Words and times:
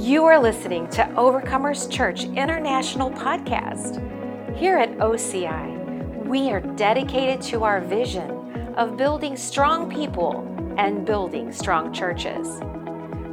You 0.00 0.24
are 0.24 0.40
listening 0.40 0.88
to 0.92 1.02
Overcomers 1.14 1.88
Church 1.90 2.24
International 2.24 3.10
Podcast. 3.10 4.00
Here 4.56 4.78
at 4.78 4.96
OCI, 4.96 6.24
we 6.24 6.50
are 6.50 6.60
dedicated 6.60 7.42
to 7.48 7.64
our 7.64 7.82
vision 7.82 8.30
of 8.78 8.96
building 8.96 9.36
strong 9.36 9.90
people 9.90 10.40
and 10.78 11.04
building 11.04 11.52
strong 11.52 11.92
churches. 11.92 12.60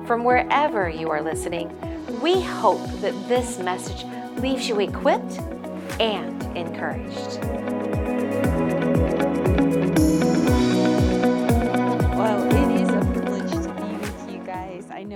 From 0.05 0.25
wherever 0.25 0.89
you 0.89 1.09
are 1.09 1.21
listening, 1.21 1.71
we 2.20 2.41
hope 2.41 2.86
that 2.99 3.13
this 3.29 3.59
message 3.59 4.05
leaves 4.41 4.68
you 4.68 4.81
equipped 4.81 5.39
and 6.02 6.43
encouraged. 6.57 7.66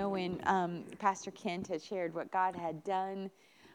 Know 0.02 0.10
when 0.10 0.42
um, 0.48 0.84
Pastor 0.98 1.30
Kent 1.30 1.68
had 1.68 1.80
shared 1.80 2.16
what 2.16 2.32
God 2.32 2.56
had 2.56 2.84
done 2.84 3.30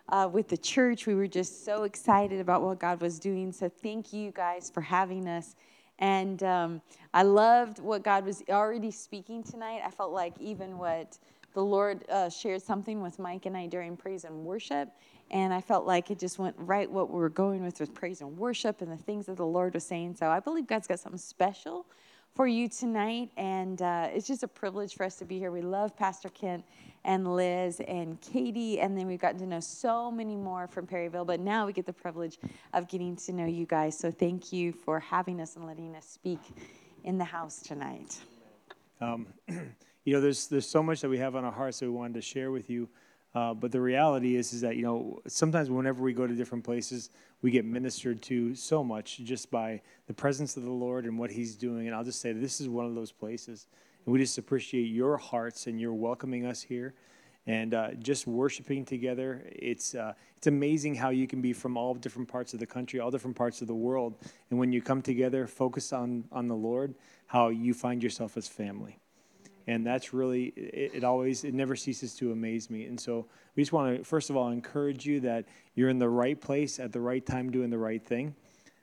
uh, 0.09 0.29
with 0.33 0.49
the 0.49 0.57
church, 0.57 1.07
we 1.07 1.15
were 1.15 1.29
just 1.29 1.65
so 1.65 1.85
excited 1.85 2.41
about 2.41 2.63
what 2.63 2.81
God 2.81 3.01
was 3.01 3.21
doing. 3.21 3.53
So, 3.53 3.69
thank 3.69 4.13
you 4.13 4.33
guys 4.33 4.69
for 4.69 4.81
having 4.81 5.29
us. 5.29 5.55
And 6.01 6.43
um, 6.43 6.83
I 7.15 7.23
loved 7.23 7.79
what 7.79 8.03
God 8.03 8.25
was 8.25 8.43
already 8.49 8.91
speaking 8.91 9.45
tonight. 9.45 9.83
I 9.85 9.91
felt 9.91 10.13
like 10.13 10.35
even 10.41 10.79
what 10.79 11.17
the 11.55 11.63
Lord 11.63 12.05
uh, 12.09 12.29
shared 12.29 12.61
something 12.61 13.01
with 13.01 13.21
Mike 13.21 13.47
and 13.47 13.57
I 13.57 13.69
during 13.69 13.97
praise 13.97 14.25
and 14.25 14.45
worship. 14.45 14.89
And 15.31 15.55
I 15.55 15.61
felt 15.61 15.87
like 15.87 16.11
it 16.11 16.19
just 16.19 16.41
went 16.41 16.57
right 16.59 16.91
what 16.91 17.09
we 17.09 17.19
were 17.19 17.29
going 17.29 17.63
with 17.65 17.79
with 17.79 17.95
praise 17.95 18.21
and 18.21 18.37
worship 18.37 18.83
and 18.83 18.91
the 18.91 18.97
things 18.97 19.27
that 19.27 19.37
the 19.37 19.47
Lord 19.47 19.75
was 19.75 19.87
saying. 19.87 20.17
So 20.17 20.29
I 20.29 20.41
believe 20.41 20.67
God's 20.67 20.89
got 20.89 20.99
something 20.99 21.19
special 21.19 21.87
for 22.37 22.47
you 22.47 22.69
tonight. 22.69 23.31
And 23.39 23.81
uh, 23.81 24.09
it's 24.13 24.27
just 24.27 24.43
a 24.43 24.49
privilege 24.49 24.95
for 24.95 25.05
us 25.05 25.17
to 25.17 25.25
be 25.25 25.39
here. 25.39 25.51
We 25.51 25.63
love 25.63 25.97
Pastor 25.97 26.29
Kent 26.29 26.65
and 27.05 27.35
Liz 27.35 27.81
and 27.89 28.21
Katie. 28.21 28.79
And 28.79 28.97
then 28.97 29.07
we've 29.07 29.19
gotten 29.19 29.41
to 29.41 29.47
know 29.47 29.61
so 29.61 30.11
many 30.11 30.37
more 30.37 30.69
from 30.69 30.87
Perryville. 30.87 31.25
But 31.25 31.41
now 31.41 31.65
we 31.65 31.73
get 31.73 31.87
the 31.87 31.95
privilege 31.95 32.39
of 32.75 32.89
getting 32.89 33.17
to 33.17 33.33
know 33.33 33.47
you 33.47 33.65
guys. 33.65 33.99
So 33.99 34.11
thank 34.11 34.53
you 34.53 34.73
for 34.73 35.01
having 35.01 35.41
us 35.41 35.57
and 35.57 35.67
letting 35.67 35.97
us 35.97 36.07
speak 36.07 36.41
in 37.05 37.17
the 37.17 37.25
house 37.25 37.63
tonight. 37.63 38.19
Um, 39.01 39.29
you 40.05 40.13
know, 40.13 40.21
there's 40.21 40.47
there's 40.49 40.69
so 40.69 40.83
much 40.83 41.01
that 41.01 41.09
we 41.09 41.19
have 41.19 41.37
on 41.37 41.45
our 41.45 41.53
hearts 41.53 41.81
that 41.81 41.87
we 41.87 41.93
wanted 41.93 42.15
to 42.15 42.23
share 42.23 42.51
with 42.51 42.69
you. 42.69 42.89
Uh, 43.37 43.53
but 43.53 43.71
the 43.71 43.81
reality 43.81 44.35
is, 44.35 44.55
is 44.55 44.63
that 44.63 44.77
you 44.77 44.83
know, 44.83 45.21
sometimes 45.27 45.69
whenever 45.69 46.03
we 46.03 46.15
go 46.15 46.27
to 46.27 46.35
different 46.35 46.65
places, 46.65 47.11
we 47.43 47.51
get 47.51 47.67
ministered 47.67 48.23
to 48.23 48.55
so 48.55 48.83
much 48.83 49.19
just 49.19 49.51
by 49.51 49.79
the 50.07 50.15
presence 50.15 50.57
of 50.57 50.63
the 50.63 50.73
Lord 50.73 51.05
and 51.05 51.19
what 51.19 51.31
He's 51.31 51.55
doing. 51.55 51.87
And 51.87 51.95
I'll 51.95 52.03
just 52.03 52.23
say 52.23 52.33
this 52.33 52.63
is 52.63 52.69
one 52.71 52.87
of 52.87 52.95
those 52.95 53.13
places, 53.13 53.67
and 54.07 54.13
we 54.15 54.19
just 54.19 54.39
appreciate 54.39 54.85
your 54.85 55.19
hearts 55.19 55.67
and 55.67 55.79
your 55.79 55.93
welcoming 55.93 56.47
us 56.47 56.63
here, 56.63 56.95
and 57.47 57.75
uh, 57.75 57.93
just 57.99 58.27
worshiping 58.27 58.87
together. 58.87 59.43
It's 59.53 59.95
uh, 59.95 60.15
it's 60.39 60.47
amazing 60.47 60.95
how 60.95 61.11
you 61.11 61.27
can 61.27 61.43
be 61.43 61.53
from 61.53 61.77
all 61.77 61.93
different 61.93 62.29
parts 62.29 62.55
of 62.55 62.61
the 62.61 62.67
country, 62.67 63.01
all 63.01 63.11
different 63.11 63.37
parts 63.37 63.61
of 63.61 63.67
the 63.67 63.75
world, 63.75 64.15
and 64.49 64.59
when 64.59 64.73
you 64.73 64.81
come 64.81 65.03
together, 65.03 65.47
focus 65.47 65.93
on 65.93 66.25
on 66.33 66.49
the 66.49 66.57
Lord, 66.57 66.95
how 67.27 67.51
you 67.51 67.75
find 67.75 68.03
yourself 68.03 68.39
as 68.39 68.49
family 68.49 68.99
and 69.67 69.87
that's 69.87 70.13
really 70.13 70.47
it, 70.57 70.97
it, 70.97 71.05
always 71.05 71.45
it 71.45 71.55
never 71.55 71.75
ceases 71.77 72.15
to 72.17 72.33
amaze 72.33 72.71
me. 72.71 72.85
And 72.85 72.99
so 72.99 73.27
we 73.55 73.63
just 73.63 73.73
want 73.73 73.99
to 73.99 74.05
first 74.05 74.31
of 74.31 74.37
all 74.37 74.51
encourage 74.51 75.07
you 75.07 75.21
that 75.21 75.47
you're 75.75 75.89
in 75.89 75.99
the 75.99 76.09
right 76.09 76.41
place 76.41 76.79
at 76.79 76.93
the 76.93 77.01
right 77.01 77.25
time 77.25 77.51
doing 77.51 77.71
the 77.71 77.79
right 77.79 78.05
thing 78.05 78.35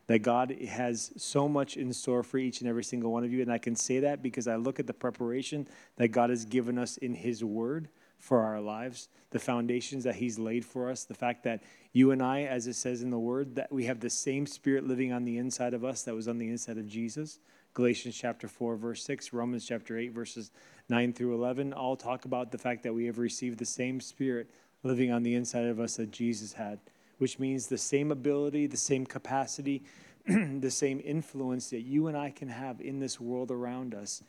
that 0.08 0.20
god 0.20 0.52
has 0.52 1.14
so 1.16 1.48
much 1.48 1.78
in 1.78 1.94
store 1.94 2.24
for 2.24 2.38
each 2.38 2.60
and 2.60 2.70
every 2.70 2.84
single 2.84 3.12
one 3.12 3.24
of 3.24 3.32
you. 3.32 3.42
And 3.42 3.52
i 3.52 3.58
can 3.58 3.76
say 3.76 4.00
that 4.00 4.22
because 4.22 4.48
i 4.48 4.56
look 4.56 4.80
at 4.80 4.88
the 4.88 4.94
preparation 4.94 5.68
that 5.96 6.10
god 6.10 6.30
has 6.30 6.46
given 6.46 6.78
us 6.78 6.98
in 6.98 7.14
his 7.14 7.44
word 7.44 7.88
for 8.20 8.42
our 8.42 8.60
lives 8.62 9.10
the 9.32 9.40
foundations 9.40 10.04
that 10.04 10.16
he's 10.16 10.40
laid 10.40 10.66
for 10.66 10.90
us 10.90 11.06
the 11.06 11.14
fact 11.14 11.44
that 11.44 11.64
you 11.94 12.12
and 12.12 12.22
i 12.22 12.44
as 12.44 12.68
it 12.68 12.74
says 12.74 13.02
in 13.02 13.10
the 13.10 13.20
word 13.20 13.56
that 13.56 13.72
we 13.72 13.86
have 13.86 14.00
the 14.00 14.10
same 14.10 14.46
spirit 14.46 14.86
living 14.86 15.12
on 15.12 15.24
the 15.24 15.38
inside 15.38 15.74
of 15.74 15.84
us 15.84 16.04
that 16.04 16.16
was 16.16 16.28
on 16.28 16.38
the 16.38 16.50
inside 16.50 16.78
of 16.78 16.88
jesus 16.88 17.40
Galatians 17.74 18.16
chapter 18.16 18.48
4, 18.48 18.76
verse 18.76 19.04
6, 19.04 19.34
Romans 19.34 19.66
chapter 19.66 19.98
8, 19.98 20.12
verses 20.12 20.52
9 20.90 21.14
through 21.14 21.34
11 21.34 21.74
all 21.74 21.96
talk 21.96 22.26
about 22.26 22.52
the 22.52 22.58
fact 22.58 22.84
that 22.84 22.94
we 22.94 23.06
have 23.06 23.18
received 23.18 23.58
the 23.58 23.66
same 23.66 24.00
spirit 24.00 24.50
living 24.84 25.12
on 25.12 25.24
the 25.24 25.34
inside 25.34 25.66
of 25.66 25.80
us 25.80 25.96
that 25.96 26.12
Jesus 26.12 26.54
had, 26.54 26.80
which 27.18 27.40
means 27.40 27.68
the 27.68 27.78
same 27.78 28.12
ability, 28.12 28.68
the 28.68 28.78
same 28.78 29.06
capacity, 29.06 29.84
the 30.28 30.70
same 30.70 31.02
influence 31.04 31.70
that 31.72 31.82
you 31.82 32.08
and 32.08 32.18
I 32.18 32.30
can 32.30 32.50
have 32.50 32.80
in 32.80 33.00
this 33.00 33.20
world 33.20 33.50
around 33.50 33.96
us, 33.96 34.22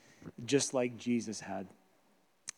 just 0.46 0.72
like 0.72 0.96
Jesus 0.96 1.40
had. 1.40 1.66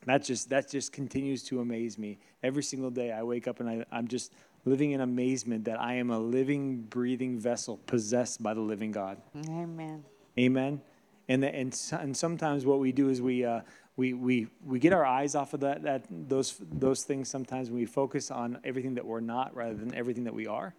That 0.05 0.23
just 0.23 0.51
that 0.51 0.71
just 0.71 0.93
continues 0.93 1.43
to 1.45 1.61
amaze 1.61 1.99
me. 1.99 2.19
Every 2.43 2.63
single 2.63 2.91
day 2.91 3.11
I 3.11 3.25
wake 3.25 3.49
up 3.49 3.59
and 3.59 3.69
I, 3.69 3.85
I'm 3.91 4.07
just 4.07 4.33
living 4.65 4.93
in 4.93 5.01
amazement 5.01 5.65
that 5.65 5.81
I 5.81 5.95
am 5.95 6.11
a 6.11 6.19
living, 6.19 6.83
breathing 6.83 7.41
vessel 7.41 7.79
possessed 7.87 8.41
by 8.41 8.55
the 8.55 8.61
living 8.61 8.93
God. 8.93 9.21
Amen. 9.49 10.05
Amen. 10.39 10.81
And, 11.29 11.43
the, 11.43 11.55
and, 11.55 11.79
and 11.93 12.17
sometimes 12.17 12.65
what 12.65 12.79
we 12.79 12.93
do 12.93 13.09
is 13.09 13.21
we, 13.21 13.45
uh, 13.45 13.61
we, 13.97 14.13
we, 14.13 14.49
we 14.65 14.79
get 14.79 14.93
our 14.93 15.05
eyes 15.05 15.35
off 15.35 15.55
of 15.55 15.61
that, 15.61 15.83
that, 15.83 16.05
those, 16.11 16.61
those 16.61 17.03
things 17.03 17.29
sometimes 17.29 17.71
we 17.71 17.87
focus 17.87 18.31
on 18.31 18.59
everything 18.65 18.95
that 18.95 19.05
we're 19.05 19.21
not 19.21 19.55
rather 19.57 19.75
than 19.75 19.95
everything 19.95 20.25
that 20.25 20.35
we 20.35 20.47
are. 20.47 20.75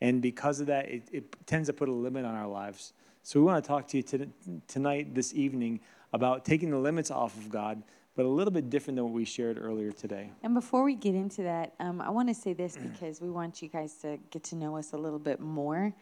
And 0.00 0.22
because 0.22 0.60
of 0.60 0.68
that, 0.68 0.88
it, 0.88 1.08
it 1.12 1.46
tends 1.46 1.68
to 1.68 1.72
put 1.72 1.88
a 1.88 1.92
limit 1.92 2.24
on 2.24 2.34
our 2.34 2.46
lives. 2.46 2.92
So 3.24 3.40
we 3.40 3.46
want 3.46 3.62
to 3.62 3.68
talk 3.68 3.88
to 3.88 3.96
you 3.96 4.30
tonight, 4.68 5.14
this 5.14 5.34
evening, 5.34 5.80
about 6.12 6.44
taking 6.44 6.70
the 6.70 6.78
limits 6.78 7.10
off 7.10 7.36
of 7.36 7.50
God, 7.50 7.82
but 8.14 8.24
a 8.24 8.28
little 8.28 8.52
bit 8.52 8.70
different 8.70 8.96
than 8.96 9.04
what 9.04 9.12
we 9.12 9.24
shared 9.24 9.58
earlier 9.60 9.92
today. 9.92 10.30
And 10.42 10.54
before 10.54 10.84
we 10.84 10.94
get 10.94 11.14
into 11.14 11.42
that, 11.42 11.74
um, 11.80 12.00
I 12.00 12.10
want 12.10 12.28
to 12.28 12.34
say 12.34 12.52
this 12.52 12.76
because 12.76 13.20
we 13.20 13.28
want 13.28 13.60
you 13.60 13.68
guys 13.68 13.94
to 14.02 14.18
get 14.30 14.44
to 14.44 14.56
know 14.56 14.76
us 14.76 14.92
a 14.92 14.96
little 14.96 15.18
bit 15.18 15.40
more 15.40 15.92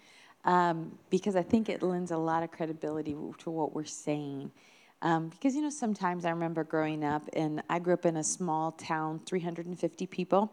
um, 0.47 0.97
because 1.11 1.37
I 1.37 1.43
think 1.43 1.69
it 1.69 1.83
lends 1.83 2.13
a 2.13 2.17
lot 2.17 2.43
of 2.43 2.51
credibility 2.51 3.15
to 3.39 3.51
what 3.51 3.75
we're 3.75 3.85
saying. 3.85 4.51
Um, 5.03 5.29
because, 5.29 5.55
you 5.55 5.61
know, 5.61 5.71
sometimes 5.71 6.25
I 6.25 6.31
remember 6.31 6.65
growing 6.65 7.05
up, 7.05 7.23
and 7.35 7.63
I 7.69 7.81
grew 7.81 7.93
up 7.93 8.07
in 8.07 8.17
a 8.17 8.25
small 8.25 8.73
town, 8.73 9.21
350 9.27 10.07
people, 10.07 10.53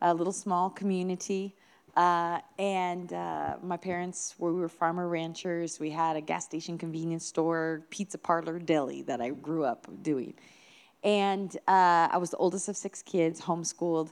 a 0.00 0.14
little 0.14 0.32
small 0.32 0.70
community. 0.70 1.54
Uh, 1.96 2.40
and 2.58 3.12
uh, 3.12 3.56
my 3.62 3.76
parents 3.76 4.34
were, 4.38 4.52
we 4.52 4.60
were 4.60 4.68
farmer 4.68 5.08
ranchers. 5.08 5.78
We 5.78 5.90
had 5.90 6.16
a 6.16 6.20
gas 6.20 6.44
station 6.44 6.78
convenience 6.78 7.26
store, 7.26 7.82
pizza 7.90 8.18
parlor, 8.18 8.58
deli 8.58 9.02
that 9.02 9.20
I 9.20 9.30
grew 9.30 9.64
up 9.64 9.86
doing. 10.02 10.34
And 11.02 11.54
uh, 11.68 12.08
I 12.10 12.16
was 12.16 12.30
the 12.30 12.36
oldest 12.38 12.68
of 12.68 12.76
six 12.76 13.02
kids, 13.02 13.40
homeschooled, 13.40 14.10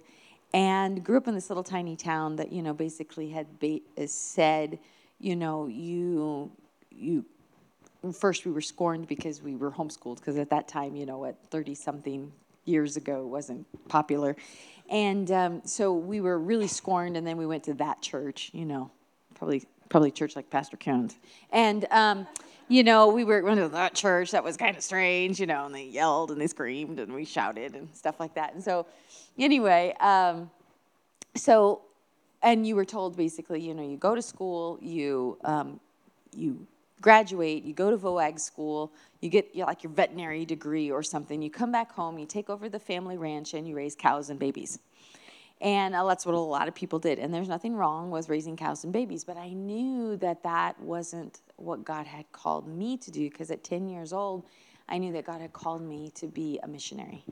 and 0.52 1.02
grew 1.02 1.16
up 1.16 1.26
in 1.26 1.34
this 1.34 1.48
little 1.48 1.64
tiny 1.64 1.96
town 1.96 2.36
that, 2.36 2.52
you 2.52 2.62
know, 2.62 2.74
basically 2.74 3.30
had 3.30 3.58
ba- 3.58 3.80
said, 4.06 4.78
you 5.22 5.36
know, 5.36 5.68
you 5.68 6.50
you 6.90 7.24
first 8.12 8.44
we 8.44 8.50
were 8.50 8.60
scorned 8.60 9.06
because 9.06 9.40
we 9.40 9.54
were 9.54 9.70
homeschooled 9.70 10.16
because 10.16 10.36
at 10.36 10.50
that 10.50 10.66
time, 10.66 10.96
you 10.96 11.06
know, 11.06 11.18
what 11.18 11.36
30 11.50 11.74
something 11.76 12.32
years 12.64 12.96
ago 12.96 13.24
wasn't 13.24 13.64
popular. 13.88 14.36
And 14.90 15.30
um, 15.30 15.62
so 15.64 15.94
we 15.94 16.20
were 16.20 16.38
really 16.38 16.66
scorned 16.66 17.16
and 17.16 17.26
then 17.26 17.36
we 17.36 17.46
went 17.46 17.64
to 17.64 17.74
that 17.74 18.02
church, 18.02 18.50
you 18.52 18.64
know, 18.64 18.90
probably 19.36 19.64
probably 19.88 20.10
church 20.10 20.34
like 20.34 20.50
Pastor 20.50 20.76
Kent. 20.76 21.16
And 21.50 21.86
um, 21.92 22.26
you 22.68 22.82
know, 22.82 23.08
we 23.08 23.22
were 23.22 23.42
went 23.42 23.60
to 23.60 23.68
that 23.68 23.94
church 23.94 24.32
that 24.32 24.42
was 24.42 24.56
kind 24.56 24.76
of 24.76 24.82
strange, 24.82 25.38
you 25.38 25.46
know, 25.46 25.66
and 25.66 25.74
they 25.74 25.84
yelled 25.84 26.32
and 26.32 26.40
they 26.40 26.48
screamed 26.48 26.98
and 26.98 27.14
we 27.14 27.24
shouted 27.24 27.76
and 27.76 27.88
stuff 27.94 28.18
like 28.18 28.34
that. 28.34 28.54
And 28.54 28.64
so 28.64 28.86
anyway, 29.38 29.94
um, 30.00 30.50
so 31.36 31.82
and 32.42 32.66
you 32.66 32.76
were 32.76 32.84
told 32.84 33.16
basically, 33.16 33.60
you 33.60 33.74
know, 33.74 33.88
you 33.88 33.96
go 33.96 34.14
to 34.14 34.22
school, 34.22 34.78
you 34.82 35.38
um, 35.44 35.80
you 36.34 36.66
graduate, 37.00 37.64
you 37.64 37.74
go 37.74 37.90
to 37.90 37.98
VOAG 37.98 38.40
school, 38.40 38.92
you 39.20 39.28
get 39.28 39.50
you 39.52 39.60
know, 39.60 39.66
like 39.66 39.82
your 39.82 39.92
veterinary 39.92 40.44
degree 40.44 40.90
or 40.90 41.02
something. 41.02 41.42
You 41.42 41.50
come 41.50 41.72
back 41.72 41.92
home, 41.92 42.18
you 42.18 42.26
take 42.26 42.48
over 42.48 42.68
the 42.68 42.78
family 42.78 43.18
ranch, 43.18 43.54
and 43.54 43.66
you 43.66 43.76
raise 43.76 43.94
cows 43.94 44.30
and 44.30 44.38
babies. 44.38 44.78
And 45.60 45.94
uh, 45.94 46.04
that's 46.06 46.26
what 46.26 46.34
a 46.34 46.38
lot 46.38 46.66
of 46.66 46.74
people 46.74 46.98
did. 46.98 47.20
And 47.20 47.32
there's 47.32 47.48
nothing 47.48 47.76
wrong 47.76 48.10
with 48.10 48.28
raising 48.28 48.56
cows 48.56 48.82
and 48.82 48.92
babies, 48.92 49.22
but 49.24 49.36
I 49.36 49.50
knew 49.50 50.16
that 50.16 50.42
that 50.42 50.80
wasn't 50.80 51.40
what 51.56 51.84
God 51.84 52.06
had 52.06 52.30
called 52.32 52.66
me 52.66 52.96
to 52.96 53.10
do 53.12 53.30
because 53.30 53.50
at 53.52 53.62
10 53.62 53.88
years 53.88 54.12
old, 54.12 54.44
I 54.88 54.98
knew 54.98 55.12
that 55.12 55.24
God 55.24 55.40
had 55.40 55.52
called 55.52 55.82
me 55.82 56.10
to 56.16 56.26
be 56.26 56.58
a 56.64 56.68
missionary. 56.68 57.24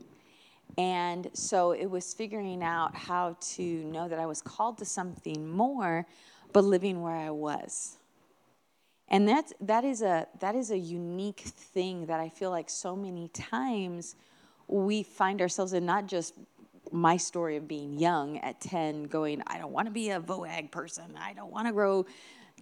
And 0.79 1.31
so 1.33 1.73
it 1.73 1.87
was 1.87 2.15
figuring 2.15 2.63
out 2.63 2.95
how 2.95 3.37
to 3.55 3.63
know 3.63 4.09
that 4.09 4.19
I 4.19 4.27
was 4.27 4.43
called 4.43 4.79
to 4.79 4.85
something 4.85 5.49
more, 5.49 6.07
but 6.53 6.65
living 6.65 7.03
where 7.03 7.17
I 7.17 7.31
was. 7.31 7.97
And 9.09 9.29
that's, 9.29 9.53
that, 9.61 9.85
is 9.85 10.03
a, 10.03 10.29
that 10.39 10.55
is 10.55 10.71
a 10.71 10.79
unique 10.79 11.41
thing 11.41 12.07
that 12.07 12.21
I 12.21 12.29
feel 12.29 12.51
like 12.51 12.71
so 12.71 12.95
many 12.95 13.29
times 13.29 14.15
we 14.69 15.03
find 15.03 15.41
ourselves 15.41 15.73
in 15.73 15.85
not 15.85 16.07
just 16.07 16.35
my 16.93 17.17
story 17.17 17.57
of 17.57 17.67
being 17.67 17.99
young 17.99 18.39
at 18.39 18.61
10 18.61 19.05
going, 19.05 19.43
I 19.47 19.59
don't 19.59 19.73
want 19.73 19.87
to 19.87 19.93
be 19.93 20.11
a 20.11 20.21
VOAG 20.21 20.71
person. 20.71 21.17
I 21.19 21.33
don't 21.33 21.53
want 21.53 21.67
to 21.67 21.73
grow 21.73 22.07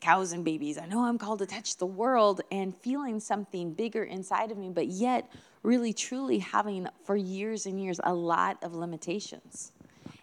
cows 0.01 0.33
and 0.33 0.45
babies. 0.45 0.79
I 0.79 0.87
know 0.87 1.05
I'm 1.05 1.19
called 1.19 1.41
to 1.41 1.47
touch 1.47 1.77
the 1.77 1.87
world 1.87 2.41
and 2.51 2.75
feeling 2.77 3.21
something 3.21 3.73
bigger 3.73 4.05
inside 4.05 4.51
of 4.51 4.59
me, 4.59 4.71
but 4.71 4.87
yet 4.87 5.31
really 5.63 5.93
truly 5.93 6.39
having 6.39 6.89
for 7.05 7.17
years 7.17 7.67
and 7.67 7.81
years 7.81 8.01
a 8.05 8.15
lot 8.15 8.63
of 8.63 8.75
limitations 8.75 9.73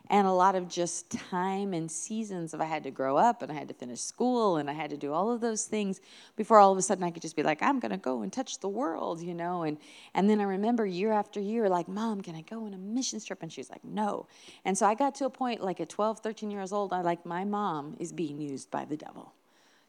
and 0.09 0.27
a 0.27 0.31
lot 0.31 0.55
of 0.55 0.67
just 0.67 1.09
time 1.11 1.73
and 1.73 1.89
seasons 1.89 2.53
of 2.53 2.61
I 2.61 2.65
had 2.65 2.83
to 2.83 2.91
grow 2.91 3.17
up 3.17 3.41
and 3.41 3.51
I 3.51 3.55
had 3.55 3.67
to 3.69 3.73
finish 3.73 4.01
school 4.01 4.57
and 4.57 4.69
I 4.69 4.73
had 4.73 4.89
to 4.91 4.97
do 4.97 5.13
all 5.13 5.31
of 5.31 5.41
those 5.41 5.65
things 5.65 6.01
before 6.35 6.59
all 6.59 6.71
of 6.71 6.77
a 6.77 6.81
sudden 6.81 7.03
I 7.03 7.11
could 7.11 7.21
just 7.21 7.35
be 7.35 7.43
like 7.43 7.61
I'm 7.61 7.79
to 7.79 7.97
go 7.97 8.21
and 8.21 8.31
touch 8.31 8.59
the 8.59 8.69
world, 8.69 9.21
you 9.21 9.33
know, 9.33 9.63
and 9.63 9.77
and 10.13 10.29
then 10.29 10.39
I 10.39 10.43
remember 10.43 10.85
year 10.85 11.11
after 11.11 11.39
year 11.39 11.69
like 11.69 11.88
mom, 11.88 12.21
can 12.21 12.35
I 12.35 12.41
go 12.41 12.65
on 12.65 12.73
a 12.73 12.77
mission 12.77 13.19
trip 13.19 13.41
and 13.41 13.51
she's 13.51 13.69
like 13.69 13.83
no. 13.83 14.27
And 14.63 14.77
so 14.77 14.85
I 14.85 14.95
got 14.95 15.15
to 15.15 15.25
a 15.25 15.29
point 15.29 15.63
like 15.63 15.79
at 15.79 15.89
12, 15.89 16.19
13 16.19 16.51
years 16.51 16.71
old 16.71 16.93
I 16.93 17.01
like 17.01 17.25
my 17.25 17.43
mom 17.43 17.95
is 17.99 18.11
being 18.11 18.39
used 18.39 18.69
by 18.69 18.85
the 18.85 18.97
devil 18.97 19.33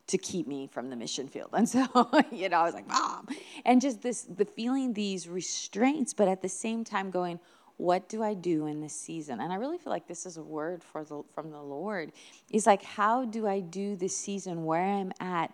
to 0.09 0.19
keep 0.19 0.47
me 0.47 0.69
from 0.69 0.89
the 0.91 0.97
mission 0.97 1.29
field. 1.29 1.51
And 1.53 1.69
so, 1.69 1.87
you 2.33 2.49
know, 2.49 2.59
I 2.59 2.65
was 2.65 2.75
like, 2.75 2.89
"Mom." 2.89 3.29
And 3.65 3.81
just 3.81 4.03
this 4.03 4.23
the 4.23 4.45
feeling 4.45 4.93
these 4.93 5.29
restraints 5.29 6.15
but 6.15 6.29
at 6.29 6.43
the 6.43 6.49
same 6.49 6.85
time 6.85 7.11
going 7.11 7.41
what 7.77 8.09
do 8.09 8.23
I 8.23 8.35
do 8.35 8.67
in 8.67 8.81
this 8.81 8.95
season? 8.95 9.41
And 9.41 9.53
I 9.53 9.57
really 9.57 9.79
feel 9.79 9.93
like 9.93 10.07
this 10.07 10.25
is 10.25 10.37
a 10.37 10.43
word 10.43 10.83
for 10.83 11.05
the, 11.05 11.23
from 11.35 11.51
the 11.51 11.61
Lord. 11.61 12.13
Is 12.51 12.67
like, 12.67 12.83
how 12.83 13.25
do 13.25 13.47
I 13.47 13.61
do 13.61 13.97
this 13.97 14.17
season 14.17 14.65
where 14.65 14.83
I'm 14.83 15.13
at, 15.21 15.53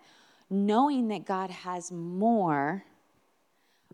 knowing 0.49 1.09
that 1.09 1.25
God 1.25 1.51
has 1.51 1.91
more, 1.91 2.85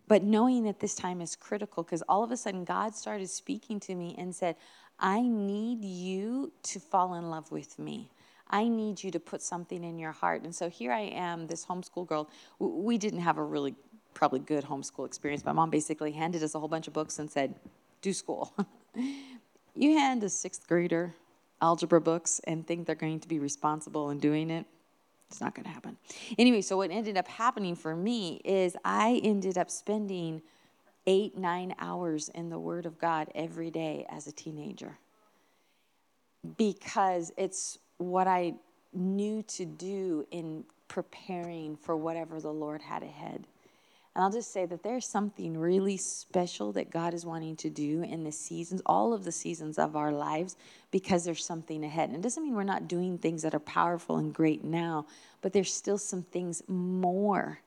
but 0.07 0.23
knowing 0.23 0.63
that 0.65 0.79
this 0.79 0.93
time 0.93 1.21
is 1.21 1.35
critical? 1.35 1.81
Because 1.81 2.03
all 2.03 2.23
of 2.23 2.31
a 2.31 2.37
sudden, 2.37 2.65
God 2.65 2.95
started 2.95 3.29
speaking 3.29 3.79
to 3.81 3.95
me 3.95 4.15
and 4.17 4.35
said, 4.35 4.55
I 4.99 5.21
need 5.21 5.83
you 5.83 6.51
to 6.63 6.79
fall 6.79 7.15
in 7.15 7.29
love 7.29 7.51
with 7.51 7.79
me. 7.79 8.11
I 8.49 8.67
need 8.67 9.03
you 9.03 9.11
to 9.11 9.19
put 9.19 9.41
something 9.41 9.83
in 9.83 9.99
your 9.99 10.11
heart. 10.11 10.43
And 10.43 10.53
so 10.53 10.69
here 10.69 10.91
I 10.91 11.01
am, 11.01 11.47
this 11.47 11.65
homeschool 11.65 12.07
girl. 12.07 12.29
We 12.57 12.97
didn't 12.97 13.19
have 13.19 13.37
a 13.37 13.43
really 13.43 13.75
probably 14.13 14.39
good 14.39 14.63
homeschool 14.63 15.05
experience. 15.05 15.45
My 15.45 15.51
mom 15.51 15.69
basically 15.69 16.11
handed 16.11 16.43
us 16.43 16.55
a 16.55 16.59
whole 16.59 16.67
bunch 16.67 16.87
of 16.87 16.93
books 16.93 17.19
and 17.19 17.29
said, 17.29 17.55
do 18.01 18.11
school. 18.13 18.53
you 19.75 19.97
hand 19.97 20.23
a 20.23 20.29
sixth 20.29 20.67
grader 20.67 21.13
algebra 21.61 22.01
books 22.01 22.41
and 22.45 22.65
think 22.65 22.85
they're 22.85 22.95
going 22.95 23.19
to 23.19 23.27
be 23.27 23.39
responsible 23.39 24.09
in 24.09 24.19
doing 24.19 24.49
it. 24.49 24.65
It's 25.29 25.41
not 25.41 25.53
going 25.53 25.65
to 25.65 25.69
happen. 25.69 25.97
Anyway, 26.39 26.61
so 26.61 26.77
what 26.77 26.89
ended 26.89 27.17
up 27.17 27.27
happening 27.27 27.75
for 27.75 27.95
me 27.95 28.41
is 28.43 28.75
I 28.83 29.21
ended 29.23 29.57
up 29.57 29.69
spending 29.69 30.41
eight, 31.05 31.37
nine 31.37 31.75
hours 31.79 32.29
in 32.29 32.49
the 32.49 32.57
Word 32.57 32.85
of 32.85 32.97
God 32.97 33.29
every 33.35 33.69
day 33.69 34.05
as 34.09 34.25
a 34.25 34.31
teenager 34.31 34.97
because 36.57 37.31
it's 37.37 37.77
what 37.99 38.27
I 38.27 38.55
knew 38.91 39.43
to 39.43 39.65
do 39.65 40.25
in 40.31 40.63
preparing 40.87 41.77
for 41.77 41.95
whatever 41.95 42.41
the 42.41 42.51
Lord 42.51 42.81
had 42.81 43.03
ahead. 43.03 43.45
And 44.15 44.23
I'll 44.23 44.31
just 44.31 44.51
say 44.51 44.65
that 44.65 44.81
there's 44.81 45.07
something 45.07 45.55
really 45.57 45.95
special 45.95 46.71
that 46.73 46.89
God 46.89 47.13
is 47.13 47.25
wanting 47.25 47.55
to 47.57 47.69
do 47.69 48.01
in 48.01 48.23
the 48.23 48.31
seasons, 48.31 48.81
all 48.85 49.13
of 49.13 49.23
the 49.23 49.31
seasons 49.31 49.77
of 49.77 49.95
our 49.95 50.11
lives, 50.11 50.57
because 50.89 51.23
there's 51.23 51.45
something 51.45 51.83
ahead. 51.83 52.09
And 52.09 52.17
it 52.17 52.21
doesn't 52.21 52.43
mean 52.43 52.55
we're 52.55 52.63
not 52.63 52.87
doing 52.87 53.17
things 53.17 53.43
that 53.43 53.53
are 53.53 53.59
powerful 53.59 54.17
and 54.17 54.33
great 54.33 54.63
now, 54.63 55.05
but 55.41 55.53
there's 55.53 55.71
still 55.71 55.99
some 55.99 56.23
things 56.23 56.63
more. 56.67 57.59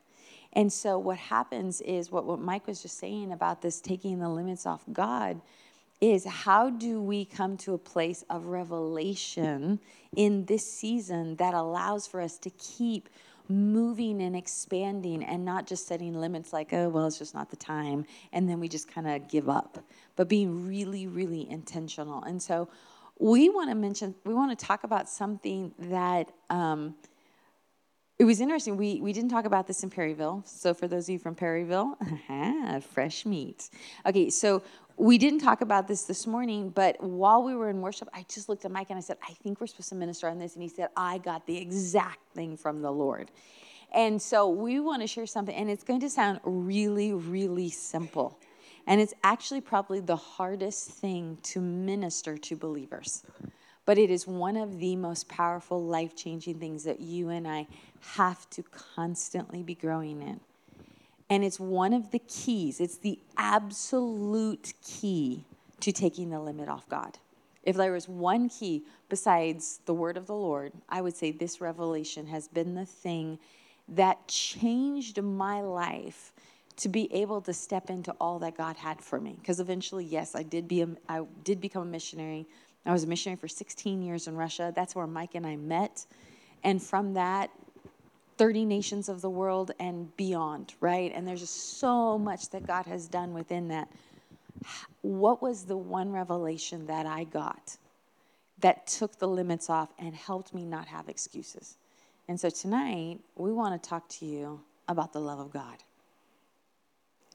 And 0.52 0.70
so 0.70 0.98
what 0.98 1.16
happens 1.16 1.80
is 1.80 2.10
what, 2.10 2.26
what 2.26 2.40
Mike 2.40 2.66
was 2.66 2.82
just 2.82 2.98
saying 2.98 3.32
about 3.32 3.62
this 3.62 3.80
taking 3.80 4.18
the 4.18 4.28
limits 4.28 4.66
off 4.66 4.82
God 4.92 5.40
is 6.02 6.24
how 6.26 6.68
do 6.68 7.00
we 7.00 7.24
come 7.24 7.56
to 7.56 7.74
a 7.74 7.78
place 7.78 8.24
of 8.28 8.46
revelation 8.46 9.78
in 10.16 10.44
this 10.46 10.70
season 10.70 11.36
that 11.36 11.54
allows 11.54 12.08
for 12.08 12.20
us 12.20 12.38
to 12.38 12.50
keep 12.50 13.08
moving 13.48 14.20
and 14.20 14.34
expanding 14.34 15.22
and 15.22 15.44
not 15.44 15.64
just 15.64 15.86
setting 15.86 16.14
limits 16.14 16.52
like, 16.52 16.72
oh, 16.72 16.88
well, 16.88 17.06
it's 17.06 17.18
just 17.18 17.34
not 17.34 17.50
the 17.50 17.56
time. 17.56 18.04
And 18.32 18.48
then 18.48 18.58
we 18.58 18.68
just 18.68 18.92
kind 18.92 19.08
of 19.08 19.28
give 19.28 19.48
up, 19.48 19.78
but 20.16 20.28
being 20.28 20.66
really, 20.66 21.06
really 21.06 21.48
intentional. 21.48 22.24
And 22.24 22.42
so 22.42 22.68
we 23.20 23.48
want 23.48 23.70
to 23.70 23.76
mention, 23.76 24.16
we 24.24 24.34
want 24.34 24.58
to 24.58 24.66
talk 24.66 24.82
about 24.82 25.08
something 25.08 25.72
that. 25.78 26.32
Um, 26.50 26.96
it 28.22 28.24
was 28.24 28.40
interesting. 28.40 28.76
We, 28.76 29.00
we 29.00 29.12
didn't 29.12 29.30
talk 29.30 29.46
about 29.46 29.66
this 29.66 29.82
in 29.82 29.90
Perryville. 29.90 30.44
So, 30.46 30.74
for 30.74 30.86
those 30.86 31.08
of 31.08 31.14
you 31.14 31.18
from 31.18 31.34
Perryville, 31.34 31.96
fresh 32.92 33.26
meat. 33.26 33.68
Okay, 34.06 34.30
so 34.30 34.62
we 34.96 35.18
didn't 35.18 35.40
talk 35.40 35.60
about 35.60 35.88
this 35.88 36.02
this 36.02 36.26
morning, 36.26 36.70
but 36.70 37.02
while 37.02 37.42
we 37.42 37.54
were 37.54 37.70
in 37.70 37.80
worship, 37.80 38.08
I 38.12 38.24
just 38.28 38.48
looked 38.48 38.64
at 38.64 38.70
Mike 38.70 38.90
and 38.90 38.98
I 38.98 39.00
said, 39.00 39.16
I 39.28 39.32
think 39.32 39.60
we're 39.60 39.66
supposed 39.66 39.88
to 39.90 39.94
minister 39.94 40.28
on 40.28 40.38
this. 40.38 40.54
And 40.54 40.62
he 40.62 40.68
said, 40.68 40.88
I 40.96 41.18
got 41.18 41.46
the 41.46 41.56
exact 41.56 42.20
thing 42.34 42.56
from 42.56 42.82
the 42.82 42.90
Lord. 42.90 43.30
And 43.94 44.20
so 44.20 44.48
we 44.48 44.80
want 44.80 45.02
to 45.02 45.06
share 45.06 45.26
something, 45.26 45.54
and 45.54 45.70
it's 45.70 45.84
going 45.84 46.00
to 46.00 46.10
sound 46.10 46.40
really, 46.44 47.12
really 47.12 47.68
simple. 47.68 48.38
And 48.86 49.00
it's 49.00 49.14
actually 49.22 49.60
probably 49.60 50.00
the 50.00 50.16
hardest 50.16 50.90
thing 50.90 51.38
to 51.44 51.60
minister 51.60 52.36
to 52.38 52.56
believers. 52.56 53.22
But 53.84 53.98
it 53.98 54.10
is 54.10 54.26
one 54.26 54.56
of 54.56 54.78
the 54.78 54.96
most 54.96 55.28
powerful, 55.28 55.84
life 55.84 56.16
changing 56.16 56.58
things 56.58 56.84
that 56.84 57.00
you 57.00 57.28
and 57.28 57.46
I 57.46 57.66
have 58.14 58.48
to 58.50 58.62
constantly 58.62 59.62
be 59.62 59.74
growing 59.74 60.22
in. 60.22 60.40
And 61.32 61.42
it's 61.42 61.58
one 61.58 61.94
of 61.94 62.10
the 62.10 62.18
keys, 62.18 62.78
it's 62.78 62.98
the 62.98 63.18
absolute 63.38 64.74
key 64.84 65.46
to 65.80 65.90
taking 65.90 66.28
the 66.28 66.38
limit 66.38 66.68
off 66.68 66.86
God. 66.90 67.16
If 67.62 67.74
there 67.74 67.92
was 67.92 68.06
one 68.06 68.50
key 68.50 68.82
besides 69.08 69.80
the 69.86 69.94
word 69.94 70.18
of 70.18 70.26
the 70.26 70.34
Lord, 70.34 70.74
I 70.90 71.00
would 71.00 71.16
say 71.16 71.30
this 71.30 71.58
revelation 71.58 72.26
has 72.26 72.48
been 72.48 72.74
the 72.74 72.84
thing 72.84 73.38
that 73.88 74.28
changed 74.28 75.22
my 75.22 75.62
life 75.62 76.34
to 76.76 76.90
be 76.90 77.10
able 77.14 77.40
to 77.40 77.54
step 77.54 77.88
into 77.88 78.12
all 78.20 78.38
that 78.40 78.54
God 78.54 78.76
had 78.76 79.00
for 79.00 79.18
me. 79.18 79.34
Because 79.40 79.58
eventually, 79.58 80.04
yes, 80.04 80.34
I 80.34 80.42
did 80.42 80.68
be 80.68 80.82
a, 80.82 80.88
I 81.08 81.22
did 81.44 81.62
become 81.62 81.84
a 81.84 81.90
missionary. 81.90 82.44
I 82.84 82.92
was 82.92 83.04
a 83.04 83.06
missionary 83.06 83.38
for 83.38 83.48
16 83.48 84.02
years 84.02 84.26
in 84.26 84.36
Russia. 84.36 84.70
That's 84.76 84.94
where 84.94 85.06
Mike 85.06 85.34
and 85.34 85.46
I 85.46 85.56
met. 85.56 86.04
And 86.62 86.82
from 86.82 87.14
that, 87.14 87.48
30 88.38 88.64
nations 88.64 89.08
of 89.08 89.20
the 89.20 89.30
world 89.30 89.72
and 89.78 90.14
beyond, 90.16 90.74
right? 90.80 91.12
And 91.14 91.26
there's 91.26 91.40
just 91.40 91.78
so 91.78 92.18
much 92.18 92.50
that 92.50 92.66
God 92.66 92.86
has 92.86 93.08
done 93.08 93.34
within 93.34 93.68
that. 93.68 93.88
What 95.02 95.42
was 95.42 95.64
the 95.64 95.76
one 95.76 96.12
revelation 96.12 96.86
that 96.86 97.06
I 97.06 97.24
got 97.24 97.76
that 98.60 98.86
took 98.86 99.18
the 99.18 99.28
limits 99.28 99.68
off 99.68 99.90
and 99.98 100.14
helped 100.14 100.54
me 100.54 100.64
not 100.64 100.86
have 100.86 101.08
excuses? 101.08 101.76
And 102.28 102.38
so 102.38 102.50
tonight, 102.50 103.20
we 103.36 103.52
want 103.52 103.80
to 103.80 103.88
talk 103.88 104.08
to 104.20 104.26
you 104.26 104.60
about 104.88 105.12
the 105.12 105.20
love 105.20 105.40
of 105.40 105.52
God. 105.52 105.78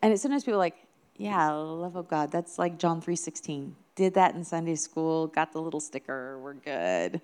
And 0.02 0.18
sometimes 0.20 0.44
people 0.44 0.56
are 0.56 0.58
like, 0.58 0.78
yeah, 1.18 1.50
love 1.52 1.96
of 1.96 2.08
God. 2.08 2.32
That's 2.32 2.60
like 2.60 2.78
John 2.78 3.02
3:16. 3.02 3.74
Did 3.96 4.14
that 4.14 4.36
in 4.36 4.44
Sunday 4.44 4.76
school, 4.76 5.28
got 5.28 5.52
the 5.52 5.60
little 5.60 5.80
sticker, 5.80 6.40
we're 6.40 6.54
good. 6.54 7.22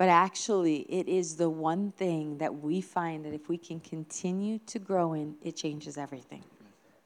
But 0.00 0.08
actually, 0.08 0.86
it 0.88 1.08
is 1.08 1.36
the 1.36 1.50
one 1.50 1.92
thing 1.92 2.38
that 2.38 2.62
we 2.62 2.80
find 2.80 3.22
that 3.26 3.34
if 3.34 3.50
we 3.50 3.58
can 3.58 3.80
continue 3.80 4.58
to 4.60 4.78
grow 4.78 5.12
in, 5.12 5.34
it 5.42 5.56
changes 5.56 5.98
everything. 5.98 6.42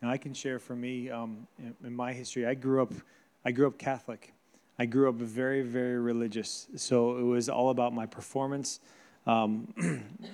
Now, 0.01 0.11
I 0.11 0.17
can 0.17 0.33
share 0.33 0.61
for 0.61 0.77
me 0.77 1.11
um, 1.11 1.49
in 1.83 1.93
my 1.93 2.13
history. 2.13 2.47
I 2.47 2.55
grew 2.55 2.81
up, 2.81 2.93
I 3.45 3.51
grew 3.51 3.67
up 3.67 3.79
Catholic. 3.79 4.33
I 4.79 4.87
grew 4.87 5.09
up 5.09 5.17
very, 5.17 5.63
very 5.63 5.99
religious. 5.99 6.69
So 6.77 7.19
it 7.19 7.25
was 7.25 7.49
all 7.49 7.71
about 7.71 7.93
my 7.93 8.07
performance. 8.07 8.79
Um, 9.27 9.75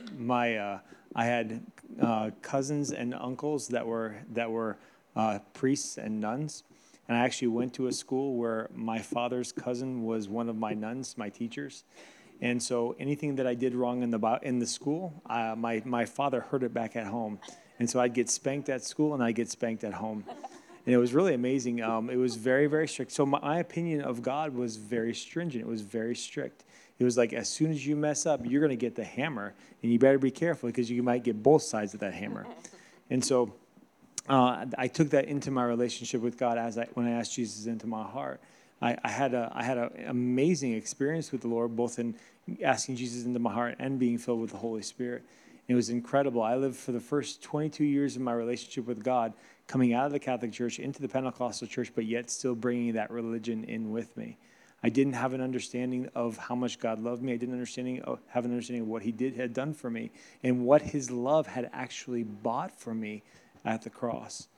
my, 0.19 0.59
uh, 0.59 0.81
I 1.15 1.25
had 1.25 1.65
uh, 1.99 2.31
cousins 2.43 2.93
and 2.93 3.15
uncles 3.15 3.69
that 3.69 3.87
were 3.87 4.17
that 4.35 4.51
were 4.51 4.77
uh, 5.17 5.39
priests 5.55 5.97
and 5.97 6.21
nuns, 6.21 6.65
and 7.09 7.17
I 7.17 7.21
actually 7.21 7.49
went 7.49 7.73
to 7.75 7.87
a 7.87 7.93
school 7.93 8.37
where 8.37 8.69
my 8.75 8.99
father's 8.99 9.51
cousin 9.51 10.05
was 10.05 10.29
one 10.29 10.51
of 10.51 10.57
my 10.57 10.75
nuns, 10.75 11.17
my 11.17 11.31
teachers. 11.31 11.85
And 12.43 12.63
so 12.63 12.97
anything 12.99 13.37
that 13.37 13.47
I 13.47 13.55
did 13.55 13.75
wrong 13.75 14.03
in 14.03 14.11
the 14.11 14.39
in 14.43 14.59
the 14.59 14.67
school, 14.67 15.23
uh, 15.29 15.55
my 15.57 15.83
my 15.85 16.07
father 16.07 16.41
heard 16.41 16.63
it 16.63 16.73
back 16.73 16.97
at 16.97 17.07
home, 17.07 17.39
and 17.79 17.89
so 17.89 18.01
I'd 18.01 18.15
get 18.15 18.31
spanked 18.31 18.69
at 18.71 18.83
school 18.83 19.13
and 19.13 19.23
I'd 19.23 19.35
get 19.35 19.51
spanked 19.51 19.85
at 19.85 19.93
home, 19.93 20.25
and 20.87 20.95
it 20.95 20.97
was 20.97 21.13
really 21.13 21.35
amazing. 21.35 21.83
Um, 21.83 22.09
it 22.09 22.17
was 22.17 22.37
very 22.37 22.67
very 22.67 22.89
strict. 22.89 23.13
So 23.13 23.27
my, 23.27 23.41
my 23.41 23.59
opinion 23.59 24.01
of 24.01 24.23
God 24.23 24.55
was 24.55 24.77
very 24.77 25.15
stringent. 25.15 25.63
It 25.63 25.69
was 25.69 25.83
very 25.83 26.17
strict. 26.17 26.65
It 26.99 27.05
was 27.05 27.19
like 27.19 27.35
as 27.35 27.49
soon 27.49 27.71
as 27.71 27.87
you 27.87 27.95
mess 27.95 28.25
up, 28.25 28.41
you're 28.45 28.61
going 28.61 28.71
to 28.71 28.77
get 28.77 28.95
the 28.95 29.05
hammer, 29.05 29.53
and 29.83 29.93
you 29.93 29.99
better 29.99 30.19
be 30.19 30.31
careful 30.31 30.69
because 30.71 30.91
you 30.91 31.03
might 31.03 31.25
get 31.25 31.43
both 31.43 31.63
sides 31.63 31.93
of 31.93 32.01
that 32.01 32.15
hammer. 32.15 32.47
And 33.11 33.23
so 33.23 33.53
uh, 34.31 34.65
I 34.79 34.89
took 34.89 35.11
that 35.11 35.27
into 35.27 35.51
my 35.51 35.65
relationship 35.65 36.23
with 36.23 36.39
God 36.39 36.57
as 36.57 36.79
I 36.79 36.87
when 36.95 37.07
I 37.07 37.11
asked 37.11 37.35
Jesus 37.35 37.67
into 37.67 37.87
my 37.87 38.03
heart. 38.03 38.41
I, 38.83 38.97
I 39.05 39.09
had 39.09 39.35
a 39.35 39.53
I 39.55 39.63
had 39.63 39.79
an 39.79 39.91
amazing 40.07 40.75
experience 40.75 41.33
with 41.33 41.43
the 41.43 41.49
Lord, 41.49 41.77
both 41.77 41.99
in 41.99 42.15
asking 42.63 42.97
Jesus 42.97 43.25
into 43.25 43.39
my 43.39 43.53
heart 43.53 43.77
and 43.79 43.99
being 43.99 44.19
filled 44.19 44.41
with 44.41 44.51
the 44.51 44.57
Holy 44.57 44.83
Spirit. 44.83 45.25
It 45.69 45.75
was 45.75 45.89
incredible. 45.89 46.43
I 46.43 46.57
lived 46.57 46.77
for 46.77 46.91
the 46.91 47.01
first 47.01 47.43
22 47.43 47.85
years 47.85 48.17
of 48.17 48.23
my 48.23 48.33
relationship 48.33 48.87
with 48.87 49.05
God, 49.05 49.33
coming 49.69 49.93
out 49.93 50.07
of 50.07 50.13
the 50.13 50.19
Catholic 50.19 50.53
Church 50.53 50.81
into 50.81 51.01
the 51.01 51.09
Pentecostal 51.09 51.69
Church, 51.69 51.93
but 51.95 52.07
yet 52.07 52.29
still 52.29 52.57
bringing 52.57 52.95
that 52.95 53.11
religion 53.11 53.63
in 53.65 53.93
with 53.93 54.17
me. 54.17 54.37
I 54.83 54.89
didn't 54.89 55.13
have 55.13 55.33
an 55.33 55.41
understanding 55.41 56.09
of 56.15 56.39
how 56.39 56.55
much 56.55 56.81
God 56.81 56.99
loved 56.99 57.23
me. 57.23 57.35
I 57.35 57.37
didn't 57.37 57.55
understanding 57.55 58.01
of, 58.03 58.19
have 58.29 58.45
an 58.45 58.51
understanding 58.51 58.83
of 58.83 58.89
what 58.89 59.03
He 59.03 59.13
did 59.13 59.37
had 59.37 59.53
done 59.53 59.75
for 59.75 59.91
me 59.91 60.11
and 60.43 60.65
what 60.65 60.83
His 60.83 61.11
love 61.11 61.47
had 61.47 61.71
actually 61.73 62.25
bought 62.25 62.81
for 62.81 62.95
me 62.95 63.23
at 63.65 63.83
the 63.83 63.91
cross. 63.91 64.49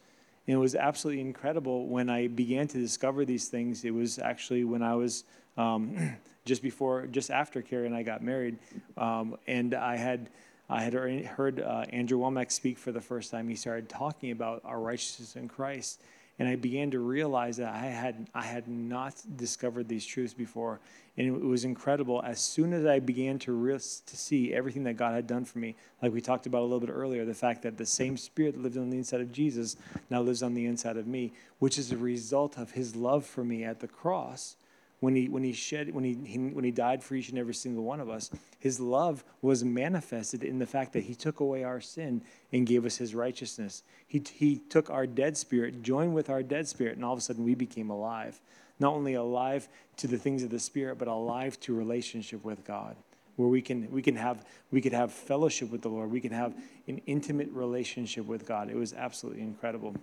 And 0.47 0.55
it 0.55 0.59
was 0.59 0.75
absolutely 0.75 1.21
incredible 1.21 1.87
when 1.87 2.11
I 2.11 2.27
began 2.27 2.67
to 2.69 2.79
discover 2.79 3.25
these 3.25 3.49
things. 3.49 3.85
It 3.85 3.93
was 3.93 4.19
actually 4.19 4.65
when 4.65 4.83
I 4.83 4.95
was 4.95 5.25
um, 5.57 6.17
just 6.45 6.63
before, 6.63 7.07
just 7.07 7.31
after 7.31 7.63
Carrie 7.63 7.87
and 7.87 7.95
I 7.95 8.03
got 8.03 8.23
married, 8.23 8.59
um, 8.97 9.37
and 9.47 9.75
I 9.75 9.97
had. 9.97 10.31
I 10.71 10.81
had 10.81 10.95
heard 10.95 11.61
uh, 11.61 11.85
Andrew 11.91 12.19
Wommack 12.19 12.51
speak 12.51 12.79
for 12.79 12.93
the 12.93 13.01
first 13.01 13.31
time. 13.31 13.47
He 13.47 13.57
started 13.57 13.91
talking 13.91 14.31
about 14.31 14.63
our 14.65 14.81
righteousness 14.81 15.37
in 15.37 15.47
Christ, 15.47 16.01
and 16.43 16.51
I 16.51 16.57
began 16.57 16.91
to 16.91 16.99
realize 16.99 17.59
that 17.59 17.73
I 17.73 17.87
had 17.87 18.27
I 18.35 18.43
had 18.43 18.67
not 18.67 19.15
discovered 19.37 19.87
these 19.87 20.05
truths 20.05 20.35
before, 20.35 20.81
and 21.17 21.25
it 21.25 21.41
was 21.41 21.65
incredible. 21.65 22.21
As 22.25 22.41
soon 22.41 22.73
as 22.73 22.85
I 22.85 22.99
began 22.99 23.39
to 23.41 23.53
re- 23.53 23.75
to 23.75 24.17
see 24.17 24.53
everything 24.53 24.83
that 24.83 24.95
God 24.95 25.15
had 25.15 25.29
done 25.29 25.45
for 25.45 25.61
me, 25.61 25.77
like 26.03 26.13
we 26.13 26.21
talked 26.21 26.47
about 26.47 26.63
a 26.63 26.67
little 26.67 26.81
bit 26.81 26.91
earlier, 26.91 27.25
the 27.25 27.33
fact 27.33 27.63
that 27.63 27.77
the 27.77 27.87
same 27.87 28.17
Spirit 28.17 28.55
that 28.55 28.61
lived 28.61 28.77
on 28.77 28.91
the 28.91 28.97
inside 28.97 29.21
of 29.21 29.31
Jesus 29.31 29.77
now 30.11 30.21
lives 30.21 30.43
on 30.43 30.55
the 30.55 30.67
inside 30.67 30.97
of 30.97 31.07
me, 31.07 31.33
which 31.61 31.79
is 31.79 31.93
a 31.93 31.97
result 31.97 32.59
of 32.59 32.73
His 32.73 32.97
love 32.97 33.25
for 33.25 33.45
me 33.45 33.63
at 33.63 33.79
the 33.79 33.87
cross 33.87 34.57
when 35.03 35.17
he 35.17 35.29
when 35.29 35.43
he 35.43 35.53
shed 35.53 35.93
when 35.93 36.05
he, 36.05 36.17
he, 36.25 36.39
when 36.39 36.63
he 36.63 36.71
died 36.71 37.03
for 37.03 37.17
each 37.17 37.29
and 37.29 37.37
every 37.37 37.55
single 37.55 37.83
one 37.83 37.99
of 37.99 38.09
us 38.09 38.31
his 38.61 38.79
love 38.79 39.25
was 39.43 39.65
manifested 39.65 40.45
in 40.45 40.61
the 40.61 40.67
fact 40.67 40.93
that 40.93 41.03
he 41.03 41.15
took 41.15 41.41
away 41.41 41.65
our 41.65 41.81
sin 41.81 42.23
and 42.53 42.69
gave 42.69 42.87
us 42.87 42.97
his 42.97 43.13
righteousness. 43.13 43.83
He, 44.07 44.23
he 44.33 44.59
took 44.69 44.91
our 44.91 45.05
dead 45.05 45.37
spirit 45.37 45.83
joined 45.83 46.15
with 46.15 46.31
our 46.31 46.45
dead 46.45 46.69
spirit 46.69 46.95
and 46.95 47.05
all 47.05 47.13
of 47.13 47.19
a 47.19 47.23
sudden 47.23 47.43
we 47.43 47.57
became 47.57 47.91
alive. 47.91 48.41
Not 48.79 48.95
only 48.95 49.15
alive 49.15 49.69
to 49.97 50.07
the 50.07 50.19
things 50.19 50.45
of 50.45 50.51
the 50.51 50.61
spirit 50.61 50.99
but 50.99 51.09
alive 51.09 51.59
to 51.61 51.75
relationship 51.75 52.45
with 52.45 52.65
god 52.65 52.95
where 53.35 53.49
we 53.49 53.61
can 53.61 53.91
we 53.91 54.03
can 54.03 54.15
have 54.15 54.47
we 54.71 54.81
could 54.81 54.93
have 54.93 55.13
fellowship 55.13 55.73
with 55.73 55.83
the 55.83 55.89
lord. 55.89 56.13
We 56.13 56.21
can 56.21 56.33
have 56.33 56.55
an 56.87 57.01
intimate 57.07 57.51
relationship 57.51 58.25
with 58.27 58.47
god. 58.47 58.71
It 58.71 58.77
was 58.77 58.95
absolutely 58.95 59.43
incredible. 59.43 59.97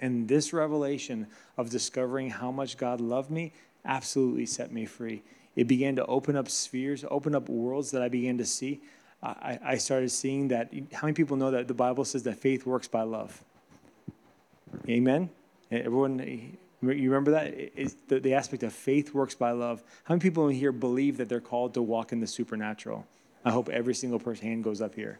And 0.00 0.26
this 0.28 0.52
revelation 0.52 1.28
of 1.56 1.70
discovering 1.70 2.28
how 2.28 2.50
much 2.50 2.76
god 2.76 3.00
loved 3.00 3.30
me 3.30 3.52
absolutely 3.86 4.46
set 4.46 4.72
me 4.72 4.84
free. 4.84 5.22
It 5.54 5.66
began 5.66 5.96
to 5.96 6.04
open 6.06 6.36
up 6.36 6.48
spheres, 6.50 7.04
open 7.10 7.34
up 7.34 7.48
worlds 7.48 7.90
that 7.92 8.02
I 8.02 8.08
began 8.08 8.36
to 8.38 8.44
see. 8.44 8.80
I, 9.22 9.58
I 9.64 9.76
started 9.78 10.10
seeing 10.10 10.48
that. 10.48 10.70
How 10.92 11.06
many 11.06 11.14
people 11.14 11.36
know 11.36 11.50
that 11.50 11.66
the 11.66 11.74
Bible 11.74 12.04
says 12.04 12.22
that 12.24 12.36
faith 12.36 12.66
works 12.66 12.86
by 12.86 13.02
love? 13.02 13.42
Amen? 14.88 15.30
Everyone, 15.70 16.18
you 16.82 17.10
remember 17.10 17.30
that? 17.30 17.46
It's 17.74 17.96
the, 18.08 18.20
the 18.20 18.34
aspect 18.34 18.62
of 18.62 18.72
faith 18.72 19.14
works 19.14 19.34
by 19.34 19.52
love. 19.52 19.82
How 20.04 20.14
many 20.14 20.20
people 20.20 20.48
in 20.48 20.54
here 20.54 20.72
believe 20.72 21.16
that 21.16 21.28
they're 21.28 21.40
called 21.40 21.74
to 21.74 21.82
walk 21.82 22.12
in 22.12 22.20
the 22.20 22.26
supernatural? 22.26 23.06
I 23.44 23.50
hope 23.50 23.68
every 23.70 23.94
single 23.94 24.18
person 24.18 24.46
hand 24.46 24.64
goes 24.64 24.82
up 24.82 24.94
here. 24.94 25.18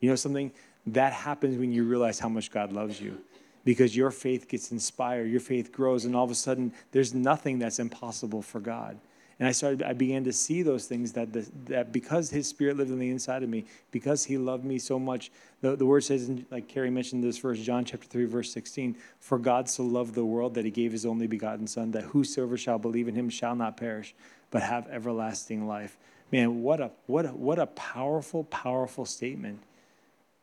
You 0.00 0.10
know 0.10 0.16
something? 0.16 0.52
That 0.88 1.12
happens 1.12 1.56
when 1.58 1.72
you 1.72 1.84
realize 1.84 2.18
how 2.18 2.28
much 2.28 2.50
God 2.50 2.72
loves 2.72 3.00
you 3.00 3.18
because 3.64 3.96
your 3.96 4.10
faith 4.10 4.48
gets 4.48 4.72
inspired, 4.72 5.30
your 5.30 5.40
faith 5.40 5.72
grows, 5.72 6.04
and 6.04 6.16
all 6.16 6.24
of 6.24 6.30
a 6.30 6.34
sudden 6.34 6.72
there's 6.92 7.14
nothing 7.14 7.58
that's 7.58 7.78
impossible 7.78 8.42
for 8.42 8.60
God. 8.60 8.98
And 9.38 9.48
I 9.48 9.52
started, 9.52 9.82
I 9.82 9.92
began 9.92 10.22
to 10.24 10.32
see 10.32 10.62
those 10.62 10.86
things 10.86 11.12
that, 11.14 11.32
the, 11.32 11.48
that 11.64 11.92
because 11.92 12.30
His 12.30 12.46
Spirit 12.46 12.76
lived 12.76 12.92
on 12.92 13.00
the 13.00 13.10
inside 13.10 13.42
of 13.42 13.48
me, 13.48 13.64
because 13.90 14.24
He 14.24 14.38
loved 14.38 14.64
me 14.64 14.78
so 14.78 14.98
much, 15.00 15.32
the, 15.62 15.74
the 15.74 15.84
word 15.86 16.04
says, 16.04 16.30
like 16.50 16.68
Carrie 16.68 16.90
mentioned 16.90 17.24
this 17.24 17.38
verse, 17.38 17.58
John 17.58 17.84
chapter 17.84 18.06
3, 18.06 18.24
verse 18.26 18.52
16, 18.52 18.96
for 19.18 19.38
God 19.38 19.68
so 19.68 19.82
loved 19.82 20.14
the 20.14 20.24
world 20.24 20.54
that 20.54 20.64
He 20.64 20.70
gave 20.70 20.92
His 20.92 21.04
only 21.04 21.26
begotten 21.26 21.66
Son, 21.66 21.90
that 21.90 22.04
whosoever 22.04 22.56
shall 22.56 22.78
believe 22.78 23.08
in 23.08 23.16
Him 23.16 23.28
shall 23.28 23.56
not 23.56 23.76
perish, 23.76 24.14
but 24.52 24.62
have 24.62 24.86
everlasting 24.88 25.66
life. 25.66 25.96
Man, 26.30 26.62
what 26.62 26.80
a, 26.80 26.92
what 27.06 27.26
a, 27.26 27.30
what 27.30 27.58
a 27.58 27.66
powerful, 27.66 28.44
powerful 28.44 29.04
statement 29.04 29.60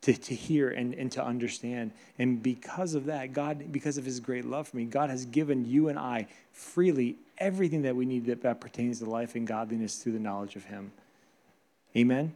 to, 0.01 0.13
to 0.13 0.34
hear 0.34 0.70
and, 0.70 0.94
and 0.94 1.12
to 1.12 1.24
understand. 1.24 1.91
And 2.18 2.41
because 2.41 2.94
of 2.94 3.06
that, 3.06 3.34
God, 3.34 3.72
because 3.72 3.98
of 3.98 4.06
his 4.06 4.20
great 4.20 4.46
love 4.46 4.70
for 4.70 4.77
me, 4.77 4.86
God 4.86 5.10
has 5.10 5.25
given 5.25 5.65
you 5.65 5.89
and 5.89 6.00
I 6.00 6.27
freely 6.53 7.18
everything 7.38 7.82
that 7.84 7.96
we 7.96 8.06
need 8.06 8.25
that, 8.27 8.41
that 8.44 8.62
pertains 8.62 9.00
to 9.00 9.06
life 9.10 9.36
and 9.36 9.46
godliness 9.46 9.98
through 9.98 10.13
the 10.13 10.20
knowledge 10.20 10.56
of 10.56 10.65
him. 10.65 10.91
Amen? 11.96 12.34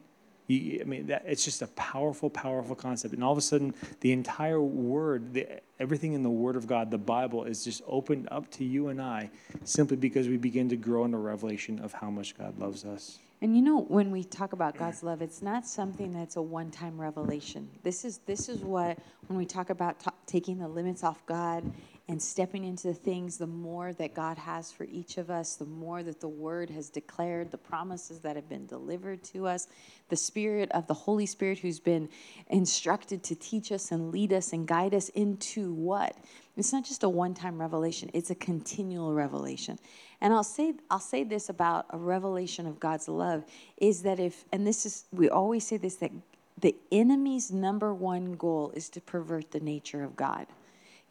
You, 0.47 0.79
I 0.81 0.83
mean, 0.83 1.07
that, 1.07 1.23
it's 1.25 1.45
just 1.45 1.61
a 1.61 1.67
powerful, 1.67 2.29
powerful 2.29 2.75
concept. 2.75 3.13
And 3.13 3.23
all 3.23 3.31
of 3.31 3.37
a 3.37 3.41
sudden, 3.41 3.73
the 4.01 4.11
entire 4.11 4.61
word, 4.61 5.33
the, 5.33 5.47
everything 5.79 6.13
in 6.13 6.23
the 6.23 6.29
Word 6.29 6.57
of 6.57 6.67
God, 6.67 6.91
the 6.91 6.97
Bible, 6.97 7.45
is 7.45 7.63
just 7.63 7.81
opened 7.87 8.27
up 8.29 8.49
to 8.51 8.65
you 8.65 8.89
and 8.89 9.01
I 9.01 9.29
simply 9.63 9.95
because 9.95 10.27
we 10.27 10.37
begin 10.37 10.67
to 10.69 10.75
grow 10.75 11.05
in 11.05 11.13
a 11.13 11.19
revelation 11.19 11.79
of 11.79 11.93
how 11.93 12.09
much 12.09 12.37
God 12.37 12.59
loves 12.59 12.83
us. 12.83 13.19
And 13.43 13.57
you 13.57 13.61
know, 13.61 13.81
when 13.81 14.09
we 14.09 14.23
talk 14.23 14.53
about 14.53 14.77
God's 14.77 15.03
love, 15.03 15.21
it's 15.21 15.41
not 15.41 15.67
something 15.67 16.11
mm-hmm. 16.11 16.19
that's 16.19 16.37
a 16.37 16.41
one-time 16.41 16.99
revelation. 16.99 17.69
This 17.83 18.05
is 18.05 18.19
this 18.19 18.47
is 18.47 18.61
what 18.61 18.97
when 19.27 19.37
we 19.37 19.45
talk 19.45 19.69
about 19.69 20.01
taking 20.25 20.57
the 20.57 20.67
limits 20.69 21.03
off 21.03 21.25
God 21.25 21.69
and 22.09 22.21
stepping 22.21 22.65
into 22.65 22.87
the 22.87 22.93
things, 22.93 23.37
the 23.37 23.47
more 23.47 23.93
that 23.93 24.13
God 24.13 24.37
has 24.37 24.71
for 24.71 24.83
each 24.83 25.17
of 25.17 25.29
us, 25.29 25.55
the 25.55 25.65
more 25.65 26.03
that 26.03 26.19
the 26.19 26.27
Word 26.27 26.69
has 26.69 26.89
declared, 26.89 27.49
the 27.49 27.57
promises 27.57 28.19
that 28.19 28.35
have 28.35 28.49
been 28.49 28.65
delivered 28.65 29.23
to 29.25 29.47
us, 29.47 29.67
the 30.09 30.15
Spirit 30.15 30.69
of 30.71 30.85
the 30.87 30.93
Holy 30.93 31.25
Spirit 31.25 31.59
who's 31.59 31.79
been 31.79 32.09
instructed 32.49 33.23
to 33.23 33.35
teach 33.35 33.71
us 33.71 33.91
and 33.91 34.11
lead 34.11 34.33
us 34.33 34.51
and 34.51 34.67
guide 34.67 34.93
us 34.93 35.09
into 35.09 35.73
what? 35.73 36.17
It's 36.57 36.73
not 36.73 36.83
just 36.83 37.03
a 37.03 37.09
one-time 37.09 37.59
revelation; 37.59 38.11
it's 38.13 38.29
a 38.29 38.35
continual 38.35 39.13
revelation. 39.13 39.79
And 40.19 40.33
I'll 40.33 40.43
say 40.43 40.73
I'll 40.91 40.99
say 40.99 41.23
this 41.23 41.49
about 41.49 41.85
a 41.89 41.97
revelation 41.97 42.67
of 42.67 42.79
God's 42.79 43.07
love 43.07 43.45
is 43.77 44.03
that 44.03 44.19
if 44.19 44.43
and 44.51 44.67
this 44.67 44.85
is 44.85 45.05
we 45.11 45.29
always 45.29 45.65
say 45.65 45.77
this 45.77 45.95
that 45.95 46.11
the 46.59 46.75
enemy's 46.91 47.51
number 47.51 47.93
one 47.93 48.33
goal 48.33 48.71
is 48.75 48.89
to 48.89 49.01
pervert 49.01 49.51
the 49.51 49.59
nature 49.59 50.03
of 50.03 50.15
God. 50.15 50.47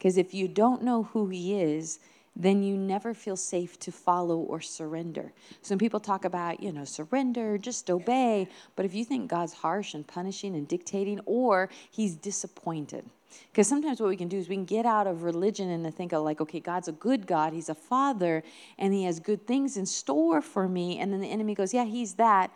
Because 0.03 0.17
if 0.17 0.33
you 0.33 0.49
don't 0.49 0.83
know 0.83 1.03
who 1.03 1.29
he 1.29 1.61
is, 1.61 1.99
then 2.35 2.61
you 2.61 2.75
never 2.75 3.13
feel 3.13 3.37
safe 3.37 3.79
to 3.79 3.89
follow 3.89 4.35
or 4.37 4.59
surrender. 4.59 5.31
Some 5.61 5.77
people 5.77 6.01
talk 6.01 6.25
about, 6.25 6.61
you 6.61 6.73
know, 6.73 6.83
surrender, 6.83 7.57
just 7.57 7.89
obey. 7.89 8.49
But 8.75 8.83
if 8.85 8.93
you 8.93 9.05
think 9.05 9.29
God's 9.29 9.53
harsh 9.53 9.93
and 9.93 10.05
punishing 10.05 10.55
and 10.55 10.67
dictating, 10.67 11.21
or 11.25 11.69
he's 11.89 12.17
disappointed, 12.17 13.05
because 13.49 13.69
sometimes 13.69 14.01
what 14.01 14.09
we 14.09 14.17
can 14.17 14.27
do 14.27 14.35
is 14.35 14.49
we 14.49 14.55
can 14.55 14.65
get 14.65 14.85
out 14.85 15.07
of 15.07 15.23
religion 15.23 15.69
and 15.69 15.95
think 15.95 16.11
of 16.11 16.21
like, 16.23 16.41
okay, 16.41 16.59
God's 16.59 16.89
a 16.89 16.91
good 16.91 17.25
God, 17.25 17.53
He's 17.53 17.69
a 17.69 17.75
father, 17.75 18.43
and 18.77 18.93
He 18.93 19.05
has 19.05 19.21
good 19.21 19.47
things 19.47 19.77
in 19.77 19.85
store 19.85 20.41
for 20.41 20.67
me. 20.67 20.99
And 20.99 21.13
then 21.13 21.21
the 21.21 21.31
enemy 21.31 21.55
goes, 21.55 21.73
yeah, 21.73 21.85
He's 21.85 22.15
that, 22.15 22.51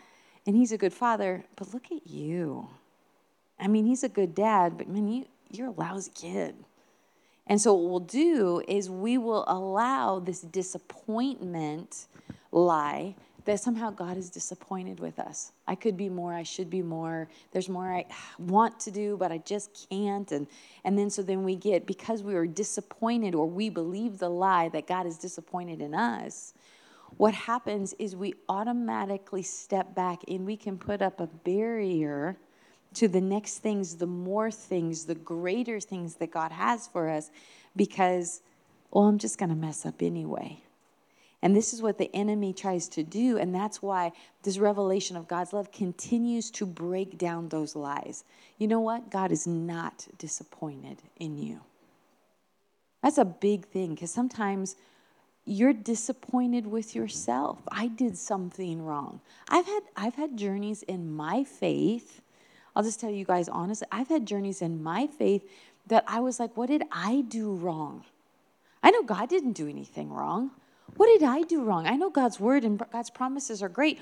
and 0.45 0.53
He's 0.53 0.73
a 0.73 0.77
good 0.77 0.93
father, 0.93 1.45
but 1.55 1.73
look 1.73 1.93
at 1.93 2.05
you. 2.05 2.67
I 3.57 3.67
mean, 3.69 3.85
He's 3.85 4.03
a 4.03 4.09
good 4.09 4.35
dad, 4.35 4.77
but 4.77 4.89
man, 4.89 5.07
you, 5.07 5.25
you're 5.49 5.67
a 5.67 5.71
lousy 5.71 6.11
kid. 6.13 6.53
And 7.47 7.59
so 7.61 7.73
what 7.73 7.89
we'll 7.89 7.99
do 8.01 8.61
is 8.67 8.89
we 8.89 9.17
will 9.17 9.45
allow 9.47 10.19
this 10.19 10.41
disappointment 10.41 12.07
lie 12.51 13.15
that 13.45 13.61
somehow 13.61 13.89
God 13.89 14.17
is 14.17 14.29
disappointed 14.29 14.99
with 14.99 15.19
us. 15.19 15.53
I 15.67 15.75
could 15.75 15.95
be 15.95 16.09
more, 16.09 16.33
I 16.33 16.43
should 16.43 16.69
be 16.69 16.81
more. 16.81 17.29
There's 17.53 17.69
more 17.69 17.93
I 17.93 18.05
want 18.37 18.77
to 18.81 18.91
do, 18.91 19.15
but 19.15 19.31
I 19.31 19.37
just 19.37 19.87
can't. 19.89 20.29
And 20.33 20.47
and 20.83 20.99
then 20.99 21.09
so 21.09 21.21
then 21.21 21.43
we 21.43 21.55
get 21.55 21.85
because 21.85 22.23
we 22.23 22.35
are 22.35 22.45
disappointed 22.45 23.33
or 23.33 23.49
we 23.49 23.69
believe 23.69 24.17
the 24.17 24.29
lie 24.29 24.67
that 24.69 24.85
God 24.85 25.07
is 25.07 25.17
disappointed 25.17 25.81
in 25.81 25.95
us. 25.95 26.53
What 27.15 27.33
happens 27.33 27.93
is 27.97 28.17
we 28.17 28.33
automatically 28.49 29.43
step 29.43 29.95
back 29.95 30.19
and 30.27 30.45
we 30.45 30.57
can 30.57 30.77
put 30.77 31.01
up 31.01 31.21
a 31.21 31.27
barrier 31.27 32.37
to 32.95 33.07
the 33.07 33.21
next 33.21 33.59
things, 33.59 33.95
the 33.95 34.07
more 34.07 34.51
things, 34.51 35.05
the 35.05 35.15
greater 35.15 35.79
things 35.79 36.15
that 36.15 36.31
God 36.31 36.51
has 36.51 36.87
for 36.87 37.09
us 37.09 37.29
because 37.75 38.41
well, 38.91 39.05
I'm 39.05 39.17
just 39.17 39.37
going 39.37 39.49
to 39.49 39.55
mess 39.55 39.85
up 39.85 40.01
anyway. 40.01 40.61
And 41.41 41.55
this 41.55 41.73
is 41.73 41.81
what 41.81 41.97
the 41.97 42.09
enemy 42.15 42.51
tries 42.51 42.87
to 42.89 43.03
do. 43.03 43.37
And 43.37 43.53
that's 43.53 43.81
why 43.81 44.11
this 44.43 44.57
revelation 44.57 45.15
of 45.15 45.27
God's 45.27 45.53
love 45.53 45.71
continues 45.71 46.49
to 46.51 46.65
break 46.65 47.17
down 47.17 47.49
those 47.49 47.75
lies. 47.75 48.23
You 48.57 48.67
know 48.67 48.79
what? 48.79 49.11
God 49.11 49.31
is 49.31 49.45
not 49.45 50.07
disappointed 50.17 50.97
in 51.19 51.37
you. 51.37 51.59
That's 53.03 53.19
a 53.19 53.25
big 53.25 53.67
thing 53.67 53.93
because 53.93 54.11
sometimes 54.11 54.75
you're 55.45 55.73
disappointed 55.73 56.65
with 56.65 56.95
yourself. 56.95 57.59
I 57.71 57.87
did 57.87 58.17
something 58.17 58.83
wrong. 58.83 59.21
I've 59.47 59.65
had 59.65 59.83
I've 59.95 60.15
had 60.15 60.37
journeys 60.37 60.83
in 60.83 61.11
my 61.11 61.43
faith. 61.43 62.21
I'll 62.77 62.83
just 62.83 62.99
tell 62.99 63.09
you 63.09 63.25
guys 63.25 63.49
honestly, 63.49 63.87
I've 63.91 64.07
had 64.07 64.27
journeys 64.27 64.61
in 64.61 64.83
my 64.83 65.07
faith 65.07 65.49
that 65.87 66.03
I 66.05 66.19
was 66.19 66.39
like, 66.39 66.55
what 66.55 66.67
did 66.67 66.83
I 66.91 67.21
do 67.27 67.55
wrong? 67.55 68.03
I 68.83 68.91
know 68.91 69.01
God 69.01 69.29
didn't 69.29 69.53
do 69.53 69.67
anything 69.67 70.11
wrong. 70.11 70.51
What 70.95 71.07
did 71.07 71.27
I 71.27 71.41
do 71.41 71.63
wrong? 71.63 71.87
I 71.87 71.95
know 71.95 72.11
God's 72.11 72.39
word 72.39 72.63
and 72.63 72.79
God's 72.91 73.09
promises 73.09 73.63
are 73.63 73.67
great, 73.67 73.99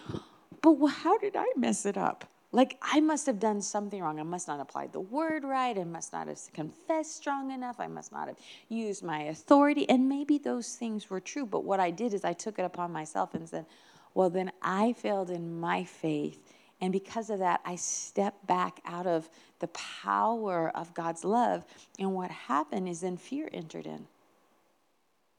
but 0.62 0.76
how 0.88 1.18
did 1.18 1.38
I 1.38 1.46
mess 1.56 1.86
it 1.86 1.98
up? 1.98 2.30
Like, 2.52 2.78
I 2.82 3.00
must 3.00 3.26
have 3.28 3.40
done 3.40 3.62
something 3.62 4.02
wrong. 4.02 4.20
I 4.20 4.24
must 4.24 4.50
not 4.50 4.58
have 4.58 4.68
applied 4.68 4.92
the 4.92 5.00
word 5.00 5.46
right. 5.46 5.78
I 5.78 5.86
must 5.86 6.12
not 6.12 6.28
have 6.28 6.40
confessed 6.54 7.16
strong 7.16 7.52
enough. 7.52 7.80
I 7.80 7.88
must 7.88 8.12
not 8.12 8.28
have 8.28 8.38
used 8.68 9.04
my 9.04 9.22
authority. 9.24 9.88
And 9.88 10.10
maybe 10.10 10.38
those 10.38 10.76
things 10.76 11.10
were 11.10 11.22
true, 11.22 11.46
but 11.46 11.64
what 11.64 11.80
I 11.80 11.92
did 11.92 12.14
is 12.14 12.26
I 12.26 12.34
took 12.34 12.60
it 12.60 12.64
upon 12.64 12.92
myself 12.92 13.36
and 13.36 13.48
said, 13.48 13.66
well, 14.14 14.30
then 14.30 14.52
I 14.62 14.92
failed 14.92 15.30
in 15.30 15.62
my 15.62 15.86
faith. 15.86 16.45
And 16.82 16.92
because 16.92 17.30
of 17.30 17.40
that, 17.40 17.62
I 17.66 17.76
stepped 17.76 18.46
back 18.48 18.82
out 18.86 19.08
of 19.08 19.30
the 19.60 19.68
power 19.70 20.72
of 20.76 20.94
God's 20.94 21.24
love. 21.24 21.66
And 22.00 22.14
what 22.14 22.32
happened 22.32 22.90
is 22.90 23.02
then 23.02 23.18
fear 23.18 23.50
entered 23.54 23.86
in. 23.86 24.08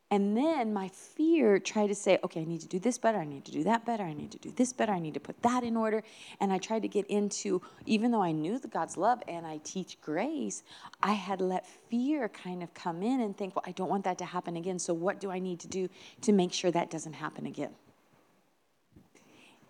And 0.09 0.37
then 0.37 0.73
my 0.73 0.89
fear 0.89 1.59
tried 1.59 1.89
to 1.89 1.95
say, 1.95 2.19
okay, 2.23 2.41
I 2.43 2.45
need 2.45 2.61
to 2.61 2.69
do 2.69 2.79
this 2.79 2.97
better. 2.97 3.19
I 3.19 3.25
need 3.25 3.45
to 3.47 3.51
do 3.51 3.65
that 3.65 3.85
better. 3.85 4.05
I 4.05 4.13
need 4.13 4.31
to 4.31 4.39
do 4.39 4.53
this 4.55 4.73
better. 4.73 4.93
I 4.93 5.01
need 5.01 5.15
to 5.15 5.21
put 5.21 5.43
that 5.43 5.65
in 5.65 5.77
order. 5.77 6.05
And 6.41 6.53
I 6.53 6.59
tried 6.59 6.83
to 6.83 6.89
get 6.89 7.07
into, 7.09 7.61
even 7.87 8.13
though 8.13 8.23
I 8.23 8.31
knew 8.31 8.61
the 8.61 8.69
God's 8.69 8.97
love 8.97 9.21
and 9.27 9.45
I 9.45 9.59
teach 9.65 10.01
grace, 10.01 10.63
I 11.03 11.15
had 11.15 11.41
let 11.41 11.67
fear 11.67 12.29
kind 12.29 12.63
of 12.63 12.73
come 12.73 13.03
in 13.03 13.21
and 13.21 13.37
think, 13.37 13.57
well, 13.57 13.65
I 13.67 13.73
don't 13.73 13.91
want 13.91 14.05
that 14.05 14.19
to 14.19 14.25
happen 14.25 14.57
again. 14.57 14.79
So 14.79 14.95
what 14.95 15.19
do 15.19 15.31
I 15.33 15.41
need 15.41 15.59
to 15.61 15.69
do 15.69 15.89
to 16.21 16.33
make 16.33 16.53
sure 16.53 16.71
that 16.71 16.89
doesn't 16.89 17.15
happen 17.15 17.45
again? 17.45 17.75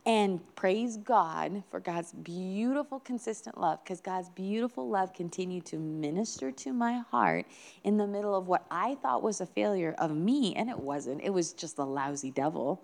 And 0.06 0.40
praise 0.54 0.96
God 0.96 1.64
for 1.68 1.80
God's 1.80 2.12
beautiful, 2.12 3.00
consistent 3.00 3.58
love, 3.58 3.82
because 3.82 4.00
God's 4.00 4.28
beautiful 4.30 4.88
love 4.88 5.12
continued 5.12 5.66
to 5.66 5.78
minister 5.78 6.52
to 6.52 6.72
my 6.72 7.02
heart 7.10 7.44
in 7.82 7.96
the 7.96 8.06
middle 8.06 8.34
of 8.36 8.46
what 8.46 8.64
I 8.70 8.94
thought 8.94 9.25
was 9.25 9.40
a 9.40 9.46
failure 9.46 9.96
of 9.98 10.14
me, 10.14 10.54
and 10.54 10.70
it 10.70 10.78
wasn't. 10.78 11.22
It 11.25 11.30
was 11.30 11.52
just 11.52 11.78
a 11.78 11.84
lousy 11.84 12.30
devil. 12.30 12.80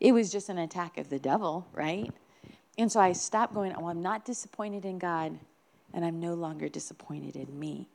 It 0.00 0.10
was 0.10 0.32
just 0.32 0.48
an 0.48 0.58
attack 0.58 0.98
of 0.98 1.08
the 1.08 1.20
devil, 1.20 1.64
right? 1.72 2.10
And 2.76 2.90
so 2.90 2.98
I 2.98 3.12
stopped 3.12 3.54
going, 3.54 3.72
Oh, 3.76 3.86
I'm 3.86 4.02
not 4.02 4.24
disappointed 4.24 4.84
in 4.84 4.98
God, 4.98 5.38
and 5.94 6.04
I'm 6.04 6.18
no 6.18 6.34
longer 6.34 6.68
disappointed 6.68 7.36
in 7.36 7.56
me 7.58 7.88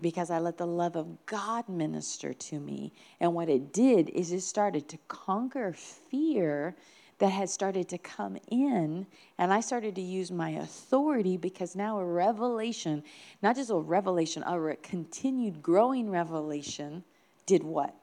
because 0.00 0.30
I 0.30 0.38
let 0.38 0.58
the 0.58 0.66
love 0.66 0.96
of 0.96 1.24
God 1.26 1.68
minister 1.68 2.32
to 2.32 2.58
me. 2.58 2.92
And 3.20 3.34
what 3.34 3.48
it 3.48 3.72
did 3.72 4.10
is 4.10 4.32
it 4.32 4.40
started 4.40 4.88
to 4.88 4.98
conquer 5.08 5.72
fear 5.72 6.76
that 7.22 7.30
had 7.30 7.48
started 7.48 7.88
to 7.88 7.98
come 7.98 8.36
in, 8.50 9.06
and 9.38 9.52
I 9.52 9.60
started 9.60 9.94
to 9.94 10.00
use 10.00 10.32
my 10.32 10.50
authority 10.50 11.36
because 11.36 11.76
now 11.76 12.00
a 12.00 12.04
revelation, 12.04 13.04
not 13.40 13.54
just 13.54 13.70
a 13.70 13.76
revelation, 13.76 14.42
a 14.42 14.74
continued 14.82 15.62
growing 15.62 16.10
revelation, 16.10 17.04
did 17.46 17.62
what? 17.62 17.94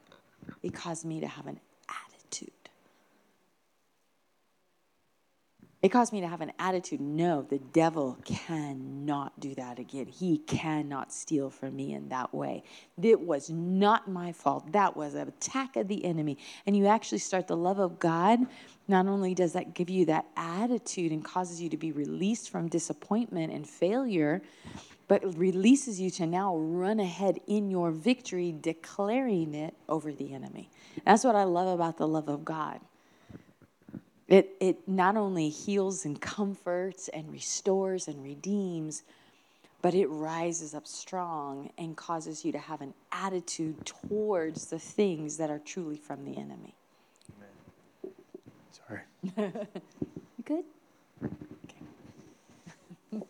It 0.63 0.73
caused 0.73 1.03
me 1.03 1.19
to 1.19 1.27
have 1.27 1.47
an 1.47 1.59
attitude. 1.89 2.53
It 5.81 5.89
caused 5.89 6.11
me 6.11 6.19
to 6.19 6.27
have 6.27 6.41
an 6.41 6.51
attitude 6.59 6.99
no, 6.99 7.41
the 7.41 7.59
devil 7.59 8.17
cannot 8.25 9.39
do 9.39 9.55
that 9.55 9.79
again. 9.79 10.07
He 10.07 10.39
cannot 10.39 11.13
steal 11.13 11.49
from 11.49 11.77
me 11.77 11.93
in 11.93 12.09
that 12.09 12.33
way. 12.33 12.63
It 13.01 13.21
was 13.21 13.49
not 13.49 14.09
my 14.09 14.33
fault. 14.33 14.73
That 14.73 14.97
was 14.97 15.13
an 15.13 15.29
attack 15.29 15.77
of 15.77 15.87
the 15.87 16.03
enemy. 16.03 16.37
And 16.65 16.75
you 16.75 16.87
actually 16.87 17.19
start 17.19 17.47
the 17.47 17.55
love 17.55 17.79
of 17.79 17.97
God. 17.97 18.39
Not 18.89 19.07
only 19.07 19.33
does 19.33 19.53
that 19.53 19.73
give 19.73 19.89
you 19.89 20.05
that 20.07 20.25
attitude 20.35 21.13
and 21.13 21.23
causes 21.23 21.61
you 21.61 21.69
to 21.69 21.77
be 21.77 21.93
released 21.93 22.49
from 22.49 22.67
disappointment 22.67 23.53
and 23.53 23.67
failure, 23.67 24.41
but 25.07 25.37
releases 25.37 25.99
you 25.99 26.09
to 26.11 26.27
now 26.27 26.57
run 26.57 26.99
ahead 26.99 27.39
in 27.47 27.71
your 27.71 27.91
victory, 27.91 28.53
declaring 28.59 29.55
it 29.55 29.75
over 29.87 30.11
the 30.11 30.33
enemy. 30.33 30.69
That's 31.05 31.23
what 31.23 31.37
I 31.37 31.45
love 31.45 31.69
about 31.69 31.97
the 31.97 32.07
love 32.07 32.27
of 32.27 32.43
God. 32.43 32.81
It, 34.29 34.55
it 34.59 34.87
not 34.87 35.17
only 35.17 35.49
heals 35.49 36.05
and 36.05 36.21
comforts 36.21 37.07
and 37.07 37.31
restores 37.31 38.07
and 38.07 38.23
redeems, 38.23 39.01
but 39.81 39.95
it 39.95 40.05
rises 40.05 40.75
up 40.75 40.85
strong 40.85 41.71
and 41.79 41.97
causes 41.97 42.45
you 42.45 42.51
to 42.51 42.59
have 42.59 42.81
an 42.81 42.93
attitude 43.11 43.83
towards 43.85 44.67
the 44.67 44.77
things 44.77 45.37
that 45.37 45.49
are 45.49 45.57
truly 45.57 45.97
from 45.97 46.25
the 46.25 46.37
enemy. 46.37 46.75
Sorry. 48.87 49.01
you 49.23 50.43
good? 50.45 50.63
Okay. 51.65 53.25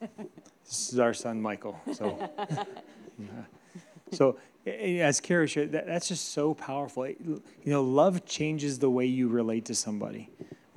this 0.66 0.92
is 0.92 1.00
our 1.00 1.14
son, 1.14 1.42
Michael. 1.42 1.80
So, 1.94 2.30
so 4.12 4.38
as 4.66 5.22
Carrie 5.22 5.48
shared, 5.48 5.72
that, 5.72 5.88
that's 5.88 6.10
just 6.10 6.34
so 6.34 6.54
powerful. 6.54 7.08
You 7.08 7.42
know, 7.64 7.84
love 7.84 8.26
changes 8.26 8.80
the 8.80 8.90
way 8.90 9.06
you 9.06 9.30
relate 9.30 9.64
to 9.66 9.76
somebody 9.76 10.30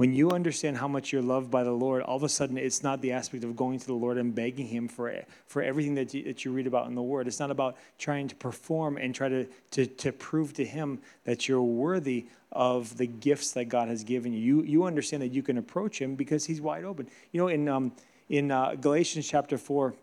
when 0.02 0.12
you 0.12 0.32
understand 0.32 0.76
how 0.76 0.88
much 0.88 1.12
you're 1.12 1.22
loved 1.22 1.48
by 1.48 1.62
the 1.62 1.70
Lord, 1.70 2.02
all 2.02 2.16
of 2.16 2.24
a 2.24 2.28
sudden 2.28 2.58
it's 2.58 2.82
not 2.82 3.00
the 3.00 3.12
aspect 3.12 3.44
of 3.44 3.54
going 3.54 3.78
to 3.78 3.86
the 3.86 3.92
Lord 3.92 4.18
and 4.18 4.34
begging 4.34 4.66
Him 4.66 4.88
for, 4.88 5.14
for 5.46 5.62
everything 5.62 5.94
that 5.94 6.12
you, 6.12 6.24
that 6.24 6.44
you 6.44 6.50
read 6.50 6.66
about 6.66 6.88
in 6.88 6.96
the 6.96 7.02
Word. 7.02 7.28
It's 7.28 7.38
not 7.38 7.52
about 7.52 7.76
trying 8.00 8.26
to 8.26 8.34
perform 8.34 8.96
and 8.96 9.14
try 9.14 9.28
to, 9.28 9.46
to, 9.70 9.86
to 9.86 10.10
prove 10.10 10.54
to 10.54 10.64
Him 10.64 10.98
that 11.22 11.46
you're 11.46 11.62
worthy 11.62 12.26
of 12.50 12.96
the 12.96 13.06
gifts 13.06 13.52
that 13.52 13.66
God 13.66 13.86
has 13.86 14.02
given 14.02 14.32
you. 14.32 14.40
You, 14.40 14.62
you 14.64 14.84
understand 14.86 15.22
that 15.22 15.30
you 15.30 15.40
can 15.40 15.56
approach 15.56 16.00
Him 16.00 16.16
because 16.16 16.46
He's 16.46 16.60
wide 16.60 16.82
open. 16.82 17.06
You 17.30 17.40
know, 17.40 17.46
in, 17.46 17.68
um, 17.68 17.92
in 18.28 18.50
uh, 18.50 18.74
Galatians 18.74 19.28
chapter 19.28 19.56
4, 19.56 19.94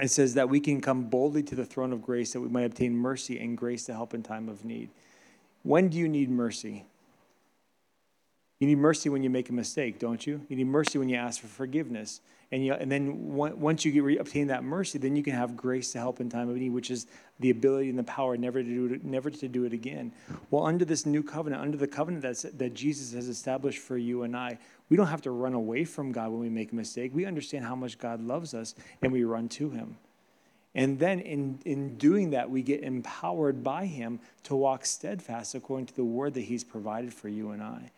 it 0.00 0.08
says 0.10 0.32
that 0.36 0.48
we 0.48 0.58
can 0.58 0.80
come 0.80 1.02
boldly 1.02 1.42
to 1.42 1.54
the 1.54 1.66
throne 1.66 1.92
of 1.92 2.00
grace 2.00 2.32
that 2.32 2.40
we 2.40 2.48
might 2.48 2.64
obtain 2.64 2.96
mercy 2.96 3.38
and 3.38 3.58
grace 3.58 3.84
to 3.84 3.92
help 3.92 4.14
in 4.14 4.22
time 4.22 4.48
of 4.48 4.64
need. 4.64 4.88
When 5.64 5.90
do 5.90 5.98
you 5.98 6.08
need 6.08 6.30
mercy? 6.30 6.86
You 8.60 8.66
need 8.66 8.78
mercy 8.78 9.08
when 9.08 9.22
you 9.22 9.30
make 9.30 9.50
a 9.50 9.52
mistake, 9.52 10.00
don't 10.00 10.26
you? 10.26 10.40
You 10.48 10.56
need 10.56 10.66
mercy 10.66 10.98
when 10.98 11.08
you 11.08 11.16
ask 11.16 11.40
for 11.40 11.46
forgiveness. 11.46 12.20
And, 12.50 12.64
you, 12.64 12.72
and 12.72 12.90
then 12.90 13.34
once 13.34 13.84
you 13.84 14.18
obtain 14.18 14.46
that 14.46 14.64
mercy, 14.64 14.98
then 14.98 15.14
you 15.14 15.22
can 15.22 15.34
have 15.34 15.56
grace 15.56 15.92
to 15.92 15.98
help 15.98 16.18
in 16.18 16.30
time 16.30 16.48
of 16.48 16.56
need, 16.56 16.70
which 16.70 16.90
is 16.90 17.06
the 17.40 17.50
ability 17.50 17.90
and 17.90 17.98
the 17.98 18.04
power 18.04 18.36
never 18.36 18.62
to 18.62 18.68
do 18.68 18.94
it, 18.94 19.04
never 19.04 19.30
to 19.30 19.48
do 19.48 19.64
it 19.64 19.72
again. 19.72 20.12
Well, 20.50 20.66
under 20.66 20.84
this 20.84 21.04
new 21.04 21.22
covenant, 21.22 21.62
under 21.62 21.76
the 21.76 21.86
covenant 21.86 22.22
that's, 22.22 22.42
that 22.42 22.74
Jesus 22.74 23.12
has 23.12 23.28
established 23.28 23.80
for 23.80 23.98
you 23.98 24.22
and 24.22 24.34
I, 24.36 24.58
we 24.88 24.96
don't 24.96 25.08
have 25.08 25.22
to 25.22 25.30
run 25.30 25.52
away 25.52 25.84
from 25.84 26.10
God 26.10 26.30
when 26.30 26.40
we 26.40 26.48
make 26.48 26.72
a 26.72 26.74
mistake. 26.74 27.12
We 27.14 27.26
understand 27.26 27.64
how 27.64 27.76
much 27.76 27.98
God 27.98 28.20
loves 28.22 28.54
us, 28.54 28.74
and 29.02 29.12
we 29.12 29.24
run 29.24 29.48
to 29.50 29.70
Him. 29.70 29.98
And 30.74 30.98
then 30.98 31.20
in, 31.20 31.60
in 31.64 31.96
doing 31.96 32.30
that, 32.30 32.50
we 32.50 32.62
get 32.62 32.82
empowered 32.82 33.62
by 33.62 33.84
Him 33.84 34.20
to 34.44 34.56
walk 34.56 34.86
steadfast 34.86 35.54
according 35.54 35.86
to 35.86 35.94
the 35.94 36.04
word 36.04 36.34
that 36.34 36.42
He's 36.42 36.64
provided 36.64 37.12
for 37.12 37.28
you 37.28 37.50
and 37.50 37.62
I. 37.62 37.90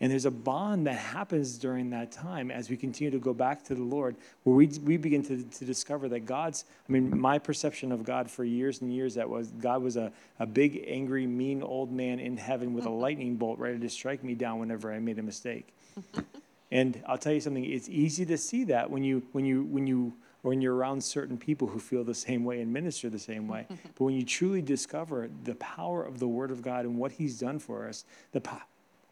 And 0.00 0.10
there's 0.10 0.24
a 0.24 0.30
bond 0.30 0.86
that 0.86 0.96
happens 0.96 1.58
during 1.58 1.90
that 1.90 2.10
time 2.10 2.50
as 2.50 2.70
we 2.70 2.76
continue 2.76 3.10
to 3.10 3.18
go 3.18 3.34
back 3.34 3.62
to 3.64 3.74
the 3.74 3.82
Lord, 3.82 4.16
where 4.44 4.56
we, 4.56 4.66
we 4.82 4.96
begin 4.96 5.22
to, 5.24 5.42
to 5.42 5.64
discover 5.66 6.08
that 6.08 6.20
God's, 6.20 6.64
I 6.88 6.92
mean, 6.92 7.20
my 7.20 7.38
perception 7.38 7.92
of 7.92 8.02
God 8.02 8.30
for 8.30 8.42
years 8.42 8.80
and 8.80 8.90
years 8.92 9.14
that 9.16 9.28
was 9.28 9.48
God 9.52 9.82
was 9.82 9.98
a, 9.98 10.10
a 10.38 10.46
big, 10.46 10.84
angry, 10.86 11.26
mean 11.26 11.62
old 11.62 11.92
man 11.92 12.18
in 12.18 12.38
heaven 12.38 12.72
with 12.72 12.86
a 12.86 12.90
lightning 12.90 13.36
bolt 13.36 13.58
ready 13.58 13.78
to 13.78 13.90
strike 13.90 14.24
me 14.24 14.34
down 14.34 14.58
whenever 14.58 14.90
I 14.90 14.98
made 15.00 15.18
a 15.18 15.22
mistake. 15.22 15.68
and 16.72 17.02
I'll 17.06 17.18
tell 17.18 17.34
you 17.34 17.40
something, 17.40 17.64
it's 17.64 17.88
easy 17.90 18.24
to 18.24 18.38
see 18.38 18.64
that 18.64 18.90
when 18.90 19.04
you, 19.04 19.22
when 19.32 19.44
you, 19.44 19.64
when 19.64 19.86
you, 19.86 20.14
when 20.40 20.62
you're 20.62 20.74
around 20.74 21.04
certain 21.04 21.36
people 21.36 21.68
who 21.68 21.78
feel 21.78 22.04
the 22.04 22.14
same 22.14 22.44
way 22.44 22.62
and 22.62 22.72
minister 22.72 23.10
the 23.10 23.18
same 23.18 23.46
way. 23.46 23.66
but 23.68 24.00
when 24.00 24.14
you 24.14 24.24
truly 24.24 24.62
discover 24.62 25.28
the 25.44 25.56
power 25.56 26.02
of 26.02 26.18
the 26.18 26.28
Word 26.28 26.50
of 26.50 26.62
God 26.62 26.86
and 26.86 26.96
what 26.96 27.12
He's 27.12 27.38
done 27.38 27.58
for 27.58 27.86
us, 27.86 28.06
the, 28.32 28.40
po- 28.40 28.62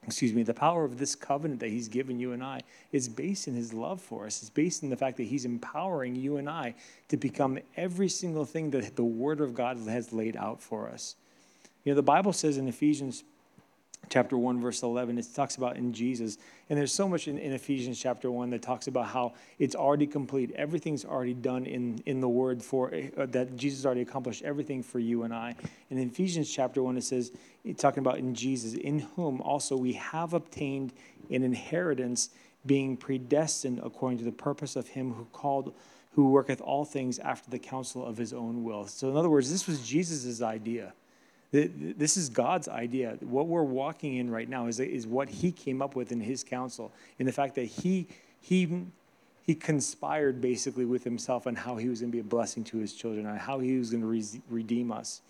excuse 0.08 0.32
me, 0.32 0.42
the 0.42 0.54
power 0.54 0.84
of 0.84 0.98
this 0.98 1.14
covenant 1.14 1.60
that 1.60 1.70
he's 1.70 1.88
given 1.88 2.18
you 2.18 2.32
and 2.32 2.42
I 2.42 2.62
is 2.92 3.08
based 3.08 3.48
in 3.48 3.54
his 3.54 3.72
love 3.72 4.00
for 4.00 4.26
us. 4.26 4.40
It's 4.40 4.50
based 4.50 4.82
in 4.82 4.90
the 4.90 4.96
fact 4.96 5.16
that 5.18 5.24
he's 5.24 5.44
empowering 5.44 6.14
you 6.14 6.36
and 6.36 6.48
I 6.48 6.74
to 7.08 7.16
become 7.16 7.58
every 7.76 8.08
single 8.08 8.44
thing 8.44 8.70
that 8.72 8.96
the 8.96 9.04
word 9.04 9.40
of 9.40 9.54
God 9.54 9.78
has 9.78 10.12
laid 10.12 10.36
out 10.36 10.60
for 10.60 10.88
us. 10.88 11.14
You 11.84 11.92
know, 11.92 11.96
the 11.96 12.02
Bible 12.02 12.32
says 12.32 12.58
in 12.58 12.68
Ephesians 12.68 13.24
chapter 14.08 14.36
1 14.36 14.60
verse 14.60 14.82
11 14.82 15.18
it 15.18 15.26
talks 15.34 15.56
about 15.56 15.76
in 15.76 15.92
jesus. 15.92 16.38
And 16.68 16.78
there's 16.78 16.92
so 16.92 17.08
much 17.08 17.28
in, 17.28 17.38
in, 17.38 17.52
ephesians 17.52 17.98
chapter 17.98 18.30
1 18.30 18.50
that 18.50 18.62
talks 18.62 18.86
about 18.86 19.06
how 19.06 19.32
it's 19.58 19.74
already 19.74 20.06
complete. 20.06 20.52
Everything's 20.54 21.04
already 21.04 21.34
done 21.34 21.64
in, 21.66 22.02
in 22.06 22.20
the 22.20 22.28
word 22.28 22.62
for 22.62 22.92
uh, 22.94 23.26
that 23.26 23.56
jesus 23.56 23.84
already 23.84 24.02
accomplished 24.02 24.42
everything 24.42 24.82
for 24.82 24.98
you 24.98 25.22
and 25.22 25.34
i. 25.34 25.54
And 25.90 25.98
in 25.98 26.08
ephesians 26.08 26.50
chapter 26.50 26.82
1 26.82 26.96
it 26.96 27.04
says 27.04 27.32
talking 27.76 28.00
about 28.00 28.18
in 28.18 28.34
jesus 28.34 28.74
in 28.74 29.00
whom 29.00 29.40
also 29.42 29.76
we 29.76 29.92
have 29.94 30.32
obtained 30.34 30.92
an 31.30 31.42
inheritance 31.42 32.30
being 32.66 32.96
predestined 32.96 33.80
according 33.82 34.18
to 34.18 34.24
the 34.24 34.32
purpose 34.32 34.76
of 34.76 34.88
him 34.88 35.12
who 35.12 35.24
called 35.32 35.74
who 36.12 36.30
worketh 36.30 36.60
all 36.60 36.84
things 36.84 37.18
after 37.20 37.48
the 37.50 37.58
counsel 37.58 38.04
of 38.04 38.16
his 38.16 38.32
own 38.32 38.64
will. 38.64 38.86
So 38.88 39.08
in 39.08 39.16
other 39.16 39.30
words 39.30 39.50
this 39.50 39.66
was 39.66 39.86
jesus' 39.86 40.42
idea 40.42 40.92
this 41.50 42.16
is 42.16 42.28
God's 42.28 42.68
idea. 42.68 43.16
What 43.20 43.46
we're 43.46 43.62
walking 43.62 44.16
in 44.16 44.30
right 44.30 44.48
now 44.48 44.66
is, 44.66 44.80
is 44.80 45.06
what 45.06 45.28
He 45.28 45.50
came 45.50 45.80
up 45.80 45.96
with 45.96 46.12
in 46.12 46.20
His 46.20 46.44
counsel, 46.44 46.92
in 47.18 47.26
the 47.26 47.32
fact 47.32 47.54
that 47.54 47.64
He 47.64 48.06
He 48.40 48.84
He 49.44 49.54
conspired 49.54 50.40
basically 50.40 50.84
with 50.84 51.04
Himself 51.04 51.46
on 51.46 51.54
how 51.54 51.76
He 51.76 51.88
was 51.88 52.00
going 52.00 52.12
to 52.12 52.16
be 52.16 52.20
a 52.20 52.24
blessing 52.24 52.64
to 52.64 52.78
His 52.78 52.92
children, 52.92 53.24
on 53.26 53.36
how 53.36 53.60
He 53.60 53.78
was 53.78 53.90
going 53.90 54.02
to 54.02 54.06
re- 54.06 54.42
redeem 54.50 54.92
us. 54.92 55.22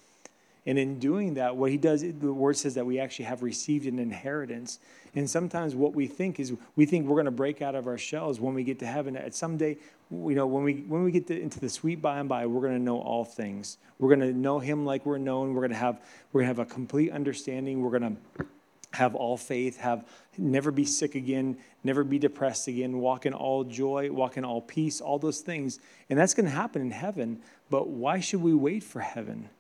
And 0.67 0.79
in 0.79 0.99
doing 0.99 1.35
that, 1.35 1.57
what 1.57 1.71
He 1.71 1.79
does, 1.79 2.03
the 2.03 2.33
Word 2.33 2.57
says 2.57 2.75
that 2.75 2.85
we 2.85 2.99
actually 2.99 3.27
have 3.27 3.43
received 3.43 3.87
an 3.87 3.99
inheritance. 3.99 4.81
And 5.15 5.31
sometimes 5.31 5.75
what 5.75 5.95
we 5.95 6.07
think 6.07 6.39
is 6.41 6.53
we 6.77 6.85
think 6.85 7.07
we're 7.07 7.15
going 7.15 7.25
to 7.27 7.31
break 7.31 7.63
out 7.63 7.75
of 7.75 7.87
our 7.87 7.97
shells 7.97 8.41
when 8.41 8.55
we 8.55 8.65
get 8.65 8.79
to 8.81 8.87
heaven. 8.87 9.17
At 9.17 9.35
someday, 9.35 9.79
you 10.11 10.35
know, 10.35 10.47
when 10.47 10.65
we 10.65 10.75
when 10.87 11.05
we 11.05 11.11
get 11.11 11.27
to, 11.27 11.39
into 11.39 11.61
the 11.61 11.69
sweet 11.69 12.01
by 12.01 12.19
and 12.19 12.29
by, 12.29 12.47
we're 12.47 12.63
going 12.63 12.79
to 12.79 12.83
know 12.83 12.99
all 12.99 13.25
things. 13.25 13.79
We're 13.99 14.15
going 14.15 14.33
to 14.33 14.39
know 14.39 14.59
Him 14.59 14.87
like 14.87 15.05
we're 15.05 15.19
known. 15.19 15.55
We're 15.55 15.61
going 15.61 15.73
to 15.73 15.77
have 15.77 16.01
we're 16.33 16.43
going 16.43 16.55
to 16.55 16.61
have 16.61 16.71
a 16.71 16.73
complete 16.73 17.11
understanding. 17.13 17.83
We're 17.83 17.99
going 17.99 18.17
to 18.37 18.47
have 18.93 19.15
all 19.15 19.37
faith, 19.37 19.77
have 19.79 20.07
never 20.39 20.71
be 20.71 20.85
sick 20.85 21.15
again, 21.15 21.59
never 21.85 22.05
be 22.05 22.19
depressed 22.19 22.69
again, 22.69 22.99
walk 22.99 23.27
in 23.27 23.35
all 23.35 23.65
joy, 23.65 24.11
walk 24.11 24.37
in 24.37 24.45
all 24.45 24.63
peace, 24.63 25.01
all 25.01 25.19
those 25.19 25.41
things. 25.41 25.79
And 26.09 26.19
that's 26.19 26.33
going 26.33 26.47
to 26.47 26.53
happen 26.53 26.81
in 26.81 26.91
heaven. 26.91 27.41
But 27.69 27.89
why 27.89 28.21
should 28.21 28.41
we 28.41 28.55
wait 28.55 28.83
for 28.83 29.01
heaven? 29.01 29.51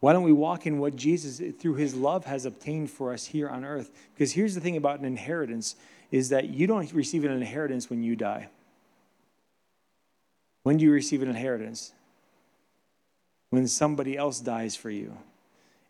Why 0.00 0.12
don't 0.12 0.24
we 0.24 0.32
walk 0.32 0.66
in 0.66 0.78
what 0.78 0.96
Jesus, 0.96 1.40
through 1.60 1.74
his 1.74 1.94
love, 1.94 2.24
has 2.24 2.44
obtained 2.44 2.90
for 2.90 3.12
us 3.12 3.26
here 3.26 3.48
on 3.48 3.64
earth? 3.64 3.90
Because 4.14 4.32
here's 4.32 4.54
the 4.54 4.60
thing 4.60 4.76
about 4.76 4.98
an 4.98 5.04
inheritance 5.04 5.76
is 6.10 6.28
that 6.30 6.48
you 6.48 6.66
don't 6.66 6.92
receive 6.92 7.24
an 7.24 7.30
inheritance 7.30 7.88
when 7.88 8.02
you 8.02 8.16
die. 8.16 8.48
When 10.62 10.76
do 10.76 10.84
you 10.84 10.92
receive 10.92 11.22
an 11.22 11.28
inheritance? 11.28 11.92
When 13.50 13.66
somebody 13.68 14.16
else 14.16 14.40
dies 14.40 14.76
for 14.76 14.90
you. 14.90 15.16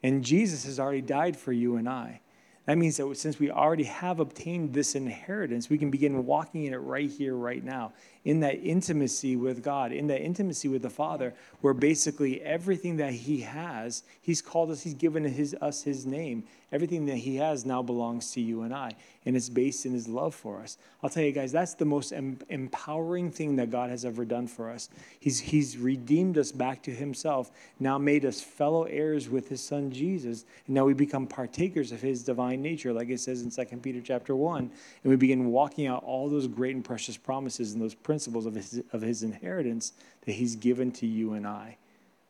And 0.03 0.25
Jesus 0.25 0.65
has 0.65 0.81
already 0.81 1.01
died 1.01 1.37
for 1.37 1.53
you 1.53 1.77
and 1.77 1.89
I. 1.89 2.21
That 2.67 2.79
means 2.79 2.97
that 2.97 3.17
since 3.17 3.41
we 3.41 3.51
already 3.51 3.85
have 3.85 4.21
obtained 4.21 4.73
this 4.73 4.95
inheritance, 4.95 5.69
we 5.69 5.79
can 5.79 5.91
begin 5.91 6.25
walking 6.25 6.65
in 6.65 6.73
it 6.73 6.79
right 6.79 7.11
here, 7.11 7.35
right 7.35 7.63
now 7.63 7.93
in 8.25 8.39
that 8.41 8.61
intimacy 8.63 9.35
with 9.35 9.65
God, 9.65 9.91
in 9.91 10.07
that 10.07 10.23
intimacy 10.23 10.69
with 10.69 10.83
the 10.83 10.91
Father, 10.91 11.35
where 11.61 11.75
basically 11.75 12.41
everything 12.43 12.99
that 12.99 13.13
He 13.13 13.41
has, 13.41 14.05
He's 14.21 14.41
called 14.41 14.71
us, 14.71 14.83
He's 14.83 14.95
given 14.95 15.25
his, 15.25 15.57
us 15.61 15.83
His 15.83 16.07
name. 16.07 16.45
Everything 16.73 17.05
that 17.07 17.17
He 17.17 17.37
has 17.37 17.67
now 17.67 17.83
belongs 17.83 18.33
to 18.33 18.41
you 18.41 18.63
and 18.63 18.75
I, 18.75 18.95
and 19.27 19.37
it's 19.37 19.51
based 19.51 19.85
in 19.85 19.93
His 19.93 20.09
love 20.09 20.35
for 20.35 20.61
us. 20.61 20.79
I'll 21.03 21.11
tell 21.11 21.23
you 21.23 21.33
guys, 21.33 21.53
that's 21.53 21.75
the 21.75 21.85
most 21.85 22.13
em- 22.13 22.39
empowering 22.49 23.31
thing 23.31 23.57
that 23.57 23.71
God 23.71 23.91
has 23.91 24.05
ever 24.05 24.25
done 24.25 24.47
for 24.47 24.71
us. 24.71 24.89
He's, 25.21 25.39
he's 25.39 25.77
redeemed 25.77 26.39
us 26.39 26.51
back 26.51 26.83
to 26.85 26.91
Himself, 26.91 27.51
now 27.79 27.99
made 27.99 28.25
us 28.25 28.41
fellow 28.41 28.85
heirs 28.85 29.29
with 29.29 29.49
His 29.49 29.63
Son 29.63 29.93
Jesus, 29.93 30.47
and 30.67 30.75
now 30.75 30.85
we 30.85 30.95
become 30.95 31.27
partakers 31.27 31.93
of 31.93 32.01
His 32.01 32.25
divine 32.25 32.63
nature, 32.63 32.93
like 32.93 33.11
it 33.11 33.21
says 33.21 33.43
in 33.43 33.51
2 33.51 33.77
Peter 33.79 34.01
chapter 34.03 34.35
1, 34.35 34.59
and 34.59 34.71
we 35.11 35.17
begin 35.17 35.53
walking 35.53 35.87
out 35.87 36.03
all 36.05 36.29
those 36.29 36.47
great 36.47 36.75
and 36.75 36.85
precious 36.85 37.17
promises 37.17 37.73
and 37.75 37.83
those 37.83 37.95
principles 37.95 38.47
of 38.47 38.55
his, 38.55 38.83
of 38.93 39.03
his 39.03 39.23
inheritance 39.23 39.93
that 40.25 40.33
he's 40.33 40.57
given 40.57 40.91
to 40.93 41.07
you 41.07 41.35
and 41.35 41.47
I. 41.47 41.77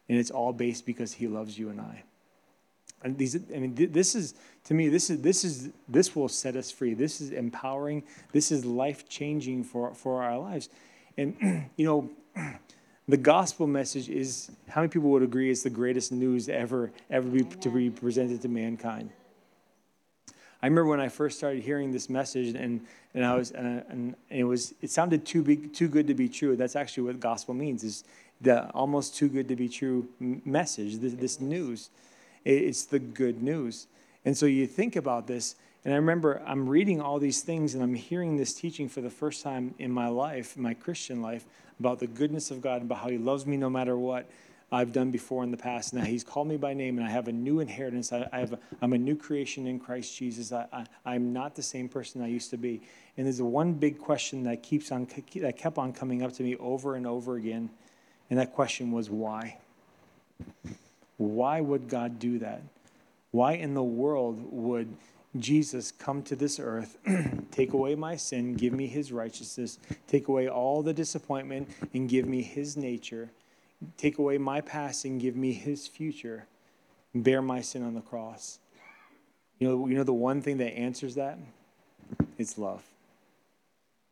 And 0.08 0.18
it's 0.18 0.30
all 0.30 0.52
based 0.52 0.84
because 0.84 1.12
he 1.12 1.28
loves 1.28 1.58
you 1.58 1.68
and 1.68 1.80
I. 1.80 2.02
And 3.04 3.18
these, 3.18 3.36
I 3.54 3.58
mean, 3.58 3.74
this 3.74 4.14
is 4.14 4.34
to 4.64 4.74
me, 4.74 4.88
this 4.88 5.10
is 5.10 5.20
this 5.20 5.44
is 5.44 5.70
this 5.88 6.14
will 6.14 6.28
set 6.28 6.56
us 6.56 6.70
free. 6.70 6.94
This 6.94 7.20
is 7.20 7.30
empowering. 7.30 8.02
This 8.32 8.52
is 8.52 8.64
life 8.64 9.08
changing 9.08 9.64
for 9.64 9.94
for 9.94 10.22
our 10.22 10.38
lives. 10.38 10.68
And 11.16 11.68
you 11.76 11.84
know, 11.86 12.10
the 13.08 13.16
gospel 13.16 13.66
message 13.66 14.08
is 14.08 14.50
how 14.68 14.82
many 14.82 14.90
people 14.90 15.10
would 15.10 15.22
agree 15.22 15.50
it's 15.50 15.62
the 15.62 15.70
greatest 15.70 16.12
news 16.12 16.48
ever 16.48 16.92
ever 17.10 17.28
be, 17.28 17.42
to 17.42 17.70
be 17.70 17.90
presented 17.90 18.40
to 18.42 18.48
mankind. 18.48 19.10
I 20.62 20.66
remember 20.66 20.90
when 20.90 21.00
I 21.00 21.08
first 21.08 21.38
started 21.38 21.64
hearing 21.64 21.90
this 21.90 22.08
message, 22.08 22.54
and, 22.54 22.86
and 23.14 23.24
I 23.24 23.34
was 23.34 23.50
and, 23.50 23.84
and 23.88 24.14
it 24.30 24.44
was 24.44 24.74
it 24.80 24.90
sounded 24.90 25.26
too 25.26 25.42
big, 25.42 25.74
too 25.74 25.88
good 25.88 26.06
to 26.06 26.14
be 26.14 26.28
true. 26.28 26.54
That's 26.54 26.76
actually 26.76 27.02
what 27.04 27.18
gospel 27.18 27.52
means: 27.52 27.82
is 27.82 28.04
the 28.40 28.70
almost 28.70 29.16
too 29.16 29.28
good 29.28 29.48
to 29.48 29.56
be 29.56 29.68
true 29.68 30.08
message. 30.20 30.98
This, 30.98 31.14
this 31.14 31.40
news, 31.40 31.90
it's 32.44 32.84
the 32.84 32.98
good 32.98 33.42
news. 33.42 33.86
And 34.24 34.36
so 34.36 34.46
you 34.46 34.66
think 34.66 34.96
about 34.96 35.26
this, 35.26 35.56
and 35.84 35.92
I 35.92 35.96
remember 35.96 36.42
I'm 36.46 36.68
reading 36.68 37.00
all 37.00 37.18
these 37.18 37.42
things, 37.42 37.74
and 37.74 37.82
I'm 37.82 37.94
hearing 37.94 38.36
this 38.36 38.54
teaching 38.54 38.88
for 38.88 39.00
the 39.00 39.10
first 39.10 39.42
time 39.42 39.74
in 39.78 39.90
my 39.90 40.08
life, 40.08 40.56
my 40.56 40.74
Christian 40.74 41.22
life, 41.22 41.44
about 41.80 41.98
the 41.98 42.06
goodness 42.06 42.50
of 42.50 42.60
God, 42.60 42.82
and 42.82 42.90
about 42.90 42.98
how 43.02 43.08
He 43.08 43.18
loves 43.18 43.46
me 43.46 43.56
no 43.56 43.68
matter 43.68 43.96
what. 43.96 44.28
I've 44.70 44.92
done 44.92 45.10
before 45.10 45.44
in 45.44 45.50
the 45.50 45.56
past. 45.58 45.92
Now 45.92 46.02
He's 46.02 46.24
called 46.24 46.48
me 46.48 46.56
by 46.56 46.72
name, 46.72 46.98
and 46.98 47.06
I 47.06 47.10
have 47.10 47.28
a 47.28 47.32
new 47.32 47.60
inheritance. 47.60 48.12
I, 48.12 48.26
I 48.32 48.38
have 48.38 48.54
a, 48.54 48.58
I'm 48.80 48.94
a 48.94 48.98
new 48.98 49.16
creation 49.16 49.66
in 49.66 49.78
Christ 49.78 50.16
Jesus. 50.16 50.50
I, 50.50 50.86
I, 51.04 51.14
am 51.14 51.32
not 51.32 51.54
the 51.54 51.62
same 51.62 51.88
person 51.88 52.22
I 52.22 52.28
used 52.28 52.50
to 52.50 52.56
be. 52.56 52.80
And 53.16 53.26
there's 53.26 53.42
one 53.42 53.74
big 53.74 53.98
question 53.98 54.44
that 54.44 54.62
keeps 54.62 54.90
on 54.90 55.06
that 55.34 55.58
kept 55.58 55.76
on 55.76 55.92
coming 55.92 56.22
up 56.22 56.32
to 56.34 56.42
me 56.42 56.56
over 56.56 56.94
and 56.94 57.06
over 57.06 57.36
again, 57.36 57.68
and 58.30 58.38
that 58.38 58.54
question 58.54 58.92
was 58.92 59.10
why. 59.10 59.58
Why 61.22 61.60
would 61.60 61.88
God 61.88 62.18
do 62.18 62.38
that? 62.38 62.62
Why 63.30 63.52
in 63.52 63.74
the 63.74 63.82
world 63.82 64.40
would 64.52 64.94
Jesus 65.38 65.90
come 65.90 66.22
to 66.24 66.36
this 66.36 66.60
earth, 66.60 66.98
take 67.50 67.72
away 67.72 67.94
my 67.94 68.16
sin, 68.16 68.54
give 68.54 68.74
me 68.74 68.86
his 68.86 69.12
righteousness, 69.12 69.78
take 70.06 70.28
away 70.28 70.48
all 70.48 70.82
the 70.82 70.92
disappointment, 70.92 71.70
and 71.94 72.08
give 72.08 72.26
me 72.26 72.42
his 72.42 72.76
nature? 72.76 73.30
take 73.96 74.18
away 74.18 74.38
my 74.38 74.60
past 74.60 75.04
and 75.04 75.20
give 75.20 75.36
me 75.36 75.52
his 75.52 75.86
future, 75.86 76.46
bear 77.14 77.42
my 77.42 77.60
sin 77.60 77.82
on 77.82 77.94
the 77.94 78.00
cross. 78.00 78.58
You 79.58 79.68
know, 79.68 79.86
you 79.86 79.94
know 79.94 80.04
the 80.04 80.12
one 80.12 80.42
thing 80.42 80.58
that 80.58 80.76
answers 80.76 81.14
that? 81.14 81.38
It's 82.38 82.58
love. 82.58 82.82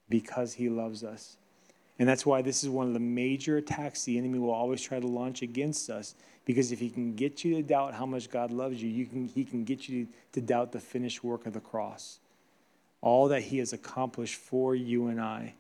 Because 0.08 0.54
he 0.54 0.68
loves 0.68 1.04
us. 1.04 1.36
And 2.00 2.08
that's 2.08 2.24
why 2.24 2.40
this 2.40 2.64
is 2.64 2.70
one 2.70 2.86
of 2.86 2.94
the 2.94 2.98
major 2.98 3.58
attacks 3.58 4.04
the 4.04 4.16
enemy 4.16 4.38
will 4.38 4.52
always 4.52 4.80
try 4.80 4.98
to 4.98 5.06
launch 5.06 5.42
against 5.42 5.90
us. 5.90 6.14
Because 6.46 6.72
if 6.72 6.80
he 6.80 6.88
can 6.88 7.14
get 7.14 7.44
you 7.44 7.56
to 7.56 7.62
doubt 7.62 7.92
how 7.92 8.06
much 8.06 8.30
God 8.30 8.50
loves 8.50 8.82
you, 8.82 8.88
you 8.88 9.04
can, 9.04 9.28
he 9.28 9.44
can 9.44 9.64
get 9.64 9.86
you 9.86 10.08
to 10.32 10.40
doubt 10.40 10.72
the 10.72 10.80
finished 10.80 11.22
work 11.22 11.44
of 11.44 11.52
the 11.52 11.60
cross. 11.60 12.18
All 13.02 13.28
that 13.28 13.42
he 13.42 13.58
has 13.58 13.74
accomplished 13.74 14.36
for 14.36 14.74
you 14.74 15.08
and 15.08 15.20
I 15.20 15.52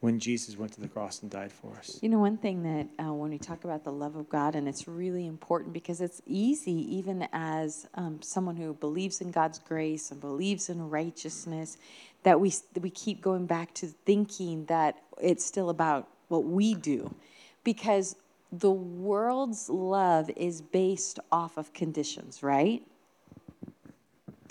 when 0.00 0.20
Jesus 0.20 0.58
went 0.58 0.72
to 0.74 0.82
the 0.82 0.88
cross 0.88 1.22
and 1.22 1.30
died 1.30 1.50
for 1.50 1.74
us. 1.78 1.98
You 2.02 2.10
know, 2.10 2.18
one 2.18 2.36
thing 2.36 2.62
that 2.62 3.02
uh, 3.02 3.14
when 3.14 3.30
we 3.30 3.38
talk 3.38 3.64
about 3.64 3.82
the 3.82 3.90
love 3.90 4.16
of 4.16 4.28
God, 4.28 4.54
and 4.54 4.68
it's 4.68 4.86
really 4.86 5.26
important 5.26 5.72
because 5.72 6.02
it's 6.02 6.20
easy, 6.26 6.94
even 6.94 7.26
as 7.32 7.88
um, 7.94 8.20
someone 8.20 8.56
who 8.56 8.74
believes 8.74 9.22
in 9.22 9.30
God's 9.30 9.58
grace 9.60 10.10
and 10.10 10.20
believes 10.20 10.68
in 10.68 10.90
righteousness, 10.90 11.78
that 12.26 12.40
we 12.40 12.52
we 12.80 12.90
keep 12.90 13.20
going 13.20 13.46
back 13.46 13.72
to 13.72 13.86
thinking 13.86 14.64
that 14.64 14.96
it's 15.22 15.46
still 15.46 15.70
about 15.70 16.08
what 16.26 16.42
we 16.42 16.74
do, 16.74 17.14
because 17.62 18.16
the 18.50 18.70
world's 18.70 19.70
love 19.70 20.28
is 20.34 20.60
based 20.60 21.20
off 21.30 21.56
of 21.56 21.72
conditions, 21.72 22.42
right? 22.42 22.82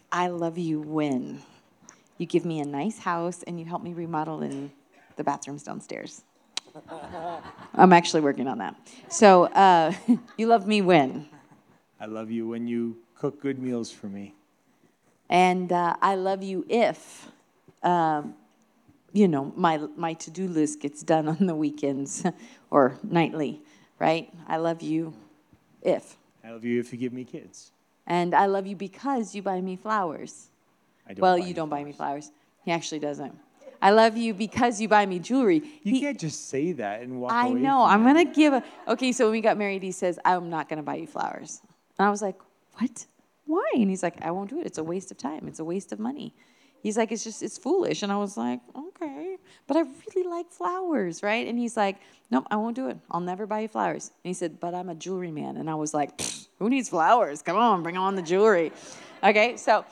I 0.10 0.28
love 0.28 0.58
you 0.58 0.80
when 0.80 1.42
you 2.18 2.26
give 2.26 2.46
me 2.46 2.62
a 2.62 2.66
nice 2.66 3.00
house 3.00 3.44
and 3.44 3.60
you 3.60 3.66
help 3.66 3.84
me 3.84 3.92
remodel 3.92 4.42
in 4.42 4.72
the 5.18 5.26
bathroom's 5.26 5.64
downstairs. 5.64 6.24
I'm 7.74 7.92
actually 7.92 8.22
working 8.22 8.48
on 8.48 8.60
that. 8.60 8.76
So, 9.10 9.46
uh, 9.48 9.92
you 10.38 10.48
love 10.48 10.66
me 10.66 10.82
when? 10.82 11.28
I 12.00 12.06
love 12.06 12.32
you 12.32 12.48
when 12.48 12.70
you 12.70 12.96
cook 13.16 13.42
good 13.42 13.60
meals 13.60 13.92
for 13.92 14.08
me. 14.08 14.34
And 15.30 15.74
uh, 15.74 15.98
I 16.02 16.16
love 16.16 16.42
you 16.42 16.66
if, 16.70 17.30
um, 17.86 18.34
you 19.14 19.28
know, 19.28 19.54
my, 19.56 19.78
my 19.96 20.14
to 20.14 20.32
do 20.32 20.48
list 20.48 20.82
gets 20.82 21.02
done 21.04 21.28
on 21.28 21.46
the 21.46 21.56
weekends 21.56 22.24
or 22.72 22.98
nightly, 23.04 23.62
right? 24.00 24.34
I 24.48 24.58
love 24.58 24.82
you 24.82 25.14
if. 25.82 26.18
I 26.44 26.52
love 26.52 26.66
you 26.66 26.80
if 26.80 26.92
you 26.92 27.00
give 27.00 27.14
me 27.14 27.24
kids. 27.24 27.72
And 28.08 28.36
I 28.36 28.46
love 28.48 28.68
you 28.68 28.76
because 28.76 29.34
you 29.34 29.42
buy 29.42 29.62
me 29.62 29.76
flowers. 29.78 30.50
I 31.08 31.14
don't 31.14 31.22
well, 31.22 31.38
you 31.38 31.54
don't 31.54 31.70
flowers. 31.70 31.82
buy 31.84 31.86
me 31.86 31.92
flowers. 31.94 32.32
He 32.64 32.72
actually 32.72 33.00
doesn't. 33.00 33.34
I 33.82 33.92
love 33.92 34.18
you 34.18 34.34
because 34.34 34.82
you 34.82 34.88
buy 34.88 35.06
me 35.06 35.20
jewelry. 35.20 35.58
You 35.84 35.94
He- 35.94 36.02
can't 36.02 36.20
just 36.20 36.50
say 36.50 36.72
that 36.74 37.02
and 37.02 37.22
walk 37.22 37.32
I 37.32 37.48
away. 37.48 37.60
know. 37.62 37.84
from 37.84 37.92
I'm 37.92 38.04
gonna 38.04 38.26
give 38.26 38.54
a. 38.54 38.64
Okay, 38.88 39.12
so 39.12 39.26
when 39.26 39.32
we 39.34 39.42
got 39.42 39.58
married, 39.58 39.84
he 39.84 39.92
says, 39.92 40.18
"I'm 40.26 40.50
not 40.50 40.70
gonna 40.70 40.82
buy 40.84 40.96
you 40.96 41.08
flowers," 41.08 41.62
and 42.00 42.08
I 42.08 42.10
was 42.10 42.22
like, 42.22 42.36
"What? 42.80 43.06
Why?" 43.46 43.70
And 43.76 43.90
he's 43.90 44.02
like, 44.02 44.24
"I 44.26 44.32
won't 44.32 44.50
do 44.50 44.60
it. 44.60 44.66
It's 44.66 44.78
a 44.80 44.84
waste 44.84 45.12
of 45.12 45.18
time. 45.18 45.48
It's 45.48 45.60
a 45.60 45.66
waste 45.66 45.92
of 45.92 46.00
money." 46.00 46.34
He's 46.86 46.98
like, 46.98 47.12
"It's 47.12 47.24
just 47.24 47.42
it's 47.42 47.58
foolish," 47.58 48.04
and 48.04 48.12
I 48.12 48.18
was 48.18 48.38
like, 48.38 48.60
"Okay, 48.78 49.38
but 49.66 49.76
I 49.76 49.80
really 49.82 50.30
like 50.30 50.52
flowers, 50.52 51.24
right?" 51.24 51.48
And 51.48 51.58
he's 51.58 51.76
like, 51.76 51.96
"Nope, 52.30 52.46
I 52.52 52.58
won't 52.58 52.76
do 52.76 52.90
it. 52.90 52.98
I'll 53.10 53.22
never 53.22 53.48
buy 53.48 53.62
you 53.62 53.68
flowers." 53.68 54.12
And 54.24 54.30
he 54.30 54.36
said, 54.36 54.60
"But 54.60 54.76
I'm 54.76 54.90
a 54.90 54.94
jewelry 54.94 55.32
man," 55.32 55.58
and 55.58 55.68
I 55.68 55.74
was 55.74 55.96
like, 55.96 56.22
"Who 56.60 56.70
needs 56.70 56.90
flowers? 56.90 57.42
Come 57.42 57.58
on, 57.58 57.82
bring 57.82 57.98
on 57.98 58.14
the 58.16 58.22
jewelry." 58.22 58.72
Okay, 59.24 59.58
so 59.58 59.84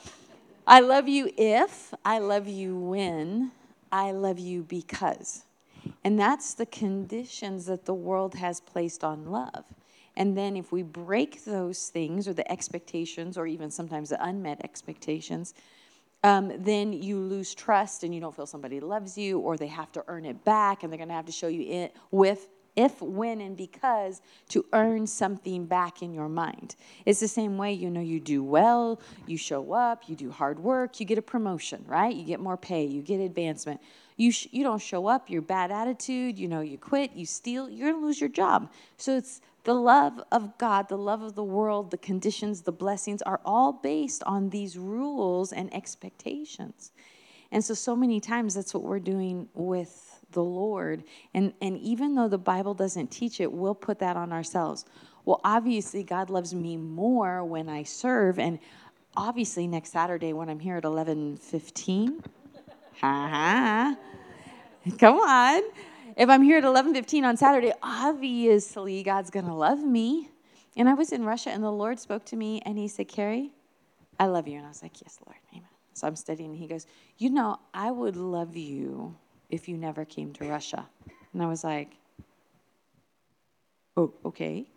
I 0.68 0.78
love 0.78 1.08
you 1.08 1.32
if 1.36 1.92
I 2.04 2.20
love 2.20 2.46
you 2.46 2.78
when 2.78 3.50
I 3.90 4.12
love 4.12 4.38
you 4.38 4.62
because. 4.62 5.46
And 6.04 6.16
that's 6.16 6.54
the 6.54 6.66
conditions 6.66 7.66
that 7.66 7.86
the 7.86 7.94
world 7.94 8.36
has 8.36 8.60
placed 8.60 9.02
on 9.02 9.26
love. 9.26 9.64
And 10.16 10.38
then 10.38 10.56
if 10.56 10.70
we 10.70 10.84
break 10.84 11.44
those 11.44 11.88
things 11.88 12.28
or 12.28 12.34
the 12.34 12.48
expectations 12.48 13.36
or 13.36 13.48
even 13.48 13.72
sometimes 13.72 14.10
the 14.10 14.24
unmet 14.24 14.60
expectations, 14.62 15.54
um, 16.24 16.52
then 16.58 16.92
you 16.92 17.18
lose 17.20 17.54
trust 17.54 18.02
and 18.02 18.14
you 18.14 18.20
don't 18.20 18.34
feel 18.34 18.46
somebody 18.46 18.80
loves 18.80 19.16
you 19.16 19.38
or 19.38 19.56
they 19.58 19.66
have 19.68 19.92
to 19.92 20.02
earn 20.08 20.24
it 20.24 20.42
back 20.44 20.82
and 20.82 20.90
they're 20.90 20.98
going 20.98 21.10
to 21.10 21.14
have 21.14 21.26
to 21.26 21.32
show 21.32 21.48
you 21.48 21.62
it 21.70 21.94
with 22.10 22.48
if, 22.76 23.00
when, 23.00 23.40
and 23.40 23.56
because 23.56 24.20
to 24.48 24.64
earn 24.72 25.06
something 25.06 25.66
back 25.66 26.02
in 26.02 26.12
your 26.12 26.28
mind. 26.28 26.74
It's 27.06 27.20
the 27.20 27.28
same 27.28 27.56
way, 27.56 27.72
you 27.72 27.88
know, 27.88 28.00
you 28.00 28.18
do 28.18 28.42
well, 28.42 29.00
you 29.26 29.36
show 29.36 29.72
up, 29.72 30.08
you 30.08 30.16
do 30.16 30.30
hard 30.30 30.58
work, 30.58 30.98
you 30.98 31.06
get 31.06 31.18
a 31.18 31.22
promotion, 31.22 31.84
right? 31.86 32.12
You 32.12 32.24
get 32.24 32.40
more 32.40 32.56
pay, 32.56 32.84
you 32.84 33.02
get 33.02 33.20
advancement. 33.20 33.80
You, 34.16 34.32
sh- 34.32 34.48
you 34.50 34.64
don't 34.64 34.82
show 34.82 35.06
up, 35.06 35.30
you're 35.30 35.42
bad 35.42 35.70
attitude, 35.70 36.38
you 36.38 36.48
know, 36.48 36.62
you 36.62 36.78
quit, 36.78 37.12
you 37.12 37.26
steal, 37.26 37.68
you're 37.68 37.92
to 37.92 37.98
lose 37.98 38.20
your 38.20 38.30
job. 38.30 38.72
So 38.96 39.16
it's 39.16 39.40
The 39.64 39.74
love 39.74 40.22
of 40.30 40.58
God, 40.58 40.88
the 40.88 40.98
love 40.98 41.22
of 41.22 41.34
the 41.34 41.44
world, 41.44 41.90
the 41.90 41.98
conditions, 41.98 42.62
the 42.62 42.72
blessings 42.72 43.22
are 43.22 43.40
all 43.44 43.72
based 43.72 44.22
on 44.24 44.50
these 44.50 44.76
rules 44.76 45.52
and 45.52 45.72
expectations. 45.74 46.92
And 47.50 47.64
so, 47.64 47.72
so 47.72 47.96
many 47.96 48.20
times 48.20 48.54
that's 48.54 48.74
what 48.74 48.82
we're 48.82 48.98
doing 48.98 49.48
with 49.54 50.20
the 50.32 50.42
Lord. 50.42 51.04
And, 51.32 51.54
and 51.62 51.78
even 51.78 52.14
though 52.14 52.28
the 52.28 52.38
Bible 52.38 52.74
doesn't 52.74 53.10
teach 53.10 53.40
it, 53.40 53.50
we'll 53.50 53.74
put 53.74 53.98
that 54.00 54.16
on 54.16 54.32
ourselves. 54.32 54.84
Well, 55.24 55.40
obviously, 55.44 56.02
God 56.02 56.28
loves 56.28 56.54
me 56.54 56.76
more 56.76 57.42
when 57.42 57.68
I 57.70 57.84
serve. 57.84 58.38
And 58.38 58.58
obviously, 59.16 59.66
next 59.66 59.92
Saturday 59.92 60.34
when 60.34 60.50
I'm 60.50 60.60
here 60.60 60.76
at 60.76 60.84
11:15, 60.84 62.22
ha 63.00 63.28
ha, 63.28 63.96
come 64.98 65.16
on. 65.20 65.62
If 66.16 66.30
I'm 66.30 66.42
here 66.42 66.58
at 66.58 66.64
11:15 66.64 67.24
on 67.24 67.36
Saturday, 67.36 67.72
obviously 67.82 69.02
God's 69.02 69.30
gonna 69.30 69.56
love 69.56 69.82
me. 69.82 70.30
And 70.76 70.88
I 70.88 70.94
was 70.94 71.12
in 71.12 71.24
Russia, 71.24 71.50
and 71.50 71.62
the 71.62 71.72
Lord 71.72 71.98
spoke 71.98 72.24
to 72.26 72.36
me, 72.36 72.60
and 72.64 72.78
He 72.78 72.88
said, 72.88 73.08
"Carrie, 73.08 73.52
I 74.18 74.26
love 74.26 74.46
you." 74.46 74.56
And 74.56 74.66
I 74.66 74.68
was 74.68 74.82
like, 74.82 75.00
"Yes, 75.00 75.18
Lord, 75.26 75.38
Amen." 75.52 75.68
So 75.92 76.06
I'm 76.06 76.16
studying, 76.16 76.50
and 76.50 76.58
He 76.58 76.68
goes, 76.68 76.86
"You 77.18 77.30
know, 77.30 77.58
I 77.72 77.90
would 77.90 78.16
love 78.16 78.56
you 78.56 79.16
if 79.50 79.68
you 79.68 79.76
never 79.76 80.04
came 80.04 80.32
to 80.34 80.48
Russia." 80.48 80.88
And 81.32 81.42
I 81.42 81.46
was 81.46 81.64
like, 81.64 81.96
"Oh, 83.96 84.12
okay." 84.24 84.68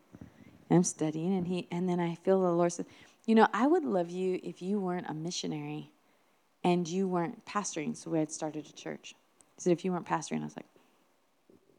And 0.69 0.77
I'm 0.77 0.83
studying, 0.83 1.35
and 1.35 1.47
He, 1.47 1.67
and 1.71 1.87
then 1.87 1.99
I 1.99 2.15
feel 2.15 2.41
the 2.41 2.51
Lord 2.51 2.73
said, 2.73 2.87
"You 3.25 3.35
know, 3.35 3.47
I 3.53 3.67
would 3.67 3.85
love 3.85 4.09
you 4.09 4.39
if 4.43 4.61
you 4.61 4.79
weren't 4.79 5.09
a 5.09 5.13
missionary, 5.13 5.91
and 6.63 6.87
you 6.87 7.07
weren't 7.07 7.45
pastoring." 7.45 7.95
So 7.95 8.09
we 8.09 8.19
had 8.19 8.31
started 8.31 8.67
a 8.67 8.73
church. 8.73 9.15
He 9.55 9.61
said, 9.61 9.73
"If 9.73 9.85
you 9.85 9.91
weren't 9.91 10.07
pastoring," 10.07 10.41
I 10.41 10.45
was 10.45 10.55
like 10.55 10.67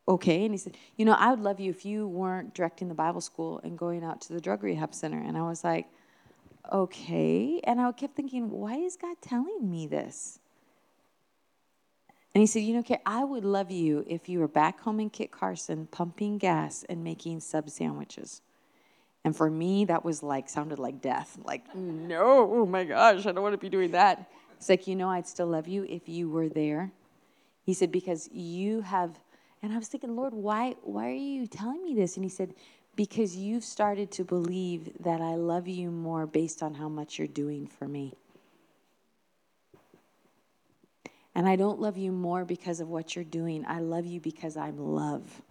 okay. 0.09 0.45
And 0.45 0.53
he 0.53 0.59
said, 0.59 0.77
You 0.97 1.05
know, 1.05 1.13
I 1.13 1.31
would 1.31 1.41
love 1.41 1.61
you 1.61 1.71
if 1.71 1.85
you 1.85 2.09
weren't 2.09 2.55
directing 2.55 2.89
the 2.89 2.95
Bible 2.95 3.21
school 3.21 3.61
and 3.63 3.79
going 3.79 4.03
out 4.03 4.21
to 4.23 4.33
the 4.33 4.41
drug 4.41 4.63
rehab 4.63 4.95
center. 4.95 5.21
And 5.21 5.37
I 5.37 5.43
was 5.43 5.63
like, 5.63 5.87
Okay. 6.73 7.61
And 7.65 7.81
I 7.81 7.93
kept 7.93 8.17
thinking, 8.17 8.51
Why 8.51 8.77
is 8.77 8.97
God 8.97 9.17
telling 9.21 9.71
me 9.71 9.87
this? 9.87 10.41
And 12.35 12.41
he 12.41 12.47
said, 12.47 12.63
You 12.63 12.75
know, 12.75 12.81
okay, 12.81 13.01
I 13.07 13.25
would 13.25 13.45
love 13.45 13.71
you 13.71 14.05
if 14.09 14.29
you 14.29 14.41
were 14.41 14.49
back 14.49 14.81
home 14.81 14.99
in 14.99 15.11
Kit 15.11 15.31
Carson 15.31 15.87
pumping 15.91 16.39
gas 16.39 16.85
and 16.89 17.05
making 17.05 17.41
sub 17.41 17.71
sandwiches. 17.71 18.43
And 19.25 19.37
for 19.37 19.51
me, 19.51 19.85
that 19.87 20.05
was 20.05 20.23
like, 20.23 20.49
sounded 20.49 20.79
like 20.79 21.03
death. 21.03 21.39
Like, 21.45 21.75
no, 21.75 22.49
oh 22.51 22.67
my 22.67 22.85
gosh, 22.85 23.27
I 23.27 23.33
don't 23.33 23.43
want 23.43 23.53
to 23.53 23.59
be 23.59 23.69
doing 23.69 23.91
that. 23.91 24.31
It's 24.57 24.69
like, 24.69 24.87
you 24.87 24.97
know, 24.97 25.11
I'd 25.11 25.27
still 25.27 25.49
love 25.49 25.69
you 25.69 25.85
if 25.89 26.09
you 26.09 26.31
were 26.31 26.49
there. 26.49 26.93
He 27.63 27.75
said, 27.75 27.93
because 27.93 28.29
you 28.33 28.81
have 28.81 29.19
and 29.63 29.73
I 29.73 29.79
was 29.79 29.89
thinking, 29.89 30.15
Lord, 30.15 30.35
why, 30.35 30.77
why 30.83 31.09
are 31.09 31.13
you 31.13 31.47
telling 31.47 31.83
me 31.83 31.95
this? 31.95 32.17
And 32.17 32.25
he 32.25 32.31
said, 32.31 32.55
Because 32.97 33.37
you've 33.37 33.65
started 33.65 34.11
to 34.13 34.25
believe 34.25 34.91
that 35.01 35.21
I 35.21 35.35
love 35.35 35.67
you 35.67 35.91
more 35.91 36.27
based 36.27 36.63
on 36.63 36.75
how 36.75 36.89
much 36.89 37.19
you're 37.19 37.27
doing 37.27 37.67
for 37.67 37.89
me. 37.89 38.15
And 41.35 41.49
I 41.49 41.57
don't 41.57 41.81
love 41.81 41.97
you 41.97 42.11
more 42.11 42.45
because 42.45 42.81
of 42.81 42.89
what 42.89 43.15
you're 43.15 43.25
doing. 43.25 43.65
I 43.67 43.81
love 43.81 44.07
you 44.07 44.21
because 44.21 44.57
I'm 44.57 44.79
love. 44.79 45.43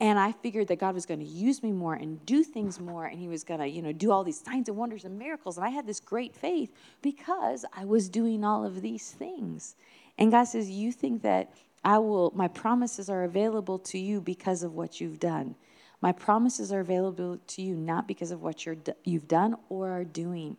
And 0.00 0.18
I 0.18 0.32
figured 0.32 0.68
that 0.68 0.78
God 0.78 0.94
was 0.94 1.04
going 1.04 1.20
to 1.20 1.26
use 1.26 1.62
me 1.62 1.72
more 1.72 1.94
and 1.94 2.24
do 2.24 2.42
things 2.42 2.80
more, 2.80 3.04
and 3.04 3.18
He 3.18 3.28
was 3.28 3.44
going 3.44 3.60
to, 3.60 3.66
you 3.66 3.82
know, 3.82 3.92
do 3.92 4.10
all 4.10 4.24
these 4.24 4.40
signs 4.40 4.68
and 4.68 4.76
wonders 4.76 5.04
and 5.04 5.18
miracles. 5.18 5.58
And 5.58 5.66
I 5.66 5.70
had 5.70 5.86
this 5.86 6.00
great 6.00 6.34
faith 6.34 6.72
because 7.02 7.64
I 7.76 7.84
was 7.84 8.08
doing 8.08 8.42
all 8.42 8.64
of 8.64 8.80
these 8.80 9.10
things. 9.10 9.76
And 10.18 10.30
God 10.30 10.44
says, 10.44 10.70
You 10.70 10.90
think 10.90 11.22
that 11.22 11.52
I 11.82 11.98
will, 11.98 12.32
my 12.34 12.48
promises 12.48 13.08
are 13.08 13.24
available 13.24 13.78
to 13.78 13.98
you 13.98 14.20
because 14.20 14.62
of 14.62 14.74
what 14.74 15.00
you've 15.00 15.18
done. 15.18 15.54
My 16.02 16.12
promises 16.12 16.72
are 16.72 16.80
available 16.80 17.38
to 17.46 17.62
you 17.62 17.74
not 17.74 18.08
because 18.08 18.30
of 18.30 18.42
what 18.42 18.64
you're, 18.64 18.76
you've 19.04 19.28
done 19.28 19.56
or 19.68 19.90
are 19.90 20.04
doing. 20.04 20.56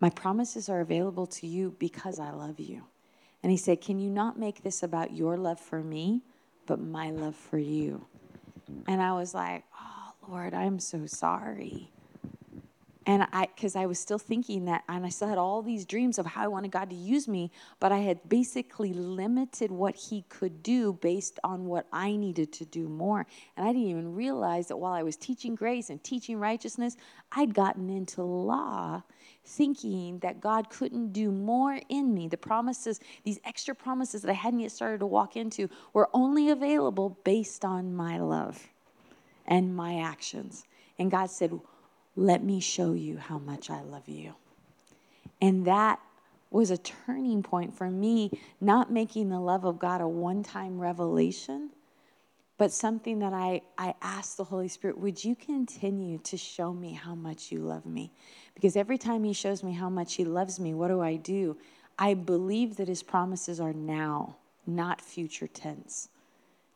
My 0.00 0.10
promises 0.10 0.68
are 0.68 0.80
available 0.80 1.26
to 1.26 1.46
you 1.46 1.74
because 1.78 2.18
I 2.18 2.30
love 2.30 2.58
you. 2.60 2.84
And 3.42 3.50
he 3.50 3.56
said, 3.56 3.80
Can 3.80 3.98
you 3.98 4.10
not 4.10 4.38
make 4.38 4.62
this 4.62 4.82
about 4.82 5.12
your 5.14 5.36
love 5.36 5.60
for 5.60 5.82
me, 5.82 6.22
but 6.66 6.80
my 6.80 7.10
love 7.10 7.36
for 7.36 7.58
you? 7.58 8.06
And 8.86 9.00
I 9.00 9.12
was 9.12 9.34
like, 9.34 9.64
Oh, 9.78 10.12
Lord, 10.28 10.54
I'm 10.54 10.78
so 10.78 11.06
sorry. 11.06 11.90
And 13.10 13.26
I, 13.32 13.48
because 13.52 13.74
I 13.74 13.86
was 13.86 13.98
still 13.98 14.20
thinking 14.20 14.66
that, 14.66 14.84
and 14.88 15.04
I 15.04 15.08
still 15.08 15.26
had 15.26 15.36
all 15.36 15.62
these 15.62 15.84
dreams 15.84 16.16
of 16.20 16.26
how 16.26 16.44
I 16.44 16.46
wanted 16.46 16.70
God 16.70 16.90
to 16.90 16.94
use 16.94 17.26
me, 17.26 17.50
but 17.80 17.90
I 17.90 17.98
had 17.98 18.28
basically 18.28 18.92
limited 18.92 19.72
what 19.72 19.96
He 19.96 20.22
could 20.28 20.62
do 20.62 20.92
based 20.92 21.40
on 21.42 21.64
what 21.64 21.88
I 21.92 22.14
needed 22.14 22.52
to 22.52 22.64
do 22.64 22.88
more. 22.88 23.26
And 23.56 23.66
I 23.66 23.72
didn't 23.72 23.88
even 23.88 24.14
realize 24.14 24.68
that 24.68 24.76
while 24.76 24.92
I 24.92 25.02
was 25.02 25.16
teaching 25.16 25.56
grace 25.56 25.90
and 25.90 26.00
teaching 26.04 26.38
righteousness, 26.38 26.96
I'd 27.32 27.52
gotten 27.52 27.90
into 27.90 28.22
law 28.22 29.02
thinking 29.44 30.20
that 30.20 30.40
God 30.40 30.70
couldn't 30.70 31.12
do 31.12 31.32
more 31.32 31.80
in 31.88 32.14
me. 32.14 32.28
The 32.28 32.36
promises, 32.36 33.00
these 33.24 33.40
extra 33.44 33.74
promises 33.74 34.22
that 34.22 34.30
I 34.30 34.34
hadn't 34.34 34.60
yet 34.60 34.70
started 34.70 35.00
to 35.00 35.06
walk 35.06 35.36
into, 35.36 35.68
were 35.92 36.08
only 36.14 36.50
available 36.50 37.18
based 37.24 37.64
on 37.64 37.92
my 37.92 38.18
love 38.18 38.68
and 39.48 39.74
my 39.74 39.98
actions. 39.98 40.64
And 40.96 41.10
God 41.10 41.28
said, 41.28 41.58
let 42.16 42.42
me 42.42 42.60
show 42.60 42.92
you 42.92 43.18
how 43.18 43.38
much 43.38 43.70
I 43.70 43.82
love 43.82 44.08
you. 44.08 44.34
And 45.40 45.66
that 45.66 46.00
was 46.50 46.70
a 46.70 46.78
turning 46.78 47.42
point 47.42 47.76
for 47.76 47.90
me, 47.90 48.30
not 48.60 48.90
making 48.90 49.28
the 49.28 49.40
love 49.40 49.64
of 49.64 49.78
God 49.78 50.00
a 50.00 50.08
one 50.08 50.42
time 50.42 50.78
revelation, 50.78 51.70
but 52.58 52.72
something 52.72 53.20
that 53.20 53.32
I, 53.32 53.62
I 53.78 53.94
asked 54.02 54.36
the 54.36 54.44
Holy 54.44 54.68
Spirit, 54.68 54.98
would 54.98 55.24
you 55.24 55.34
continue 55.34 56.18
to 56.18 56.36
show 56.36 56.74
me 56.74 56.92
how 56.92 57.14
much 57.14 57.50
you 57.50 57.60
love 57.60 57.86
me? 57.86 58.12
Because 58.54 58.76
every 58.76 58.98
time 58.98 59.24
He 59.24 59.32
shows 59.32 59.62
me 59.62 59.72
how 59.72 59.88
much 59.88 60.14
He 60.14 60.24
loves 60.24 60.60
me, 60.60 60.74
what 60.74 60.88
do 60.88 61.00
I 61.00 61.16
do? 61.16 61.56
I 61.98 62.14
believe 62.14 62.76
that 62.76 62.88
His 62.88 63.02
promises 63.02 63.60
are 63.60 63.72
now, 63.72 64.36
not 64.66 65.00
future 65.00 65.46
tense, 65.46 66.08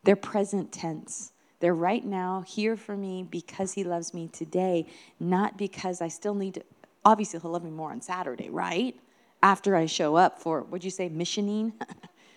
they're 0.03 0.15
present 0.15 0.71
tense. 0.71 1.31
They're 1.59 1.75
right 1.75 2.03
now 2.03 2.43
here 2.47 2.75
for 2.75 2.95
me 2.95 3.23
because 3.23 3.73
He 3.73 3.83
loves 3.83 4.13
me 4.13 4.29
today, 4.31 4.87
not 5.19 5.57
because 5.57 6.01
I 6.01 6.07
still 6.07 6.35
need 6.35 6.55
to. 6.55 6.63
Obviously, 7.03 7.39
He'll 7.39 7.51
love 7.51 7.63
me 7.63 7.71
more 7.71 7.91
on 7.91 8.01
Saturday, 8.01 8.49
right? 8.49 8.95
After 9.41 9.75
I 9.75 9.85
show 9.85 10.15
up 10.15 10.39
for, 10.39 10.61
what'd 10.61 10.83
you 10.83 10.91
say, 10.91 11.09
missioning? 11.09 11.73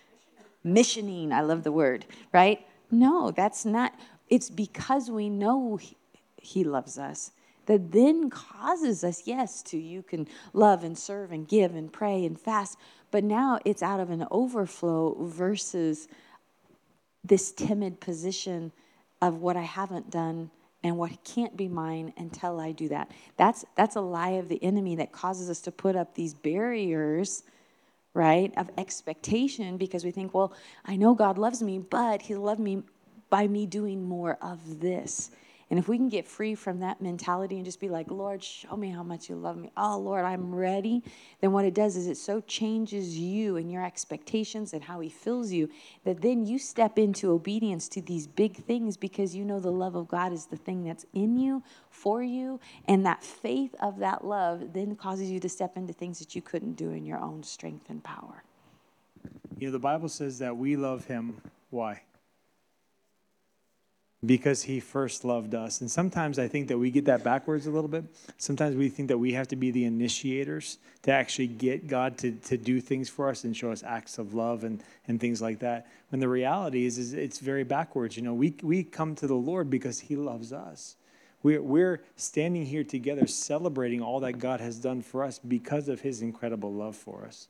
missioning, 0.63 1.31
I 1.31 1.41
love 1.41 1.63
the 1.63 1.71
word, 1.71 2.05
right? 2.33 2.65
No, 2.91 3.31
that's 3.31 3.65
not. 3.65 3.93
It's 4.29 4.49
because 4.49 5.09
we 5.09 5.29
know 5.29 5.77
he, 5.77 5.97
he 6.37 6.63
loves 6.63 6.97
us 6.97 7.31
that 7.69 7.91
then 7.91 8.31
causes 8.31 9.03
us, 9.03 9.27
yes, 9.27 9.61
to 9.61 9.77
you 9.77 10.01
can 10.01 10.27
love 10.53 10.83
and 10.83 10.97
serve 10.97 11.31
and 11.31 11.47
give 11.47 11.75
and 11.75 11.93
pray 11.93 12.25
and 12.25 12.39
fast, 12.39 12.79
but 13.11 13.23
now 13.23 13.59
it's 13.63 13.83
out 13.83 13.99
of 13.99 14.09
an 14.09 14.25
overflow 14.31 15.15
versus 15.23 16.07
this 17.23 17.51
timid 17.51 17.99
position 17.99 18.71
of 19.21 19.41
what 19.41 19.57
I 19.57 19.61
haven't 19.61 20.09
done 20.09 20.51
and 20.83 20.97
what 20.97 21.23
can't 21.23 21.57
be 21.57 21.67
mine 21.67 22.13
until 22.17 22.59
I 22.59 22.71
do 22.71 22.87
that. 22.89 23.11
That's 23.37 23.65
that's 23.75 23.95
a 23.95 24.01
lie 24.01 24.31
of 24.31 24.47
the 24.47 24.63
enemy 24.63 24.95
that 24.97 25.11
causes 25.11 25.49
us 25.49 25.59
to 25.61 25.71
put 25.71 25.95
up 25.95 26.15
these 26.15 26.33
barriers, 26.33 27.43
right, 28.13 28.53
of 28.57 28.69
expectation 28.77 29.77
because 29.77 30.05
we 30.05 30.11
think, 30.11 30.33
well, 30.33 30.53
I 30.85 30.95
know 30.95 31.13
God 31.15 31.37
loves 31.37 31.61
me, 31.61 31.79
but 31.79 32.21
he'll 32.21 32.41
love 32.41 32.59
me 32.59 32.83
by 33.29 33.47
me 33.47 33.65
doing 33.65 34.07
more 34.07 34.37
of 34.41 34.79
this. 34.79 35.31
And 35.69 35.77
if 35.77 35.87
we 35.87 35.97
can 35.97 36.09
get 36.09 36.27
free 36.27 36.55
from 36.55 36.79
that 36.79 36.99
mentality 36.99 37.57
and 37.57 37.65
just 37.65 37.79
be 37.79 37.89
like, 37.89 38.09
Lord, 38.09 38.43
show 38.43 38.75
me 38.75 38.89
how 38.89 39.03
much 39.03 39.29
you 39.29 39.35
love 39.35 39.55
me. 39.55 39.71
Oh, 39.77 39.99
Lord, 39.99 40.25
I'm 40.25 40.53
ready. 40.53 41.03
Then 41.41 41.51
what 41.51 41.63
it 41.63 41.75
does 41.75 41.95
is 41.95 42.07
it 42.07 42.17
so 42.17 42.41
changes 42.41 43.19
you 43.19 43.57
and 43.57 43.71
your 43.71 43.85
expectations 43.85 44.73
and 44.73 44.83
how 44.83 44.99
He 44.99 45.09
fills 45.09 45.51
you 45.51 45.69
that 46.05 46.21
then 46.21 46.47
you 46.47 46.57
step 46.57 46.97
into 46.97 47.31
obedience 47.31 47.87
to 47.89 48.01
these 48.01 48.25
big 48.25 48.55
things 48.55 48.97
because 48.97 49.35
you 49.35 49.45
know 49.45 49.59
the 49.59 49.71
love 49.71 49.95
of 49.95 50.07
God 50.07 50.33
is 50.33 50.47
the 50.47 50.57
thing 50.57 50.83
that's 50.83 51.05
in 51.13 51.37
you, 51.37 51.61
for 51.91 52.23
you. 52.23 52.59
And 52.87 53.05
that 53.05 53.23
faith 53.23 53.75
of 53.79 53.99
that 53.99 54.25
love 54.25 54.73
then 54.73 54.95
causes 54.95 55.29
you 55.29 55.39
to 55.39 55.49
step 55.49 55.77
into 55.77 55.93
things 55.93 56.17
that 56.17 56.35
you 56.35 56.41
couldn't 56.41 56.73
do 56.73 56.91
in 56.91 57.05
your 57.05 57.19
own 57.19 57.43
strength 57.43 57.91
and 57.91 58.03
power. 58.03 58.43
You 59.59 59.67
know, 59.67 59.71
the 59.71 59.79
Bible 59.79 60.09
says 60.09 60.39
that 60.39 60.57
we 60.57 60.75
love 60.75 61.05
Him. 61.05 61.39
Why? 61.69 62.01
Because 64.25 64.63
he 64.63 64.79
first 64.81 65.23
loved 65.23 65.55
us. 65.55 65.79
And 65.79 65.89
sometimes 65.89 66.39
I 66.39 66.47
think 66.47 66.67
that 66.67 66.77
we 66.77 66.91
get 66.91 67.05
that 67.05 67.23
backwards 67.23 67.67
a 67.67 67.71
little 67.71 67.87
bit. 67.87 68.03
Sometimes 68.37 68.75
we 68.75 68.89
think 68.89 69.07
that 69.07 69.17
we 69.17 69.33
have 69.33 69.47
to 69.49 69.55
be 69.55 69.71
the 69.71 69.85
initiators 69.85 70.77
to 71.03 71.11
actually 71.11 71.47
get 71.47 71.87
God 71.87 72.17
to, 72.19 72.31
to 72.31 72.57
do 72.57 72.81
things 72.81 73.07
for 73.07 73.29
us 73.29 73.45
and 73.45 73.55
show 73.55 73.71
us 73.71 73.81
acts 73.81 74.17
of 74.17 74.33
love 74.33 74.65
and, 74.65 74.83
and 75.07 75.21
things 75.21 75.41
like 75.41 75.59
that. 75.59 75.87
When 76.09 76.19
the 76.19 76.27
reality 76.27 76.85
is, 76.85 76.97
is 76.97 77.13
it's 77.13 77.39
very 77.39 77.63
backwards. 77.63 78.17
You 78.17 78.23
know, 78.23 78.33
we, 78.33 78.55
we 78.61 78.83
come 78.83 79.15
to 79.15 79.27
the 79.27 79.35
Lord 79.35 79.69
because 79.69 80.01
he 80.01 80.17
loves 80.17 80.51
us. 80.51 80.97
We're, 81.41 81.61
we're 81.61 82.01
standing 82.17 82.65
here 82.65 82.83
together 82.83 83.25
celebrating 83.25 84.01
all 84.01 84.19
that 84.19 84.33
God 84.33 84.59
has 84.59 84.77
done 84.77 85.01
for 85.01 85.23
us 85.23 85.39
because 85.39 85.87
of 85.87 86.01
his 86.01 86.21
incredible 86.21 86.73
love 86.73 86.97
for 86.97 87.23
us. 87.25 87.47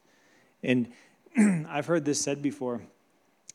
And 0.62 0.92
I've 1.68 1.88
heard 1.88 2.06
this 2.06 2.22
said 2.22 2.44
before 2.44 2.82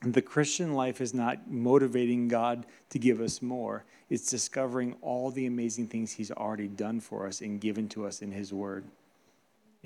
The 0.02 0.22
Christian 0.22 0.74
life 0.74 1.00
is 1.00 1.14
not 1.14 1.50
motivating 1.50 2.28
God 2.28 2.66
to 2.90 2.98
give 2.98 3.20
us 3.20 3.40
more. 3.40 3.84
It's 4.10 4.28
discovering 4.28 4.96
all 5.00 5.30
the 5.30 5.46
amazing 5.46 5.88
things 5.88 6.12
He's 6.12 6.30
already 6.30 6.68
done 6.68 7.00
for 7.00 7.26
us 7.26 7.40
and 7.40 7.60
given 7.60 7.88
to 7.90 8.06
us 8.06 8.20
in 8.20 8.30
His 8.30 8.52
Word. 8.52 8.84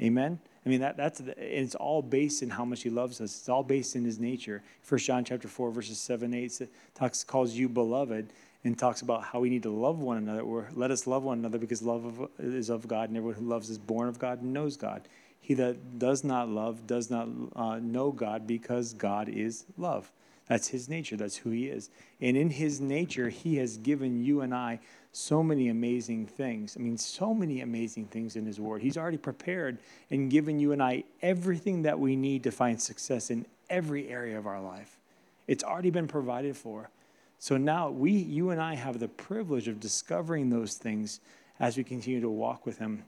Amen. 0.01 0.41
I 0.65 0.69
mean 0.69 0.81
that 0.81 0.97
that's 0.97 1.21
the, 1.21 1.35
it's 1.39 1.75
all 1.75 2.03
based 2.03 2.43
in 2.43 2.51
how 2.51 2.65
much 2.65 2.83
He 2.83 2.91
loves 2.91 3.21
us. 3.21 3.39
It's 3.39 3.49
all 3.49 3.63
based 3.63 3.97
in 3.97 4.05
His 4.05 4.19
nature. 4.19 4.63
First 4.83 5.07
John 5.07 5.25
chapter 5.25 5.49
four 5.49 5.71
verses 5.71 5.99
seven 5.99 6.35
eight 6.35 6.61
talks 6.95 7.25
calls 7.25 7.55
you 7.55 7.69
beloved 7.69 8.33
and 8.65 8.77
talks 8.77 9.03
about 9.03 9.23
how 9.23 9.41
we 9.41 9.51
need 9.51 9.63
to 9.63 9.71
love 9.71 10.01
one 10.01 10.17
another. 10.17 10.41
Or 10.41 10.69
let 10.75 10.91
us 10.91 11.07
love 11.07 11.23
one 11.23 11.39
another 11.39 11.59
because 11.59 11.83
love 11.83 12.05
of, 12.05 12.29
is 12.39 12.71
of 12.71 12.89
God, 12.89 13.09
and 13.09 13.17
everyone 13.17 13.41
who 13.41 13.49
loves 13.49 13.71
is 13.71 13.79
born 13.79 14.09
of 14.09 14.19
God 14.19 14.43
and 14.43 14.53
knows 14.53 14.77
God. 14.77 15.09
He 15.41 15.55
that 15.55 15.99
does 15.99 16.25
not 16.25 16.49
love 16.49 16.87
does 16.87 17.11
not 17.11 17.29
uh, 17.57 17.79
know 17.81 18.13
God 18.13 18.47
because 18.47 18.93
God 18.93 19.29
is 19.29 19.65
love. 19.77 20.13
That's 20.49 20.69
his 20.69 20.89
nature. 20.89 21.17
That's 21.17 21.37
who 21.37 21.51
he 21.51 21.69
is. 21.69 21.91
And 22.21 22.37
in 22.37 22.51
his 22.51 22.81
nature, 22.81 23.29
he 23.29 23.57
has 23.57 23.77
given 23.77 24.25
you 24.25 24.41
and 24.41 24.55
I 24.55 24.81
so 25.13 25.43
many 25.43 25.69
amazing 25.69 26.27
things. 26.27 26.77
I 26.79 26.81
mean, 26.81 26.97
so 26.97 27.35
many 27.35 27.61
amazing 27.61 28.07
things 28.07 28.37
in 28.37 28.47
his 28.47 28.61
word. 28.61 28.83
He's 28.83 28.97
already 28.97 29.19
prepared 29.19 29.79
and 30.11 30.31
given 30.31 30.59
you 30.59 30.73
and 30.73 30.83
I 30.83 31.05
everything 31.23 31.83
that 31.83 31.99
we 31.99 32.17
need 32.17 32.45
to 32.45 32.51
find 32.51 32.81
success 32.81 33.31
in 33.31 33.47
every 33.69 34.09
area 34.09 34.39
of 34.39 34.47
our 34.47 34.61
life. 34.61 34.99
It's 35.47 35.65
already 35.65 35.91
been 35.91 36.09
provided 36.09 36.57
for. 36.57 36.91
So 37.39 37.57
now 37.57 37.91
we, 37.91 38.13
you 38.13 38.51
and 38.51 38.61
I, 38.61 38.75
have 38.75 38.99
the 38.99 39.09
privilege 39.09 39.69
of 39.69 39.81
discovering 39.81 40.51
those 40.51 40.75
things 40.75 41.21
as 41.61 41.77
we 41.77 41.85
continue 41.85 42.21
to 42.21 42.31
walk 42.31 42.67
with 42.67 42.79
him. 42.79 43.05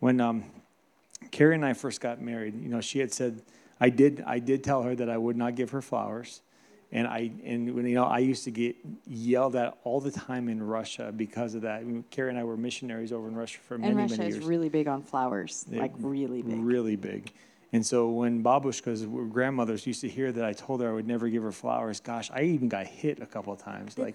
When 0.00 0.20
um, 0.20 0.44
Carrie 1.30 1.54
and 1.54 1.64
I 1.64 1.72
first 1.72 2.00
got 2.00 2.20
married, 2.20 2.60
you 2.60 2.68
know, 2.68 2.80
she 2.80 2.98
had 2.98 3.12
said, 3.12 3.42
I 3.80 3.90
did, 3.90 4.22
I 4.26 4.38
did 4.38 4.62
tell 4.64 4.82
her 4.82 4.94
that 4.94 5.10
I 5.10 5.16
would 5.16 5.36
not 5.36 5.54
give 5.56 5.70
her 5.70 5.82
flowers. 5.82 6.42
And 6.92 7.08
I, 7.08 7.32
and 7.44 7.74
when, 7.74 7.86
you 7.86 7.96
know, 7.96 8.04
I 8.04 8.18
used 8.18 8.44
to 8.44 8.52
get 8.52 8.76
yelled 9.04 9.56
at 9.56 9.76
all 9.82 10.00
the 10.00 10.12
time 10.12 10.48
in 10.48 10.62
Russia 10.62 11.12
because 11.14 11.56
of 11.56 11.62
that. 11.62 11.80
I 11.80 11.82
mean, 11.82 12.04
Carrie 12.10 12.30
and 12.30 12.38
I 12.38 12.44
were 12.44 12.56
missionaries 12.56 13.10
over 13.10 13.26
in 13.26 13.34
Russia 13.34 13.58
for 13.66 13.76
many, 13.76 13.90
and 13.90 13.98
Russia 13.98 14.18
many 14.18 14.30
years. 14.30 14.42
is 14.42 14.48
really 14.48 14.68
big 14.68 14.86
on 14.86 15.02
flowers, 15.02 15.64
like 15.70 15.92
really 15.98 16.42
big. 16.42 16.56
Really 16.56 16.94
big. 16.94 17.32
And 17.74 17.84
so 17.84 18.08
when 18.08 18.40
babushka's 18.40 19.04
grandmothers 19.32 19.84
used 19.84 20.00
to 20.02 20.08
hear 20.08 20.30
that 20.30 20.44
I 20.44 20.52
told 20.52 20.80
her 20.80 20.88
I 20.88 20.92
would 20.92 21.08
never 21.08 21.28
give 21.28 21.42
her 21.42 21.50
flowers, 21.50 21.98
gosh, 21.98 22.30
I 22.32 22.42
even 22.42 22.68
got 22.68 22.86
hit 22.86 23.20
a 23.20 23.26
couple 23.26 23.52
of 23.52 23.58
times. 23.58 23.98
Like, 23.98 24.14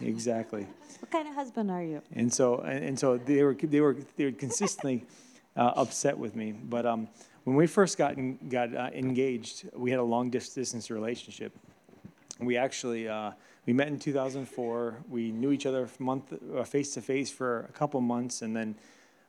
yeah, 0.00 0.08
exactly. 0.08 0.66
What 1.00 1.10
kind 1.10 1.26
of 1.26 1.34
husband 1.34 1.70
are 1.70 1.82
you? 1.82 2.02
And 2.12 2.32
so, 2.32 2.58
and, 2.60 2.84
and 2.84 2.98
so 2.98 3.16
they 3.16 3.42
were, 3.42 3.54
they 3.54 3.80
were, 3.80 3.96
they 4.16 4.26
were 4.26 4.32
consistently 4.32 5.06
uh, 5.56 5.72
upset 5.76 6.18
with 6.18 6.36
me. 6.36 6.52
But 6.52 6.84
um, 6.84 7.08
when 7.44 7.56
we 7.56 7.66
first 7.66 7.96
got, 7.96 8.18
in, 8.18 8.38
got 8.50 8.74
uh, 8.76 8.90
engaged, 8.92 9.64
we 9.74 9.90
had 9.90 10.00
a 10.00 10.04
long 10.04 10.28
distance 10.28 10.90
relationship. 10.90 11.56
We 12.40 12.58
actually, 12.58 13.08
uh, 13.08 13.32
we 13.64 13.72
met 13.72 13.88
in 13.88 13.98
2004. 13.98 14.96
We 15.08 15.32
knew 15.32 15.50
each 15.50 15.64
other 15.64 15.88
month, 15.98 16.34
uh, 16.54 16.62
face 16.64 16.92
to 16.92 17.00
face 17.00 17.30
for 17.30 17.60
a 17.60 17.72
couple 17.72 18.02
months. 18.02 18.42
And 18.42 18.54
then 18.54 18.74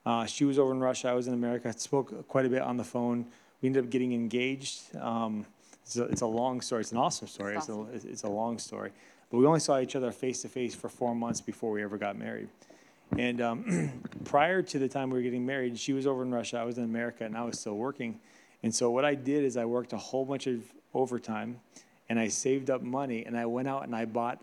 uh, 0.06 0.26
she 0.26 0.46
was 0.46 0.60
over 0.60 0.72
in 0.72 0.80
Russia, 0.80 1.10
I 1.10 1.14
was 1.14 1.28
in 1.28 1.34
America. 1.34 1.70
I 1.70 1.72
spoke 1.72 2.28
quite 2.28 2.46
a 2.46 2.50
bit 2.50 2.62
on 2.62 2.78
the 2.78 2.84
phone. 2.84 3.26
We 3.62 3.68
ended 3.68 3.86
up 3.86 3.90
getting 3.90 4.14
engaged. 4.14 4.96
Um, 4.98 5.46
it's, 5.84 5.98
a, 5.98 6.04
it's 6.04 6.22
a 6.22 6.28
long 6.28 6.62
story. 6.62 6.82
It's 6.82 6.92
an 6.92 6.98
awesome 6.98 7.28
story. 7.28 7.56
It's, 7.56 7.70
a, 7.70 7.86
it's 7.94 8.24
a 8.24 8.30
long 8.30 8.60
story. 8.60 8.92
But 9.32 9.38
we 9.38 9.46
only 9.46 9.60
saw 9.60 9.80
each 9.80 9.96
other 9.96 10.12
face 10.12 10.42
to 10.44 10.48
face 10.50 10.76
for 10.76 10.90
four 10.90 11.16
months 11.16 11.42
before 11.42 11.72
we 11.72 11.84
ever 11.84 11.98
got 11.98 12.18
married. 12.18 12.50
And 13.18 13.42
um, 13.42 14.02
prior 14.26 14.62
to 14.62 14.80
the 14.80 14.88
time 14.88 15.10
we 15.10 15.18
were 15.18 15.24
getting 15.24 15.46
married, 15.46 15.78
she 15.80 15.94
was 15.94 16.06
over 16.06 16.22
in 16.24 16.32
Russia, 16.32 16.58
I 16.58 16.64
was 16.64 16.78
in 16.78 16.84
America, 16.84 17.24
and 17.24 17.36
I 17.38 17.44
was 17.44 17.60
still 17.60 17.76
working. 17.78 18.20
And 18.64 18.74
so 18.74 18.92
what 18.92 19.06
I 19.06 19.16
did 19.16 19.44
is 19.44 19.58
I 19.58 19.66
worked 19.66 19.94
a 19.94 19.98
whole 19.98 20.26
bunch 20.26 20.48
of 20.48 20.62
overtime, 20.94 21.60
and 22.10 22.20
I 22.20 22.28
saved 22.28 22.70
up 22.70 22.82
money, 22.82 23.26
and 23.26 23.38
I 23.38 23.46
went 23.46 23.68
out 23.68 23.84
and 23.84 23.96
I 23.96 24.06
bought 24.06 24.40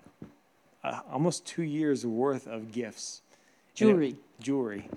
uh, 0.84 1.00
almost 1.10 1.46
two 1.46 1.62
years 1.62 2.04
worth 2.04 2.46
of 2.46 2.72
gifts. 2.72 3.22
jewelry, 3.74 4.10
it- 4.10 4.16
Jewelry. 4.42 4.88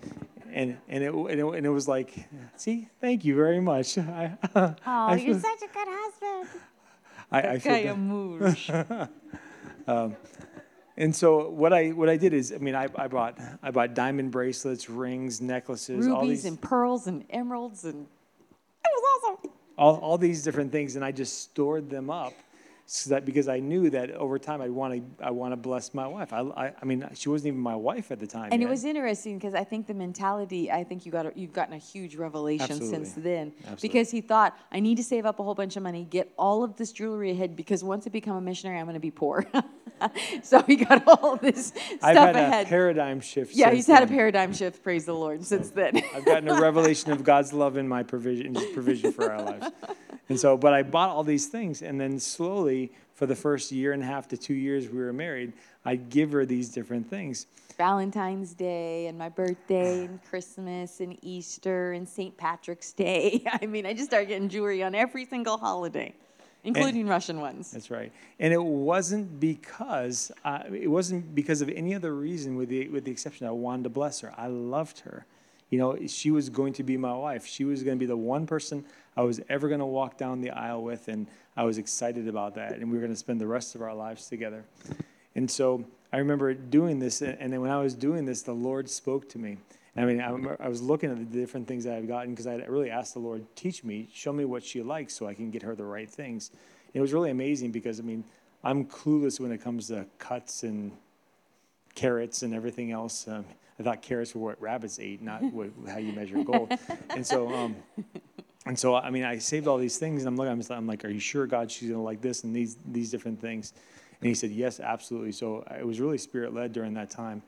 And, 0.51 0.77
and, 0.87 1.03
it, 1.03 1.13
and, 1.13 1.29
it, 1.29 1.45
and 1.45 1.65
it 1.65 1.69
was 1.69 1.87
like, 1.87 2.27
see, 2.55 2.87
thank 3.01 3.25
you 3.25 3.35
very 3.35 3.59
much. 3.59 3.97
I, 3.97 4.37
Oh, 4.55 4.75
I 4.85 5.15
you're 5.15 5.39
such 5.39 5.61
a 5.61 5.67
good 5.73 5.87
husband. 5.87 6.61
I, 7.31 7.41
I 7.41 7.59
feel 7.59 7.95
bad. 8.75 9.09
Um, 9.87 10.15
and 10.97 11.15
so 11.15 11.49
what 11.49 11.73
I 11.73 11.89
what 11.89 12.09
I 12.09 12.17
did 12.17 12.33
is, 12.33 12.51
I 12.51 12.57
mean, 12.57 12.73
I, 12.73 12.87
I 12.95 13.07
bought 13.07 13.37
I 13.61 13.69
bought 13.69 13.93
diamond 13.93 14.31
bracelets, 14.31 14.89
rings, 14.89 15.41
necklaces, 15.41 16.07
all 16.07 16.21
Rubies 16.21 16.41
these 16.41 16.45
and 16.45 16.59
pearls 16.59 17.05
and 17.05 17.23
emeralds 17.29 17.83
and 17.83 18.07
it 18.83 18.89
was 18.91 19.37
awesome. 19.37 19.51
all, 19.77 19.97
all 19.97 20.17
these 20.17 20.43
different 20.43 20.71
things, 20.71 20.95
and 20.95 21.05
I 21.05 21.11
just 21.11 21.43
stored 21.43 21.87
them 21.89 22.09
up, 22.09 22.33
so 22.87 23.09
that 23.09 23.25
because 23.25 23.47
I 23.47 23.59
knew 23.59 23.89
that 23.89 24.11
over 24.11 24.37
time 24.37 24.61
I 24.61 24.69
want 24.69 24.93
to 24.93 25.25
I 25.25 25.31
want 25.31 25.53
to 25.53 25.57
bless 25.57 25.93
my 25.93 26.05
wife. 26.05 26.31
I, 26.31 26.41
I 26.41 26.73
I 26.79 26.85
mean, 26.85 27.07
she 27.15 27.29
wasn't 27.29 27.47
even 27.47 27.59
my 27.59 27.75
wife 27.75 28.11
at 28.11 28.19
the 28.19 28.27
time. 28.27 28.49
And 28.51 28.61
it 28.61 28.69
was 28.69 28.85
interesting 28.85 29.39
because 29.39 29.55
I 29.55 29.63
think 29.63 29.87
the 29.87 29.95
mentality, 29.95 30.71
I 30.71 30.83
think 30.83 31.05
you 31.05 31.11
got 31.11 31.35
you've 31.35 31.53
gotten 31.53 31.73
a 31.73 31.79
huge 31.79 32.15
revelation 32.15 32.71
Absolutely. 32.71 33.05
since 33.05 33.13
then. 33.13 33.53
Absolutely. 33.57 33.89
Because 33.89 34.11
he 34.11 34.21
thought, 34.21 34.55
I 34.71 34.79
need 34.79 34.97
to 34.97 35.03
save 35.03 35.25
up 35.25 35.39
a 35.39 35.43
whole 35.43 35.55
bunch 35.55 35.75
of 35.77 35.83
money, 35.83 36.05
get 36.07 36.31
all 36.37 36.63
of 36.63 36.75
this 36.75 36.91
jewelry 36.91 37.31
ahead 37.31 37.55
because 37.55 37.83
once 37.83 38.05
I 38.05 38.11
become 38.11 38.35
a 38.35 38.41
missionary, 38.41 38.77
I'm 38.77 38.85
going 38.85 38.93
to 38.93 38.99
be 38.99 39.11
poor. 39.11 39.47
so 40.43 40.61
he 40.63 40.75
got 40.75 41.07
all 41.07 41.37
this 41.37 41.67
stuff 41.67 41.99
I've 42.03 42.15
had 42.15 42.35
ahead. 42.35 42.67
a 42.67 42.69
paradigm 42.69 43.19
shift. 43.19 43.55
yeah, 43.55 43.71
he's 43.71 43.87
had 43.87 44.03
a 44.03 44.07
paradigm 44.07 44.53
shift, 44.53 44.83
praise 44.83 45.05
the 45.05 45.13
Lord, 45.13 45.43
since 45.43 45.71
then. 45.71 46.03
I've 46.13 46.25
gotten 46.25 46.49
a 46.49 46.61
revelation 46.61 47.11
of 47.11 47.23
God's 47.23 47.53
love 47.53 47.77
in 47.77 47.87
my 47.87 48.03
provision, 48.03 48.47
in 48.47 48.55
His 48.55 48.65
provision 48.73 49.11
for 49.11 49.31
our 49.31 49.41
lives. 49.41 49.71
And 50.27 50.39
so, 50.39 50.57
but 50.57 50.73
I 50.73 50.81
bought 50.83 51.09
all 51.09 51.23
these 51.23 51.47
things, 51.47 51.81
and 51.81 52.01
then 52.01 52.19
slowly, 52.19 52.74
for 53.13 53.25
the 53.25 53.35
first 53.35 53.71
year 53.71 53.93
and 53.93 54.03
a 54.03 54.05
half 54.05 54.27
to 54.29 54.37
two 54.37 54.53
years 54.53 54.89
we 54.89 54.99
were 54.99 55.13
married, 55.13 55.53
I'd 55.85 56.09
give 56.09 56.31
her 56.33 56.45
these 56.45 56.69
different 56.69 57.09
things. 57.09 57.47
Valentine's 57.77 58.53
Day 58.53 59.07
and 59.07 59.17
my 59.17 59.29
birthday 59.29 60.05
and 60.05 60.23
Christmas 60.29 60.99
and 60.99 61.17
Easter 61.21 61.93
and 61.93 62.07
St. 62.07 62.35
Patrick's 62.37 62.93
Day. 62.93 63.43
I 63.61 63.65
mean, 63.65 63.85
I 63.85 63.93
just 63.93 64.07
started 64.07 64.27
getting 64.27 64.49
jewelry 64.49 64.83
on 64.83 64.95
every 64.95 65.25
single 65.25 65.57
holiday, 65.57 66.13
including 66.63 67.07
Russian 67.07 67.39
ones. 67.41 67.71
That's 67.71 67.91
right. 67.91 68.11
And 68.39 68.53
it 68.53 68.63
wasn't 68.63 69.39
because 69.39 70.31
uh, 70.43 70.63
it 70.71 70.89
wasn't 70.89 71.35
because 71.35 71.61
of 71.61 71.69
any 71.69 71.95
other 71.95 72.13
reason, 72.13 72.55
with 72.55 72.69
the 72.69 72.87
with 72.89 73.05
the 73.05 73.11
exception 73.11 73.47
I 73.47 73.51
wanted 73.51 73.83
to 73.83 73.89
bless 73.89 74.21
her. 74.21 74.33
I 74.37 74.47
loved 74.47 74.99
her. 75.01 75.25
You 75.69 75.79
know, 75.79 75.97
she 76.07 76.31
was 76.31 76.49
going 76.49 76.73
to 76.73 76.83
be 76.83 76.97
my 76.97 77.13
wife. 77.13 77.45
She 77.45 77.65
was 77.65 77.83
going 77.83 77.97
to 77.97 77.99
be 77.99 78.05
the 78.05 78.17
one 78.17 78.45
person 78.45 78.85
I 79.17 79.23
was 79.23 79.41
ever 79.49 79.67
going 79.67 79.79
to 79.79 79.85
walk 79.85 80.17
down 80.17 80.41
the 80.41 80.51
aisle 80.51 80.83
with, 80.83 81.07
and 81.07 81.27
I 81.57 81.63
was 81.63 81.77
excited 81.77 82.27
about 82.27 82.55
that. 82.55 82.73
And 82.73 82.91
we 82.91 82.97
were 82.97 83.01
going 83.01 83.13
to 83.13 83.19
spend 83.19 83.41
the 83.41 83.47
rest 83.47 83.75
of 83.75 83.81
our 83.81 83.93
lives 83.93 84.27
together. 84.27 84.65
And 85.35 85.49
so 85.49 85.85
I 86.13 86.17
remember 86.17 86.53
doing 86.53 86.99
this, 86.99 87.21
and 87.21 87.51
then 87.51 87.61
when 87.61 87.71
I 87.71 87.81
was 87.81 87.95
doing 87.95 88.25
this, 88.25 88.41
the 88.41 88.53
Lord 88.53 88.89
spoke 88.89 89.27
to 89.29 89.39
me. 89.39 89.57
I 89.97 90.03
mean, 90.03 90.19
I, 90.19 90.67
was 90.67 90.81
looking 90.81 91.09
at 91.09 91.17
the 91.17 91.39
different 91.39 91.69
things 91.69 91.85
that 91.85 91.93
I've 91.93 92.07
gotten 92.07 92.31
because 92.31 92.47
I 92.47 92.55
really 92.55 92.89
asked 92.89 93.13
the 93.13 93.21
Lord, 93.21 93.45
teach 93.55 93.83
me, 93.83 94.09
show 94.13 94.33
me 94.33 94.43
what 94.43 94.61
she 94.61 94.81
likes 94.81 95.13
so 95.13 95.25
I 95.25 95.33
can 95.33 95.51
get 95.51 95.61
her 95.63 95.73
the 95.73 95.85
right 95.85 96.09
things. 96.09 96.49
And 96.49 96.95
it 96.95 96.99
was 96.99 97.13
really 97.13 97.31
amazing 97.31 97.71
because, 97.71 98.01
I 98.01 98.03
mean, 98.03 98.25
I'm 98.61 98.85
clueless 98.85 99.39
when 99.39 99.53
it 99.53 99.59
comes 99.59 99.87
to 99.87 100.05
cuts 100.17 100.63
and 100.63 100.91
carats 101.95 102.43
and 102.43 102.53
everything 102.53 102.91
else. 102.91 103.25
Um, 103.25 103.45
I 103.79 103.83
thought 103.83 104.01
carrots 104.01 104.33
were 104.33 104.41
what 104.41 104.61
rabbits 104.61 104.99
ate, 104.99 105.21
not 105.21 105.43
what, 105.43 105.69
how 105.87 105.97
you 105.97 106.13
measure 106.13 106.43
gold. 106.43 106.71
And 107.09 107.25
so, 107.25 107.53
um, 107.53 107.75
and 108.65 108.77
so, 108.77 108.95
I 108.95 109.09
mean, 109.09 109.23
I 109.23 109.37
saved 109.37 109.67
all 109.67 109.77
these 109.77 109.97
things, 109.97 110.21
and 110.21 110.27
I'm 110.27 110.35
looking. 110.35 110.51
I'm, 110.51 110.59
just- 110.59 110.71
I'm 110.71 110.87
like, 110.87 111.05
"Are 111.05 111.09
you 111.09 111.19
sure, 111.19 111.45
God, 111.45 111.69
she's 111.71 111.89
gonna 111.89 112.01
like 112.01 112.21
this 112.21 112.43
and 112.43 112.55
these 112.55 112.77
these 112.91 113.11
different 113.11 113.39
things?" 113.39 113.73
And 114.21 114.27
He 114.27 114.33
said, 114.33 114.51
"Yes, 114.51 114.79
absolutely." 114.79 115.31
So 115.33 115.63
it 115.77 115.85
was 115.85 115.99
really 115.99 116.17
spirit 116.17 116.53
led 116.53 116.73
during 116.73 116.93
that 116.95 117.09
time, 117.09 117.41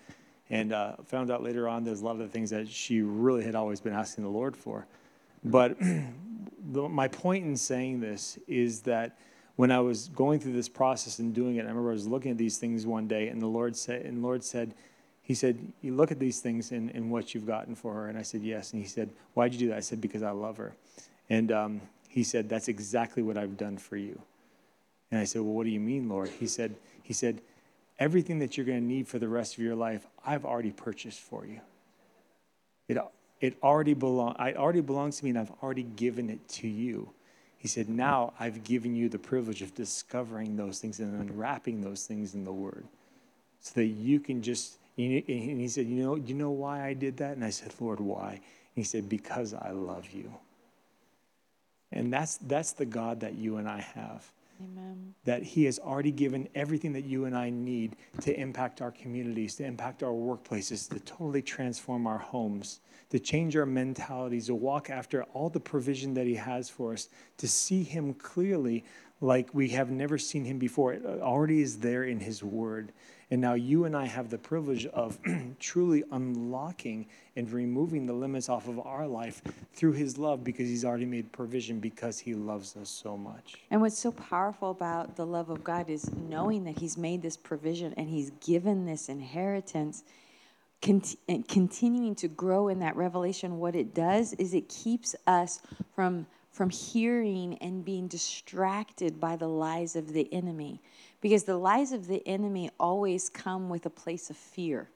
and 0.50 0.72
uh, 0.74 0.96
found 1.06 1.32
out 1.32 1.44
later 1.44 1.68
on 1.68 1.84
there's 1.84 2.02
a 2.02 2.06
lot 2.06 2.12
of 2.12 2.20
the 2.20 2.28
things 2.28 2.50
that 2.52 2.68
she 2.68 3.02
really 3.02 3.44
had 3.44 3.56
always 3.56 3.80
been 3.82 3.94
asking 3.94 4.24
the 4.24 4.30
Lord 4.30 4.56
for. 4.56 4.86
But 5.44 5.78
the, 6.72 6.88
my 6.88 7.08
point 7.08 7.46
in 7.46 7.56
saying 7.58 8.00
this 8.00 8.38
is 8.48 8.82
that 8.82 9.18
when 9.56 9.72
I 9.72 9.80
was 9.80 10.10
going 10.10 10.40
through 10.40 10.54
this 10.54 10.70
process 10.70 11.20
and 11.20 11.34
doing 11.34 11.56
it, 11.56 11.62
I 11.62 11.68
remember 11.68 11.90
I 11.90 11.94
was 11.94 12.08
looking 12.08 12.32
at 12.32 12.38
these 12.38 12.58
things 12.58 12.86
one 12.86 13.08
day, 13.08 13.28
and 13.30 13.42
the 13.42 13.48
Lord 13.48 13.76
said, 13.76 14.06
and 14.06 14.18
the 14.18 14.22
Lord 14.22 14.44
said, 14.44 14.76
He 15.28 15.34
said, 15.34 15.60
"You 15.82 15.94
look 15.94 16.10
at 16.10 16.20
these 16.20 16.40
things 16.40 16.72
and, 16.72 16.90
and 16.92 17.12
what 17.12 17.34
you've 17.34 17.46
gotten 17.46 17.76
for 17.76 17.94
her." 17.94 18.08
And 18.08 18.18
I 18.18 18.22
said, 18.22 18.42
"Yes." 18.42 18.72
And 18.72 18.82
He 18.82 18.88
said, 18.88 19.10
"Why'd 19.34 19.52
you 19.54 19.60
do 19.60 19.68
that?" 19.70 19.78
I 19.78 19.82
said, 19.82 20.00
"Because 20.00 20.24
I 20.24 20.32
love 20.32 20.56
her." 20.56 20.74
And 21.30 21.52
um, 21.52 21.82
He 22.08 22.24
said, 22.24 22.48
"That's 22.48 22.70
exactly 22.70 23.22
what 23.22 23.38
I've 23.38 23.58
done 23.58 23.78
for 23.78 23.98
you." 23.98 24.22
And 25.12 25.20
I 25.20 25.26
said, 25.26 25.42
"Well, 25.42 25.54
what 25.54 25.66
do 25.66 25.70
you 25.70 25.82
mean, 25.82 26.08
Lord?" 26.08 26.30
He 26.30 26.48
said, 26.48 26.76
"He 27.04 27.14
said, 27.14 27.42
everything 28.00 28.40
that 28.40 28.56
you're 28.56 28.66
going 28.66 28.80
to 28.80 28.86
need 28.86 29.08
for 29.08 29.20
the 29.20 29.28
rest 29.28 29.56
of 29.56 29.60
your 29.60 29.76
life, 29.76 30.08
I've 30.26 30.46
already 30.46 30.72
purchased 30.72 31.20
for 31.20 31.46
you." 31.46 31.60
It, 32.88 32.98
it 33.42 33.58
already 33.62 33.94
belong, 33.94 34.36
it 34.40 34.56
already 34.56 34.82
belongs 34.82 35.18
to 35.18 35.26
me 35.26 35.32
and 35.32 35.40
I've 35.40 35.52
already 35.62 35.84
given 35.84 36.30
it 36.30 36.48
to 36.50 36.68
you. 36.68 37.12
He 37.58 37.68
said, 37.68 37.90
now 37.90 38.34
I've 38.40 38.64
given 38.64 38.96
you 38.96 39.10
the 39.10 39.20
privilege 39.20 39.62
of 39.62 39.74
discovering 39.74 40.56
those 40.56 40.80
things 40.80 41.00
and 41.00 41.20
unwrapping 41.20 41.82
those 41.82 42.06
things 42.06 42.34
in 42.34 42.46
the 42.46 42.52
word 42.52 42.86
so 43.60 43.74
that 43.76 43.86
you 43.86 44.20
can 44.20 44.42
just, 44.42 44.78
and 44.98 45.60
he 45.62 45.68
said, 45.68 45.86
you 45.86 46.04
know, 46.04 46.16
you 46.16 46.34
know 46.34 46.52
why 46.52 46.86
I 46.86 46.94
did 46.94 47.18
that? 47.18 47.34
And 47.34 47.46
I 47.46 47.52
said, 47.52 47.74
Lord, 47.80 48.00
why? 48.00 48.32
And 48.32 48.42
he 48.74 48.84
said, 48.84 49.08
because 49.08 49.54
I 49.54 49.72
love 49.72 50.10
you. 50.12 50.34
And 51.92 52.12
that's, 52.12 52.38
that's 52.38 52.74
the 52.74 52.86
God 52.86 53.20
that 53.22 53.36
you 53.36 53.58
and 53.58 53.68
I 53.68 53.82
have. 53.82 54.32
Amen. 54.60 55.14
That 55.26 55.44
He 55.44 55.66
has 55.66 55.80
already 55.80 56.12
given 56.12 56.50
everything 56.56 56.94
that 56.94 57.06
you 57.06 57.26
and 57.26 57.38
I 57.38 57.50
need 57.50 57.96
to 58.22 58.38
impact 58.38 58.82
our 58.82 58.92
communities, 58.92 59.56
to 59.56 59.66
impact 59.66 60.04
our 60.04 60.12
workplaces, 60.12 60.90
to 60.90 61.00
totally 61.00 61.42
transform 61.42 62.08
our 62.08 62.18
homes, 62.18 62.80
to 63.12 63.20
change 63.20 63.56
our 63.56 63.66
mentalities, 63.66 64.48
to 64.48 64.56
walk 64.56 64.90
after 64.90 65.24
all 65.34 65.50
the 65.50 65.60
provision 65.60 66.14
that 66.16 66.26
He 66.26 66.36
has 66.36 66.70
for 66.70 66.94
us, 66.94 67.10
to 67.38 67.48
see 67.48 67.84
Him 67.84 68.14
clearly 68.16 68.84
like 69.22 69.54
we 69.54 69.70
have 69.70 69.92
never 69.92 70.18
seen 70.18 70.44
Him 70.44 70.58
before. 70.58 70.94
It 70.94 71.06
already 71.06 71.62
is 71.62 71.80
there 71.80 72.04
in 72.04 72.20
His 72.20 72.44
Word. 72.44 72.92
And 73.30 73.42
now 73.42 73.56
you 73.56 73.84
and 73.84 73.96
I 73.96 74.06
have 74.06 74.30
the 74.30 74.38
privilege 74.38 74.86
of 74.88 75.20
truly 75.60 76.04
unlocking 76.12 77.08
and 77.36 77.52
removing 77.52 78.06
the 78.06 78.14
limits 78.14 78.48
off 78.48 78.68
of 78.68 78.80
our 78.80 79.06
life 79.06 79.42
through 79.74 79.94
His 79.94 80.18
love 80.18 80.44
because 80.44 80.68
He's 80.68 80.86
already 80.86 81.06
made 81.06 81.32
provision 81.34 81.80
because 81.80 82.20
He 82.20 82.34
loves 82.34 82.78
us 82.78 82.90
so 82.90 83.18
much. 83.18 83.56
And 83.70 83.82
what's 83.82 83.98
so 83.98 84.12
powerful 84.12 84.72
about 84.72 85.18
the 85.18 85.26
love 85.26 85.50
of 85.50 85.64
God 85.64 85.90
is 85.90 86.10
knowing 86.16 86.64
that 86.64 86.80
He's 86.80 86.98
made 86.98 87.22
this 87.22 87.36
provision 87.36 87.94
and 87.98 88.08
He's 88.08 88.32
given 88.46 88.86
this 88.86 89.10
inheritance. 89.10 90.04
And 90.84 91.48
continuing 91.48 92.14
to 92.16 92.28
grow 92.28 92.68
in 92.68 92.80
that 92.80 92.96
revelation, 92.96 93.58
what 93.58 93.76
it 93.76 93.96
does 93.96 94.34
is 94.34 94.54
it 94.54 94.70
keeps 94.70 95.16
us 95.26 95.60
from 95.96 96.28
from 96.58 96.72
hearing 96.72 97.56
and 97.60 97.86
being 97.86 98.08
distracted 98.08 99.20
by 99.20 99.36
the 99.36 99.48
lies 99.48 99.96
of 99.96 100.12
the 100.12 100.28
enemy. 100.34 100.82
Because 101.28 101.44
the 101.44 101.58
lies 101.58 101.92
of 101.92 102.08
the 102.08 102.26
enemy 102.26 102.70
always 102.80 103.28
come 103.28 103.68
with 103.68 103.86
a 103.86 103.90
place 103.90 104.30
of 104.30 104.38
fear. 104.38 104.88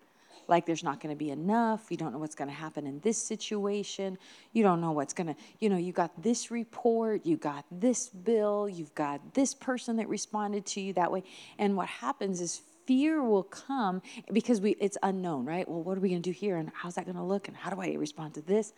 Like 0.47 0.65
there's 0.65 0.81
not 0.81 1.01
going 1.01 1.13
to 1.13 1.19
be 1.19 1.29
enough. 1.29 1.87
You 1.89 1.97
don't 1.97 2.13
know 2.13 2.19
what's 2.19 2.35
going 2.35 2.47
to 2.47 2.55
happen 2.55 2.87
in 2.87 3.01
this 3.01 3.17
situation. 3.17 4.17
You 4.53 4.63
don't 4.63 4.79
know 4.79 4.93
what's 4.93 5.13
going 5.13 5.27
to, 5.27 5.35
you 5.59 5.67
know, 5.67 5.75
you 5.75 5.91
got 5.91 6.23
this 6.23 6.49
report, 6.49 7.25
you 7.25 7.35
got 7.35 7.65
this 7.69 8.07
bill, 8.07 8.69
you've 8.69 8.95
got 8.95 9.33
this 9.33 9.53
person 9.53 9.97
that 9.97 10.07
responded 10.07 10.65
to 10.67 10.79
you 10.79 10.93
that 10.93 11.11
way. 11.11 11.23
And 11.59 11.75
what 11.75 11.89
happens 11.89 12.39
is 12.39 12.61
fear 12.85 13.21
will 13.21 13.43
come 13.43 14.01
because 14.31 14.61
we 14.61 14.77
it's 14.79 14.97
unknown, 15.03 15.43
right? 15.43 15.67
Well, 15.67 15.83
what 15.83 15.97
are 15.97 16.01
we 16.01 16.07
going 16.07 16.21
to 16.21 16.29
do 16.29 16.33
here 16.33 16.55
and 16.55 16.71
how's 16.73 16.95
that 16.95 17.03
going 17.03 17.17
to 17.17 17.23
look 17.23 17.49
and 17.49 17.57
how 17.57 17.71
do 17.71 17.81
I 17.81 17.95
respond 17.95 18.35
to 18.35 18.41
this? 18.41 18.71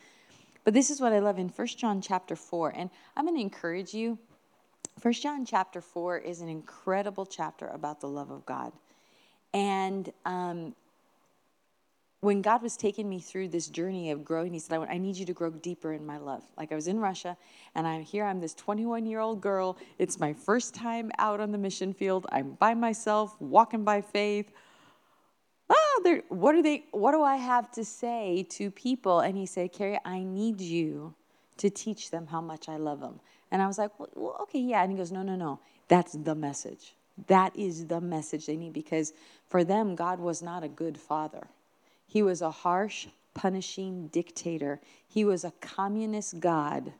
But 0.63 0.73
this 0.73 0.89
is 0.89 0.99
what 0.99 1.13
I 1.13 1.19
love 1.19 1.37
in 1.37 1.49
First 1.49 1.77
John 1.77 2.01
chapter 2.01 2.35
4. 2.35 2.73
And 2.75 2.89
I'm 3.15 3.25
going 3.25 3.37
to 3.37 3.43
encourage 3.43 3.93
you. 3.93 4.17
1 5.03 5.13
John 5.15 5.45
chapter 5.45 5.81
4 5.81 6.19
is 6.19 6.39
an 6.39 6.47
incredible 6.47 7.25
chapter 7.25 7.67
about 7.67 7.99
the 7.99 8.07
love 8.07 8.31
of 8.31 8.45
God. 8.45 8.71
And 9.53 10.09
um, 10.25 10.73
when 12.21 12.41
God 12.41 12.63
was 12.63 12.77
taking 12.77 13.09
me 13.09 13.19
through 13.19 13.49
this 13.49 13.67
journey 13.67 14.11
of 14.11 14.23
growing, 14.23 14.53
He 14.53 14.59
said, 14.59 14.79
I, 14.79 14.93
I 14.93 14.97
need 14.97 15.17
you 15.17 15.25
to 15.25 15.33
grow 15.33 15.49
deeper 15.49 15.91
in 15.91 16.05
my 16.05 16.17
love. 16.17 16.43
Like 16.57 16.71
I 16.71 16.75
was 16.75 16.87
in 16.87 16.99
Russia, 16.99 17.35
and 17.75 17.85
I'm 17.85 18.01
here, 18.01 18.23
I'm 18.23 18.39
this 18.39 18.53
21 18.53 19.05
year 19.05 19.19
old 19.19 19.41
girl. 19.41 19.77
It's 19.99 20.21
my 20.21 20.31
first 20.31 20.73
time 20.73 21.11
out 21.19 21.41
on 21.41 21.51
the 21.51 21.57
mission 21.57 21.93
field. 21.93 22.25
I'm 22.31 22.53
by 22.53 22.73
myself, 22.73 23.35
walking 23.41 23.83
by 23.83 23.99
faith 23.99 24.53
oh, 25.69 26.21
what, 26.29 26.55
are 26.55 26.61
they, 26.61 26.85
what 26.91 27.11
do 27.11 27.23
I 27.23 27.35
have 27.35 27.71
to 27.71 27.85
say 27.85 28.45
to 28.51 28.71
people? 28.71 29.21
And 29.21 29.37
he 29.37 29.45
said, 29.45 29.71
Carrie, 29.71 29.99
I 30.05 30.23
need 30.23 30.61
you 30.61 31.13
to 31.57 31.69
teach 31.69 32.11
them 32.11 32.27
how 32.27 32.41
much 32.41 32.67
I 32.69 32.77
love 32.77 32.99
them. 32.99 33.19
And 33.53 33.61
I 33.61 33.67
was 33.67 33.77
like, 33.77 33.91
well, 33.99 34.35
okay, 34.41 34.59
yeah. 34.59 34.81
And 34.81 34.91
he 34.91 34.97
goes, 34.97 35.11
no, 35.11 35.21
no, 35.21 35.35
no. 35.35 35.59
That's 35.87 36.13
the 36.13 36.33
message. 36.33 36.95
That 37.27 37.55
is 37.55 37.85
the 37.85 38.01
message 38.01 38.47
they 38.47 38.57
need 38.57 38.73
because 38.73 39.13
for 39.47 39.63
them, 39.63 39.95
God 39.95 40.19
was 40.19 40.41
not 40.41 40.63
a 40.63 40.67
good 40.67 40.97
father. 40.97 41.47
He 42.07 42.23
was 42.23 42.41
a 42.41 42.49
harsh, 42.49 43.07
punishing 43.35 44.07
dictator. 44.07 44.81
He 45.07 45.23
was 45.23 45.43
a 45.43 45.53
communist 45.61 46.39
God 46.39 46.93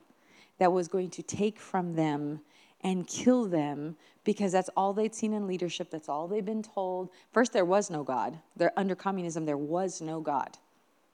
that 0.58 0.72
was 0.72 0.86
going 0.86 1.10
to 1.10 1.22
take 1.24 1.58
from 1.58 1.96
them 1.96 2.40
and 2.82 3.08
kill 3.08 3.46
them 3.46 3.96
because 4.22 4.52
that's 4.52 4.70
all 4.76 4.92
they'd 4.92 5.14
seen 5.14 5.32
in 5.32 5.48
leadership. 5.48 5.90
That's 5.90 6.08
all 6.08 6.28
they'd 6.28 6.44
been 6.44 6.62
told. 6.62 7.10
First, 7.32 7.52
there 7.52 7.64
was 7.64 7.90
no 7.90 8.04
God. 8.04 8.38
There, 8.56 8.72
under 8.76 8.94
communism, 8.94 9.44
there 9.44 9.56
was 9.56 10.00
no 10.00 10.20
God. 10.20 10.56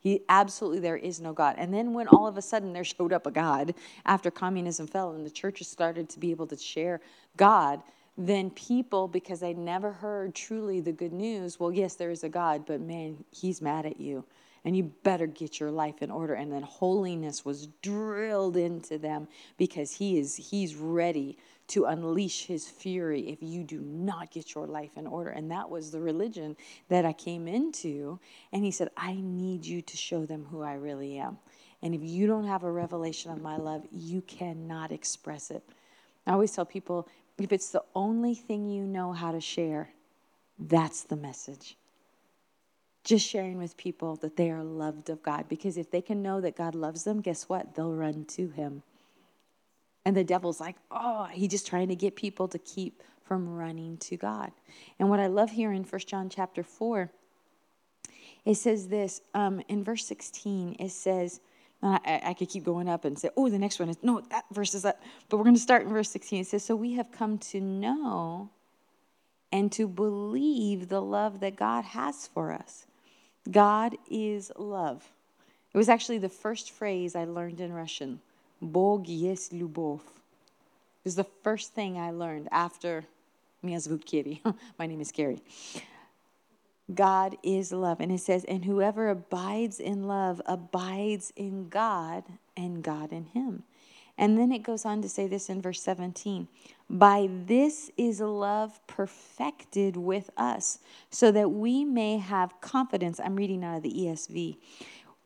He 0.01 0.23
absolutely 0.29 0.81
there 0.81 0.97
is 0.97 1.21
no 1.21 1.33
God. 1.33 1.57
And 1.59 1.73
then 1.73 1.93
when 1.93 2.09
all 2.09 2.27
of 2.27 2.37
a 2.37 2.43
sudden 2.43 2.73
there 2.73 2.85
showed 2.85 3.13
up 3.13 3.27
a 3.27 3.31
God 3.31 3.75
after 4.07 4.31
communism 4.31 4.87
fell 4.87 5.13
and 5.13 5.25
the 5.25 5.31
churches 5.31 5.69
started 5.69 6.09
to 6.11 6.19
be 6.19 6.31
able 6.31 6.47
to 6.49 6.57
share 6.57 7.01
God, 7.37 7.83
then 8.17 8.51
people, 8.51 9.09
because 9.09 9.41
they 9.41 9.55
never 9.55 9.93
heard 9.93 10.35
truly 10.35 10.81
the 10.81 10.93
good 10.93 11.13
news, 11.13 11.61
well, 11.61 11.71
yes, 11.71 11.95
there 11.95 12.11
is 12.11 12.25
a 12.25 12.29
God, 12.29 12.67
but 12.67 12.81
man, 12.81 13.25
he's 13.31 13.63
mad 13.63 13.87
at 13.87 14.01
you 14.01 14.25
and 14.65 14.77
you 14.77 14.85
better 15.03 15.27
get 15.27 15.61
your 15.61 15.71
life 15.71 16.03
in 16.03 16.11
order 16.11 16.35
and 16.35 16.53
then 16.53 16.63
holiness 16.63 17.45
was 17.45 17.69
drilled 17.83 18.57
into 18.57 18.99
them 18.99 19.29
because 19.57 19.93
he 19.93 20.19
is 20.19 20.37
he's 20.37 20.75
ready 20.75 21.39
to 21.71 21.87
unleash 21.87 22.47
his 22.47 22.69
fury 22.69 23.29
if 23.29 23.39
you 23.41 23.65
do 23.65 23.81
not 23.81 24.31
get 24.31 24.55
your 24.55 24.67
life 24.67 24.91
in 24.97 25.07
order 25.07 25.31
and 25.31 25.51
that 25.51 25.71
was 25.71 25.91
the 25.91 26.01
religion 26.01 26.57
that 26.89 27.05
i 27.05 27.13
came 27.13 27.49
into 27.49 28.19
and 28.53 28.65
he 28.65 28.71
said 28.71 28.89
i 28.97 29.15
need 29.15 29.65
you 29.65 29.81
to 29.81 29.97
show 29.97 30.27
them 30.27 30.47
who 30.51 30.63
i 30.63 30.75
really 30.75 31.19
am 31.19 31.39
and 31.83 31.95
if 31.95 32.03
you 32.03 32.27
don't 32.27 32.47
have 32.47 32.65
a 32.65 32.71
revelation 32.71 33.31
of 33.31 33.41
my 33.41 33.57
love 33.57 33.87
you 33.91 34.21
cannot 34.23 34.93
express 34.93 35.51
it 35.51 35.63
i 36.27 36.33
always 36.33 36.53
tell 36.53 36.67
people 36.67 37.09
if 37.39 37.53
it's 37.53 37.71
the 37.71 37.83
only 37.95 38.35
thing 38.35 38.69
you 38.69 38.85
know 38.85 39.13
how 39.13 39.33
to 39.33 39.41
share 39.41 39.91
that's 40.59 41.03
the 41.05 41.17
message 41.17 41.77
just 43.05 43.27
sharing 43.27 43.59
with 43.59 43.77
people 43.77 44.17
that 44.17 44.37
they 44.37 44.51
are 44.51 44.63
loved 44.63 45.09
of 45.11 45.23
God. 45.23 45.49
Because 45.49 45.77
if 45.77 45.91
they 45.91 46.03
can 46.03 46.23
know 46.23 46.41
that 46.41 46.57
God 46.57 46.75
loves 46.75 47.05
them, 47.05 47.21
guess 47.21 47.49
what? 47.49 47.75
They'll 47.75 47.95
run 47.95 48.25
to 48.27 48.49
Him. 48.49 48.83
And 50.05 50.17
the 50.17 50.25
devil's 50.25 50.61
like, 50.61 50.77
oh, 50.91 51.29
he's 51.31 51.51
just 51.51 51.67
trying 51.67 51.89
to 51.89 51.97
get 51.97 52.17
people 52.17 52.49
to 52.49 52.59
keep 52.59 53.03
from 53.23 53.49
running 53.49 53.97
to 53.99 54.17
God. 54.17 54.51
And 54.99 55.09
what 55.11 55.21
I 55.21 55.27
love 55.27 55.51
here 55.51 55.73
in 55.73 55.85
First 55.85 56.09
John 56.09 56.29
chapter 56.29 56.63
4, 56.63 57.11
it 58.45 58.55
says 58.55 58.89
this 58.89 59.21
um, 59.35 59.61
in 59.69 59.85
verse 59.85 60.07
16, 60.07 60.77
it 60.79 60.91
says, 60.91 61.41
I, 61.83 62.21
I, 62.25 62.35
could 62.35 62.49
keep 62.49 62.65
going 62.65 62.89
up 62.89 63.05
and 63.05 63.19
say, 63.19 63.31
oh, 63.37 63.49
the 63.49 63.59
next 63.59 63.79
one 63.79 63.89
is, 63.89 63.97
no, 64.03 64.21
that 64.31 64.45
verse 64.53 64.75
is 64.75 64.83
that. 64.83 65.01
But 65.29 65.39
we're 65.39 65.45
going 65.45 65.55
to 65.55 65.61
start 65.61 65.83
in 65.83 65.89
verse 65.89 66.11
16. 66.11 66.43
It 66.43 66.47
says, 66.47 66.65
So 66.65 66.77
we 66.77 66.95
have 66.95 67.11
come 67.11 67.39
to 67.39 67.61
know 67.61 68.51
and 69.51 69.73
to 69.73 69.89
believe 69.89 70.89
the 70.89 71.01
love 71.01 71.41
that 71.41 71.57
God 71.57 71.85
has 71.85 72.27
for 72.27 72.53
us. 72.53 72.87
God 73.51 73.97
is 74.11 74.53
love. 74.57 75.11
It 75.73 75.79
was 75.79 75.89
actually 75.89 76.19
the 76.19 76.29
first 76.29 76.71
phrase 76.71 77.17
I 77.17 77.25
learned 77.25 77.61
in 77.61 77.73
Russian. 77.73 78.21
Bog 78.62 79.08
есть 79.08 79.54
любовь. 79.54 80.02
It 81.04 81.10
was 81.10 81.16
the 81.16 81.28
first 81.44 81.74
thing 81.74 81.98
I 81.98 82.12
learned 82.12 82.48
after 82.52 83.06
Меня 83.66 83.80
зовут 83.80 84.06
Kerry. 84.06 84.42
My 84.80 84.86
name 84.86 85.02
is 85.02 85.12
Carrie. 85.12 85.42
God 86.94 87.36
is 87.42 87.72
love. 87.72 88.00
And 88.00 88.12
it 88.12 88.22
says, 88.22 88.44
and 88.46 88.66
whoever 88.66 89.10
abides 89.10 89.80
in 89.80 90.04
love 90.04 90.42
abides 90.46 91.34
in 91.36 91.70
God 91.70 92.24
and 92.56 92.84
God 92.84 93.12
in 93.12 93.26
him. 93.26 93.64
And 94.18 94.38
then 94.38 94.52
it 94.52 94.60
goes 94.60 94.86
on 94.86 95.02
to 95.02 95.10
say 95.10 95.28
this 95.28 95.50
in 95.50 95.62
verse 95.62 95.82
17 95.82 96.48
By 96.90 97.28
this 97.30 97.92
is 97.98 98.22
love 98.22 98.80
perfected 98.88 99.98
with 99.98 100.30
us, 100.38 100.80
so 101.10 101.32
that 101.32 101.50
we 101.52 101.84
may 101.84 102.20
have 102.20 102.62
confidence. 102.62 103.20
I'm 103.20 103.36
reading 103.36 103.64
out 103.64 103.78
of 103.78 103.84
the 103.84 103.92
ESV. 103.92 104.58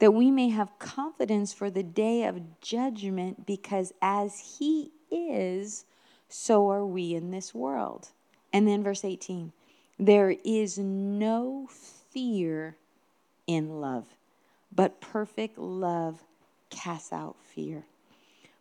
That 0.00 0.12
we 0.12 0.30
may 0.30 0.48
have 0.48 0.78
confidence 0.78 1.52
for 1.52 1.70
the 1.70 1.82
day 1.82 2.24
of 2.24 2.60
judgment, 2.60 3.46
because 3.46 3.92
as 4.02 4.58
He 4.58 4.92
is, 5.10 5.84
so 6.28 6.68
are 6.70 6.84
we 6.84 7.14
in 7.14 7.30
this 7.30 7.54
world. 7.54 8.08
And 8.52 8.66
then 8.66 8.82
verse 8.82 9.04
18 9.04 9.52
There 9.98 10.36
is 10.44 10.78
no 10.78 11.68
fear 12.10 12.76
in 13.46 13.80
love, 13.80 14.06
but 14.74 15.00
perfect 15.00 15.58
love 15.58 16.22
casts 16.70 17.12
out 17.12 17.36
fear. 17.40 17.84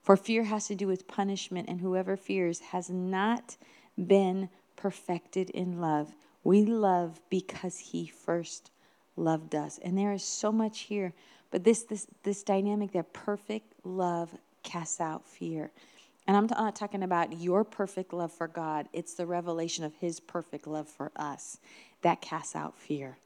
For 0.02 0.18
fear 0.18 0.44
has 0.44 0.68
to 0.68 0.76
do 0.76 0.88
with 0.88 1.08
punishment, 1.08 1.70
and 1.70 1.80
whoever 1.80 2.18
fears 2.18 2.60
has 2.60 2.90
not 2.90 3.58
been 3.98 4.50
perfected 4.76 5.50
in 5.52 5.80
love. 5.80 6.14
We 6.44 6.66
love 6.66 7.22
because 7.30 7.80
he 7.80 8.08
first 8.08 8.70
loved 9.16 9.56
us. 9.56 9.80
And 9.84 9.98
there 9.98 10.14
is 10.14 10.24
so 10.24 10.52
much 10.52 10.82
here, 10.82 11.14
but 11.52 11.64
this 11.64 11.84
this 11.84 12.08
this 12.24 12.44
dynamic 12.44 12.92
that 12.94 13.14
perfect 13.14 13.74
love 13.84 14.36
casts 14.64 15.00
out 15.00 15.28
fear. 15.28 15.72
And 16.26 16.38
I'm 16.38 16.48
not 16.48 16.58
uh, 16.58 16.72
talking 16.72 17.04
about 17.04 17.42
your 17.42 17.66
perfect 17.66 18.14
love 18.14 18.32
for 18.32 18.48
God. 18.48 18.88
It's 18.94 19.14
the 19.14 19.26
revelation 19.26 19.84
of 19.84 19.94
his 19.96 20.22
perfect 20.22 20.68
love 20.68 20.88
for 20.88 21.12
us 21.18 21.58
that 22.02 22.22
casts 22.22 22.56
out 22.56 22.78
fear. 22.78 23.18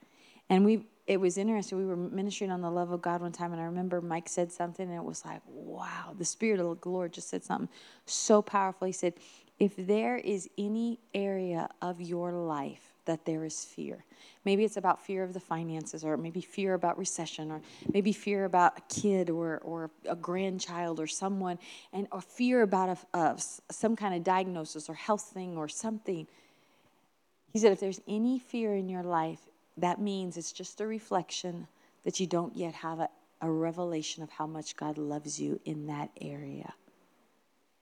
And 0.49 0.65
we 0.65 0.85
it 1.05 1.21
was 1.21 1.37
interesting. 1.37 1.77
We 1.77 1.85
were 1.85 1.95
ministering 1.95 2.51
on 2.51 2.61
the 2.61 2.69
love 2.69 2.91
of 2.91 3.01
God 3.01 3.21
one 3.21 3.31
time, 3.31 3.53
and 3.53 3.61
I 3.61 3.65
remember 3.65 4.01
Mike 4.01 4.27
said 4.27 4.51
something, 4.51 4.85
and 4.89 4.97
it 4.97 5.03
was 5.03 5.23
like, 5.23 5.41
wow, 5.47 6.13
the 6.17 6.25
Spirit 6.25 6.59
of 6.59 6.81
the 6.81 6.89
Lord 6.89 7.13
just 7.13 7.29
said 7.29 7.45
something 7.45 7.69
so 8.05 8.41
powerful. 8.41 8.87
He 8.87 8.91
said, 8.91 9.13
if 9.57 9.73
there 9.77 10.17
is 10.17 10.49
any 10.57 10.99
area 11.13 11.69
of 11.81 12.01
your 12.01 12.33
life 12.33 12.86
that 13.07 13.25
there 13.25 13.43
is 13.43 13.65
fear. 13.65 14.05
Maybe 14.45 14.63
it's 14.63 14.77
about 14.77 15.03
fear 15.03 15.23
of 15.23 15.33
the 15.33 15.39
finances, 15.39 16.05
or 16.05 16.15
maybe 16.15 16.39
fear 16.39 16.75
about 16.75 16.97
recession, 16.97 17.51
or 17.51 17.61
maybe 17.91 18.13
fear 18.13 18.45
about 18.45 18.77
a 18.77 18.81
kid 18.93 19.29
or, 19.29 19.57
or 19.57 19.89
a 20.07 20.15
grandchild 20.15 20.99
or 20.99 21.07
someone, 21.07 21.59
and 21.91 22.07
or 22.11 22.21
fear 22.21 22.61
about 22.61 22.97
a, 23.13 23.17
a, 23.17 23.37
some 23.71 23.95
kind 23.95 24.13
of 24.13 24.23
diagnosis 24.23 24.89
or 24.89 24.93
health 24.93 25.31
thing 25.33 25.57
or 25.57 25.67
something. 25.67 26.27
He 27.51 27.59
said, 27.59 27.71
if 27.71 27.79
there's 27.79 28.01
any 28.07 28.39
fear 28.39 28.75
in 28.75 28.87
your 28.87 29.03
life, 29.03 29.39
that 29.77 29.99
means 29.99 30.37
it's 30.37 30.51
just 30.51 30.79
a 30.79 30.87
reflection 30.87 31.67
that 32.03 32.19
you 32.19 32.27
don't 32.27 32.55
yet 32.55 32.73
have 32.73 32.99
a, 32.99 33.09
a 33.41 33.49
revelation 33.49 34.23
of 34.23 34.29
how 34.29 34.47
much 34.47 34.77
God 34.77 34.97
loves 34.97 35.41
you 35.41 35.59
in 35.65 35.87
that 35.87 36.09
area. 36.21 36.73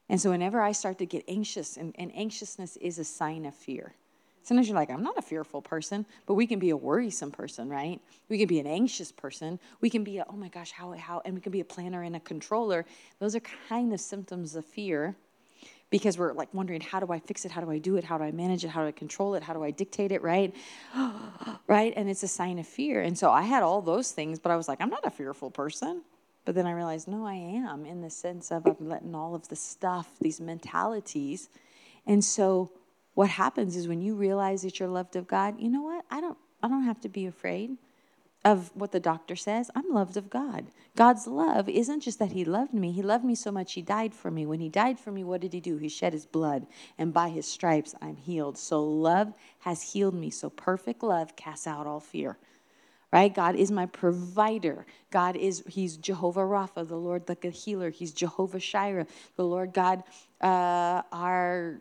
And 0.10 0.22
so, 0.22 0.30
whenever 0.30 0.62
I 0.62 0.72
start 0.72 1.00
to 1.00 1.06
get 1.06 1.24
anxious, 1.28 1.78
and, 1.78 1.96
and 1.98 2.16
anxiousness 2.16 2.78
is 2.78 3.00
a 3.00 3.04
sign 3.04 3.46
of 3.46 3.56
fear. 3.56 3.94
Sometimes 4.46 4.68
you're 4.68 4.76
like, 4.76 4.92
I'm 4.92 5.02
not 5.02 5.18
a 5.18 5.24
fearful 5.24 5.60
person, 5.60 6.06
but 6.28 6.36
we 6.36 6.46
can 6.46 6.60
be 6.60 6.70
a 6.70 6.78
worrisome 6.78 7.32
person, 7.32 7.68
right? 7.68 8.00
We 8.30 8.38
can 8.38 8.48
be 8.48 8.60
an 8.60 8.68
anxious 8.68 9.12
person. 9.12 9.60
We 9.82 9.90
can 9.90 10.04
be 10.04 10.20
a, 10.20 10.26
oh 10.30 10.36
my 10.36 10.50
gosh, 10.50 10.72
how, 10.72 10.92
how, 10.92 11.24
and 11.26 11.34
we 11.34 11.42
can 11.42 11.52
be 11.52 11.62
a 11.62 11.66
planner 11.66 12.04
and 12.04 12.16
a 12.16 12.20
controller. 12.20 12.86
Those 13.18 13.36
are 13.36 13.42
kind 13.68 13.92
of 13.92 14.00
symptoms 14.00 14.56
of 14.56 14.64
fear 14.64 15.16
because 15.90 16.20
we're 16.20 16.32
like 16.34 16.54
wondering, 16.54 16.80
how 16.80 17.00
do 17.00 17.12
I 17.12 17.18
fix 17.18 17.44
it? 17.46 17.52
How 17.52 17.60
do 17.60 17.72
I 17.72 17.80
do 17.80 17.96
it? 17.96 18.04
How 18.04 18.20
do 18.20 18.24
I 18.24 18.32
manage 18.32 18.64
it? 18.64 18.68
How 18.68 18.84
do 18.84 18.88
I 18.88 18.92
control 18.92 19.34
it? 19.34 19.42
How 19.42 19.54
do 19.56 19.64
I 19.64 19.72
dictate 19.72 20.12
it, 20.12 20.22
right? 20.22 20.54
right? 21.68 21.92
And 21.96 22.08
it's 22.08 22.22
a 22.22 22.28
sign 22.28 22.60
of 22.60 22.68
fear. 22.68 23.02
And 23.02 23.18
so 23.18 23.32
I 23.32 23.42
had 23.42 23.64
all 23.64 23.82
those 23.82 24.12
things, 24.12 24.38
but 24.38 24.52
I 24.52 24.58
was 24.58 24.68
like, 24.68 24.80
I'm 24.80 24.92
not 24.92 25.08
a 25.08 25.12
fearful 25.12 25.50
person. 25.50 26.04
But 26.46 26.54
then 26.54 26.68
I 26.68 26.72
realized, 26.74 27.08
no, 27.08 27.26
I 27.26 27.34
am 27.34 27.84
in 27.84 28.02
the 28.02 28.12
sense 28.12 28.52
of 28.52 28.68
I'm 28.68 28.88
letting 28.88 29.16
all 29.16 29.34
of 29.34 29.48
the 29.48 29.56
stuff, 29.56 30.08
these 30.22 30.40
mentalities. 30.40 31.50
And 32.06 32.24
so 32.24 32.70
what 33.16 33.30
happens 33.30 33.76
is 33.76 33.88
when 33.88 34.02
you 34.02 34.16
realize 34.16 34.62
that 34.62 34.80
you're 34.80 34.90
loved 34.90 35.16
of 35.16 35.28
God, 35.28 35.60
you 35.60 35.70
know 35.70 35.82
what? 35.82 36.06
I 36.12 36.22
don't 36.22 36.38
I 36.62 36.68
don't 36.68 36.84
have 36.84 37.02
to 37.02 37.10
be 37.10 37.26
afraid 37.26 37.78
of 38.44 38.72
what 38.76 38.92
the 38.92 39.00
doctor 39.00 39.36
says. 39.36 39.72
I'm 39.76 39.90
loved 39.90 40.18
of 40.18 40.30
God. 40.30 40.68
God's 40.96 41.26
love 41.26 41.68
isn't 41.68 42.02
just 42.02 42.20
that 42.20 42.32
He 42.34 42.46
loved 42.46 42.74
me, 42.74 42.92
He 42.92 43.02
loved 43.02 43.26
me 43.26 43.36
so 43.36 43.52
much 43.52 43.74
He 43.74 43.82
died 43.82 44.14
for 44.14 44.30
me. 44.30 44.46
When 44.46 44.60
He 44.60 44.70
died 44.70 45.00
for 45.00 45.12
me, 45.12 45.24
what 45.24 45.42
did 45.42 45.54
He 45.54 45.60
do? 45.62 45.78
He 45.78 45.90
shed 45.90 46.14
His 46.14 46.26
blood, 46.26 46.68
and 46.98 47.14
by 47.14 47.30
His 47.30 47.48
stripes 47.48 47.96
I'm 48.02 48.18
healed. 48.18 48.58
So 48.58 48.84
love 48.84 49.34
has 49.60 49.94
healed 49.94 50.14
me. 50.14 50.30
So 50.30 50.50
perfect 50.50 51.02
love 51.02 51.36
casts 51.36 51.66
out 51.68 51.88
all 51.88 52.00
fear 52.00 52.38
right? 53.14 53.34
God 53.34 53.56
is 53.56 53.72
my 53.72 53.86
provider. 53.86 54.86
God 55.10 55.38
is, 55.38 55.64
He's 55.68 55.96
Jehovah 55.96 56.42
Rapha, 56.42 56.86
the 56.86 56.98
Lord 56.98 57.24
a 57.30 57.50
healer. 57.50 57.90
He's 57.90 58.12
Jehovah 58.12 58.58
Shireh, 58.58 59.08
the 59.38 59.46
Lord 59.46 59.74
God, 59.74 60.04
uh, 60.42 61.02
our 61.14 61.80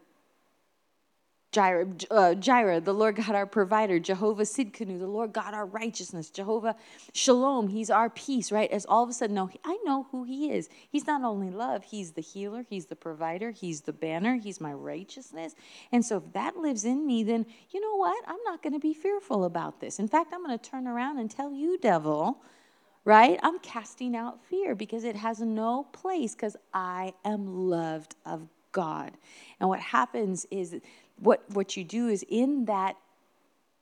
Jireh, 1.55 1.87
uh, 2.11 2.35
Jireh, 2.35 2.81
the 2.81 2.93
Lord 2.93 3.15
God 3.15 3.31
our 3.31 3.47
provider, 3.47 4.01
Jehovah 4.01 4.43
Sidkenu, 4.43 4.99
the 4.99 5.07
Lord 5.07 5.33
God 5.33 5.55
our 5.55 5.67
righteousness, 5.67 6.29
Jehovah 6.29 6.75
Shalom, 7.13 7.69
He's 7.69 7.91
our 7.91 8.11
peace, 8.11 8.51
right? 8.51 8.69
As 8.73 8.85
all 8.87 9.05
of 9.05 9.09
a 9.09 9.13
sudden, 9.13 9.37
no, 9.37 9.49
I 9.65 9.79
know 9.85 10.09
who 10.11 10.25
He 10.25 10.51
is. 10.51 10.69
He's 10.91 11.07
not 11.07 11.23
only 11.23 11.51
love, 11.51 11.85
He's 11.85 12.11
the 12.11 12.23
healer, 12.23 12.67
He's 12.69 12.87
the 12.87 12.97
provider, 12.97 13.53
He's 13.53 13.83
the 13.83 13.93
banner, 13.93 14.35
He's 14.35 14.61
my 14.61 14.73
righteousness. 14.73 15.55
And 15.93 16.05
so 16.05 16.17
if 16.17 16.33
that 16.33 16.57
lives 16.57 16.85
in 16.85 17.07
me, 17.07 17.23
then 17.23 17.47
you 17.71 17.81
know 17.81 17.95
what? 17.95 18.25
I'm 18.27 18.43
not 18.45 18.61
going 18.61 18.73
to 18.73 18.81
be 18.81 18.93
fearful 18.93 19.45
about 19.45 19.79
this. 19.79 20.01
In 20.01 20.09
fact, 20.09 20.33
I'm 20.35 20.45
going 20.45 20.59
to 20.59 20.71
turn 20.71 20.89
around 20.89 21.21
and 21.21 21.31
tell 21.31 21.53
you, 21.53 21.79
devil, 21.79 22.43
right? 23.05 23.39
I'm 23.45 23.61
casting 23.61 24.17
out 24.17 24.45
fear 24.45 24.75
because 24.75 25.05
it 25.05 25.15
has 25.15 25.39
no 25.39 25.85
place 25.93 26.35
because 26.35 26.57
I 26.73 27.15
am 27.25 27.71
loved 27.71 28.17
of 28.27 28.49
God. 28.75 29.13
And 29.61 29.69
what 29.69 29.81
happens 29.81 30.47
is 30.51 30.77
what, 31.17 31.49
what 31.51 31.77
you 31.77 31.85
do 31.85 32.09
is 32.09 32.25
in 32.29 32.67
that 32.67 32.97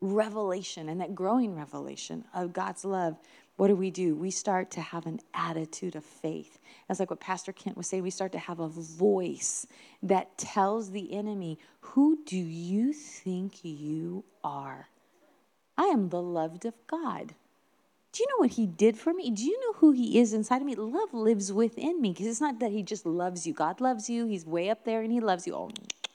revelation 0.01 0.89
and 0.89 1.01
that 1.01 1.15
growing 1.15 1.55
revelation 1.55 2.25
of 2.35 2.53
God's 2.53 2.85
love, 2.85 3.19
what 3.57 3.69
do 3.69 3.77
we 3.77 3.91
do? 3.91 4.15
We 4.15 4.31
start 4.31 4.71
to 4.73 4.81
have 4.81 5.07
an 5.07 5.21
attitude 5.35 5.95
of 5.95 6.05
faith. 6.05 6.59
That's 6.89 6.99
like 6.99 7.11
what 7.11 7.21
Pastor 7.21 7.53
Kent 7.53 7.77
was 7.77 7.87
saying. 7.87 8.03
We 8.03 8.11
start 8.11 8.33
to 8.33 8.39
have 8.39 8.59
a 8.61 8.69
voice 8.69 9.67
that 10.03 10.37
tells 10.39 10.91
the 10.91 11.13
enemy, 11.15 11.59
Who 11.81 12.19
do 12.25 12.37
you 12.37 12.93
think 12.93 13.65
you 13.65 14.25
are? 14.43 14.89
I 15.77 15.85
am 15.85 16.09
the 16.09 16.23
loved 16.23 16.65
of 16.65 16.75
God. 16.87 17.35
Do 18.13 18.23
you 18.23 18.27
know 18.29 18.41
what 18.41 18.51
he 18.53 18.67
did 18.67 18.99
for 18.99 19.15
me? 19.15 19.31
Do 19.31 19.43
you 19.45 19.59
know 19.61 19.73
who 19.75 19.93
he 19.93 20.19
is 20.19 20.35
inside 20.35 20.61
of 20.61 20.67
me? 20.67 20.75
Love 20.75 21.15
lives 21.15 21.51
within 21.53 22.01
me 22.01 22.11
because 22.13 22.27
it's 22.27 22.43
not 22.43 22.61
that 22.61 22.71
he 22.71 22.83
just 22.83 23.07
loves 23.07 23.47
you. 23.47 23.55
God 23.55 23.81
loves 23.81 24.11
you. 24.11 24.27
He's 24.27 24.45
way 24.45 24.69
up 24.69 24.85
there 24.85 25.01
and 25.01 25.11
he 25.11 25.21
loves 25.21 25.47
you. 25.47 25.55
Oh, 25.55 25.71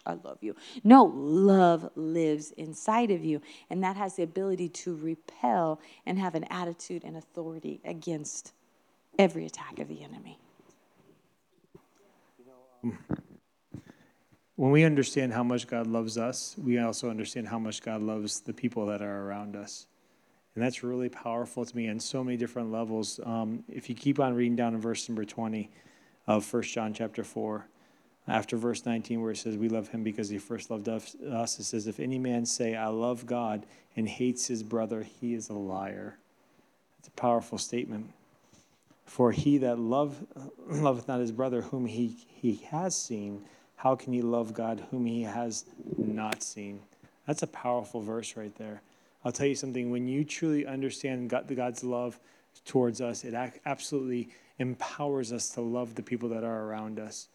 I 0.07 0.13
love 0.23 0.37
you. 0.41 0.55
No, 0.83 1.03
love 1.03 1.89
lives 1.95 2.51
inside 2.51 3.11
of 3.11 3.23
you. 3.23 3.41
And 3.69 3.83
that 3.83 3.97
has 3.97 4.15
the 4.15 4.23
ability 4.23 4.69
to 4.69 4.95
repel 4.95 5.79
and 6.05 6.17
have 6.17 6.33
an 6.33 6.45
attitude 6.45 7.03
and 7.03 7.17
authority 7.17 7.81
against 7.83 8.53
every 9.19 9.45
attack 9.45 9.79
of 9.79 9.87
the 9.87 10.03
enemy. 10.03 10.39
When 14.55 14.71
we 14.71 14.85
understand 14.85 15.33
how 15.33 15.43
much 15.43 15.67
God 15.67 15.85
loves 15.85 16.17
us, 16.17 16.55
we 16.57 16.79
also 16.79 17.09
understand 17.09 17.47
how 17.47 17.59
much 17.59 17.81
God 17.81 18.01
loves 18.01 18.39
the 18.39 18.53
people 18.53 18.87
that 18.87 19.01
are 19.01 19.27
around 19.27 19.55
us. 19.55 19.85
And 20.55 20.63
that's 20.63 20.83
really 20.83 21.09
powerful 21.09 21.63
to 21.63 21.77
me 21.77 21.87
on 21.89 21.99
so 21.99 22.23
many 22.23 22.37
different 22.37 22.71
levels. 22.71 23.19
Um, 23.23 23.63
if 23.69 23.89
you 23.89 23.93
keep 23.93 24.19
on 24.19 24.33
reading 24.33 24.55
down 24.55 24.73
in 24.73 24.81
verse 24.81 25.07
number 25.07 25.25
20 25.25 25.69
of 26.25 26.51
1 26.51 26.63
John 26.63 26.93
chapter 26.93 27.23
4, 27.23 27.67
after 28.27 28.57
verse 28.57 28.85
19 28.85 29.21
where 29.21 29.31
it 29.31 29.37
says 29.37 29.57
we 29.57 29.69
love 29.69 29.87
him 29.89 30.03
because 30.03 30.29
he 30.29 30.37
first 30.37 30.69
loved 30.69 30.89
us. 30.89 31.15
It 31.15 31.63
says 31.63 31.87
if 31.87 31.99
any 31.99 32.19
man 32.19 32.45
say 32.45 32.75
i 32.75 32.87
love 32.87 33.25
god 33.25 33.65
and 33.95 34.07
hates 34.07 34.47
his 34.47 34.63
brother 34.63 35.03
he 35.03 35.33
is 35.33 35.49
a 35.49 35.53
liar. 35.53 36.17
It's 36.99 37.07
a 37.07 37.11
powerful 37.11 37.57
statement. 37.57 38.11
For 39.05 39.31
he 39.31 39.57
that 39.59 39.79
love, 39.79 40.17
loveth 40.67 41.07
not 41.07 41.21
his 41.21 41.31
brother 41.31 41.61
whom 41.61 41.85
he, 41.85 42.17
he 42.27 42.55
has 42.69 42.95
seen 42.95 43.43
how 43.77 43.95
can 43.95 44.11
he 44.11 44.21
love 44.21 44.53
god 44.53 44.83
whom 44.91 45.05
he 45.05 45.23
has 45.23 45.65
not 45.97 46.43
seen? 46.43 46.81
That's 47.25 47.43
a 47.43 47.47
powerful 47.47 48.01
verse 48.01 48.35
right 48.35 48.55
there. 48.57 48.81
I'll 49.23 49.31
tell 49.31 49.47
you 49.47 49.55
something. 49.55 49.91
When 49.91 50.07
you 50.07 50.23
truly 50.23 50.65
understand 50.65 51.29
god, 51.29 51.53
god's 51.55 51.83
love 51.83 52.19
towards 52.65 53.01
us 53.01 53.23
it 53.23 53.35
absolutely 53.65 54.29
empowers 54.59 55.31
us 55.31 55.49
to 55.49 55.61
love 55.61 55.95
the 55.95 56.01
people 56.01 56.27
that 56.29 56.43
are 56.43 56.63
around 56.63 56.99
us 56.99 57.27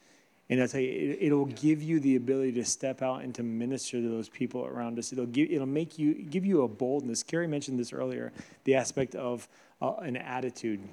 and 0.53 0.61
I'll 0.61 0.69
tell 0.69 0.83
you, 0.83 1.17
it, 1.19 1.33
will 1.33 1.47
give 1.47 1.83
you 1.83 1.99
the 1.99 2.17
ability 2.17 2.53
to 2.53 2.65
step 2.67 3.01
out 3.01 3.23
and 3.23 3.35
to 3.37 3.43
minister 3.43 4.03
to 4.03 4.09
those 4.11 4.29
people 4.29 4.67
around 4.67 4.99
us. 4.99 5.11
It'll 5.11 5.25
give, 5.25 5.51
it'll 5.51 5.65
make 5.65 5.99
you, 5.99 6.13
give 6.13 6.45
you 6.45 6.61
a 6.61 6.69
boldness. 6.69 7.23
Carrie 7.23 7.47
mentioned 7.47 7.79
this 7.79 7.91
earlier, 7.91 8.35
the 8.65 8.75
aspect 8.75 9.15
of 9.15 9.49
uh, 9.81 9.95
an 10.01 10.19
attitude. 10.19 10.87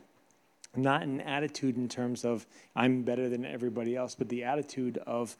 Not 0.78 1.04
an 1.04 1.20
attitude 1.20 1.76
in 1.76 1.90
terms 1.90 2.24
of 2.24 2.48
I'm 2.74 3.04
better 3.04 3.28
than 3.28 3.44
everybody 3.44 3.98
else, 3.98 4.16
but 4.16 4.30
the 4.30 4.46
attitude 4.46 4.98
of 5.00 5.36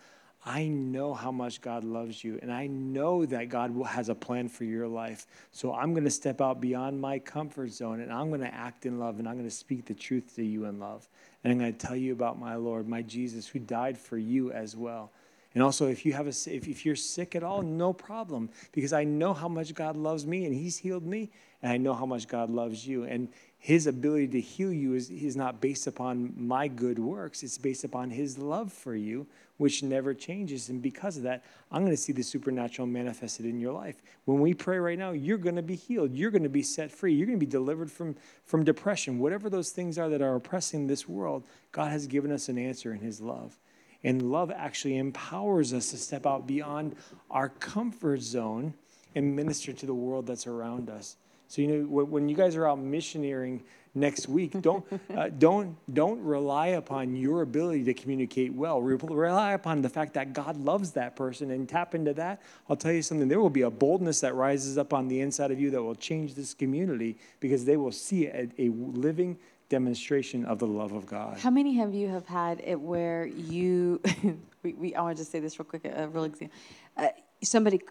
I 0.46 0.68
know 0.68 1.14
how 1.14 1.32
much 1.32 1.60
God 1.60 1.84
loves 1.84 2.24
you, 2.24 2.40
and 2.42 2.52
I 2.52 2.68
know 2.68 3.26
that 3.26 3.50
God 3.50 3.76
has 3.86 4.08
a 4.08 4.16
plan 4.16 4.48
for 4.48 4.64
your 4.64 4.88
life. 4.88 5.28
So 5.52 5.74
I'm 5.74 5.94
going 5.94 6.06
to 6.06 6.10
step 6.10 6.40
out 6.40 6.62
beyond 6.62 7.00
my 7.00 7.20
comfort 7.20 7.72
zone, 7.72 8.00
and 8.00 8.12
I'm 8.12 8.30
going 8.30 8.42
to 8.42 8.54
act 8.54 8.86
in 8.86 9.00
love, 9.00 9.20
and 9.20 9.28
I'm 9.28 9.36
going 9.36 9.50
to 9.50 9.56
speak 9.56 9.86
the 9.86 9.94
truth 9.94 10.36
to 10.36 10.44
you 10.44 10.66
in 10.66 10.80
love. 10.80 11.10
And 11.44 11.52
I'm 11.52 11.60
going 11.60 11.74
to 11.74 11.78
tell 11.78 11.96
you 11.96 12.14
about 12.14 12.40
my 12.40 12.56
Lord, 12.56 12.88
my 12.88 13.02
Jesus, 13.02 13.48
who 13.48 13.60
died 13.60 13.98
for 13.98 14.18
you 14.18 14.52
as 14.52 14.78
well. 14.78 15.12
And 15.54 15.64
also, 15.64 15.88
if 15.88 16.06
you 16.06 16.14
have 16.14 16.28
a, 16.28 16.30
if, 16.30 16.68
if 16.68 16.86
you're 16.86 16.96
sick 16.96 17.36
at 17.36 17.44
all, 17.44 17.62
no 17.62 17.92
problem, 17.92 18.50
because 18.72 18.94
I 18.94 19.04
know 19.04 19.34
how 19.34 19.50
much 19.50 19.74
God 19.74 19.98
loves 19.98 20.26
me, 20.26 20.46
and 20.46 20.54
He's 20.54 20.78
healed 20.78 21.06
me, 21.06 21.32
and 21.62 21.72
I 21.72 21.78
know 21.78 21.94
how 21.94 22.06
much 22.06 22.28
God 22.28 22.50
loves 22.50 22.88
you. 22.88 23.04
And 23.04 23.30
his 23.62 23.88
ability 23.88 24.30
to 24.30 24.42
heal 24.42 24.72
you 24.72 24.94
is, 24.94 25.10
is 25.10 25.36
not 25.36 25.60
based 25.60 25.86
upon 25.86 26.34
my 26.38 26.70
good 26.70 26.98
works. 26.98 27.44
It's 27.44 27.58
based 27.58 27.84
upon 27.84 28.10
his 28.10 28.38
love 28.38 28.72
for 28.72 28.96
you, 28.96 29.28
which 29.58 29.84
never 29.84 30.14
changes. 30.14 30.70
And 30.70 30.82
because 30.82 31.18
of 31.18 31.24
that, 31.24 31.44
I'm 31.70 31.82
going 31.82 31.92
to 31.92 32.02
see 32.02 32.14
the 32.14 32.24
supernatural 32.24 32.88
manifested 32.88 33.46
in 33.46 33.60
your 33.60 33.74
life. 33.74 34.02
When 34.24 34.40
we 34.40 34.54
pray 34.54 34.80
right 34.80 34.98
now, 34.98 35.12
you're 35.12 35.38
going 35.38 35.58
to 35.58 35.62
be 35.62 35.76
healed. 35.76 36.14
You're 36.14 36.32
going 36.32 36.44
to 36.44 36.50
be 36.50 36.64
set 36.64 36.90
free. 36.90 37.14
You're 37.14 37.28
going 37.28 37.38
to 37.38 37.46
be 37.46 37.52
delivered 37.52 37.92
from, 37.92 38.16
from 38.46 38.64
depression. 38.64 39.20
Whatever 39.20 39.50
those 39.50 39.72
things 39.72 39.98
are 39.98 40.08
that 40.08 40.22
are 40.22 40.36
oppressing 40.36 40.88
this 40.88 41.10
world, 41.10 41.44
God 41.74 41.92
has 41.92 42.08
given 42.08 42.32
us 42.32 42.48
an 42.48 42.58
answer 42.58 42.94
in 42.94 43.02
his 43.02 43.20
love. 43.20 43.60
And 44.06 44.32
love 44.32 44.52
actually 44.56 44.98
empowers 44.98 45.74
us 45.74 45.92
to 45.92 45.98
step 45.98 46.26
out 46.26 46.48
beyond 46.48 46.96
our 47.30 47.50
comfort 47.50 48.22
zone 48.22 48.74
and 49.16 49.36
minister 49.36 49.74
to 49.74 49.86
the 49.86 49.94
world 49.94 50.28
that's 50.28 50.48
around 50.48 50.90
us. 50.90 51.18
So 51.50 51.64
you 51.64 51.68
know 51.68 52.06
when 52.06 52.30
you 52.30 52.36
guys 52.36 52.56
are 52.56 52.68
out 52.68 52.78
missionarying 52.78 53.64
next 53.96 54.30
week, 54.30 54.62
don't 54.62 54.86
uh, 55.18 55.30
don't 55.30 55.76
don't 55.92 56.24
rely 56.24 56.68
upon 56.68 57.16
your 57.16 57.42
ability 57.42 57.84
to 57.86 57.94
communicate 57.96 58.54
well. 58.54 58.80
Rely 58.82 59.54
upon 59.54 59.82
the 59.82 59.90
fact 59.90 60.14
that 60.14 60.32
God 60.32 60.58
loves 60.58 60.92
that 60.92 61.16
person 61.16 61.50
and 61.50 61.68
tap 61.68 61.96
into 61.96 62.14
that. 62.14 62.44
I'll 62.70 62.76
tell 62.76 62.92
you 62.92 63.02
something. 63.02 63.28
There 63.28 63.40
will 63.40 63.50
be 63.50 63.64
a 63.64 63.72
boldness 63.72 64.22
that 64.22 64.36
rises 64.36 64.78
up 64.78 64.94
on 64.94 65.08
the 65.08 65.22
inside 65.22 65.50
of 65.50 65.60
you 65.60 65.72
that 65.72 65.82
will 65.82 65.96
change 65.96 66.36
this 66.36 66.54
community 66.54 67.18
because 67.40 67.66
they 67.66 67.78
will 67.78 67.92
see 67.92 68.28
a, 68.28 68.48
a 68.60 68.70
living 68.70 69.36
demonstration 69.70 70.46
of 70.46 70.60
the 70.60 70.68
love 70.68 70.92
of 70.92 71.08
God. 71.08 71.40
How 71.40 71.50
many 71.50 71.82
of 71.82 71.96
you 71.96 72.10
have 72.10 72.28
had 72.28 72.62
it 72.64 72.80
where 72.80 73.26
you? 73.26 74.02
we, 74.64 74.74
we 74.74 74.94
I 74.94 75.02
want 75.02 75.18
to 75.18 75.24
just 75.24 75.32
say 75.32 75.40
this 75.40 75.58
real 75.58 75.66
quick. 75.66 75.86
A 75.86 76.08
real 76.10 76.26
example. 76.26 76.56
Uh, 76.96 77.08
somebody 77.42 77.82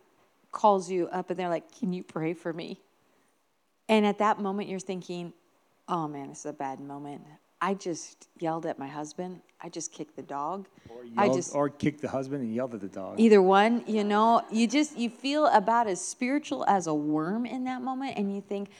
calls 0.52 0.88
you 0.88 1.08
up 1.08 1.30
and 1.30 1.38
they're 1.40 1.48
like, 1.48 1.76
Can 1.76 1.92
you 1.92 2.04
pray 2.04 2.34
for 2.34 2.52
me? 2.52 2.80
And 3.88 4.04
at 4.06 4.18
that 4.18 4.40
moment, 4.40 4.68
you're 4.68 4.80
thinking, 4.80 5.32
Oh 5.88 6.06
man, 6.06 6.28
this 6.28 6.40
is 6.40 6.46
a 6.46 6.52
bad 6.52 6.80
moment. 6.80 7.22
I 7.60 7.74
just 7.74 8.28
yelled 8.38 8.66
at 8.66 8.78
my 8.78 8.86
husband. 8.86 9.40
I 9.60 9.68
just 9.68 9.90
kicked 9.90 10.14
the 10.14 10.22
dog. 10.22 10.68
Or, 10.88 11.02
I 11.16 11.28
just 11.28 11.54
or 11.54 11.68
kicked 11.68 12.02
the 12.02 12.08
husband 12.08 12.42
and 12.42 12.54
yelled 12.54 12.74
at 12.74 12.80
the 12.80 12.88
dog. 12.88 13.18
either 13.18 13.42
one, 13.42 13.82
you 13.86 14.04
know, 14.04 14.42
you 14.52 14.68
just 14.68 14.96
you 14.96 15.10
feel 15.10 15.46
about 15.46 15.88
as 15.88 16.00
spiritual 16.00 16.64
as 16.68 16.86
a 16.86 16.94
worm 16.94 17.46
in 17.46 17.64
that 17.64 17.82
moment, 17.82 18.16
and 18.16 18.32
you 18.32 18.40
think, 18.40 18.70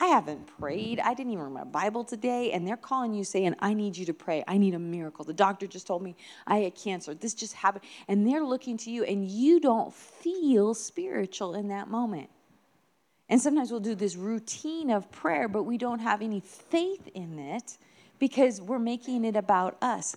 I 0.00 0.06
haven't 0.06 0.46
prayed. 0.46 1.00
I 1.00 1.12
didn't 1.14 1.32
even 1.32 1.44
read 1.46 1.52
my 1.52 1.64
Bible 1.64 2.04
today, 2.04 2.52
and 2.52 2.64
they're 2.64 2.76
calling 2.76 3.12
you 3.12 3.24
saying, 3.24 3.56
I 3.58 3.74
need 3.74 3.96
you 3.96 4.06
to 4.06 4.14
pray. 4.14 4.44
I 4.46 4.56
need 4.56 4.74
a 4.74 4.78
miracle. 4.78 5.24
The 5.24 5.32
doctor 5.32 5.66
just 5.66 5.88
told 5.88 6.02
me 6.02 6.14
I 6.46 6.58
had 6.58 6.76
cancer. 6.76 7.14
This 7.14 7.34
just 7.34 7.54
happened. 7.54 7.82
And 8.06 8.24
they're 8.24 8.44
looking 8.44 8.76
to 8.78 8.90
you, 8.92 9.02
and 9.02 9.26
you 9.26 9.58
don't 9.58 9.92
feel 9.92 10.74
spiritual 10.74 11.56
in 11.56 11.66
that 11.68 11.88
moment. 11.88 12.30
And 13.28 13.40
sometimes 13.40 13.70
we'll 13.70 13.80
do 13.80 13.94
this 13.94 14.16
routine 14.16 14.90
of 14.90 15.10
prayer, 15.12 15.48
but 15.48 15.64
we 15.64 15.76
don't 15.76 15.98
have 16.00 16.22
any 16.22 16.40
faith 16.40 17.08
in 17.14 17.38
it 17.38 17.76
because 18.18 18.60
we're 18.60 18.78
making 18.78 19.24
it 19.24 19.36
about 19.36 19.76
us. 19.82 20.16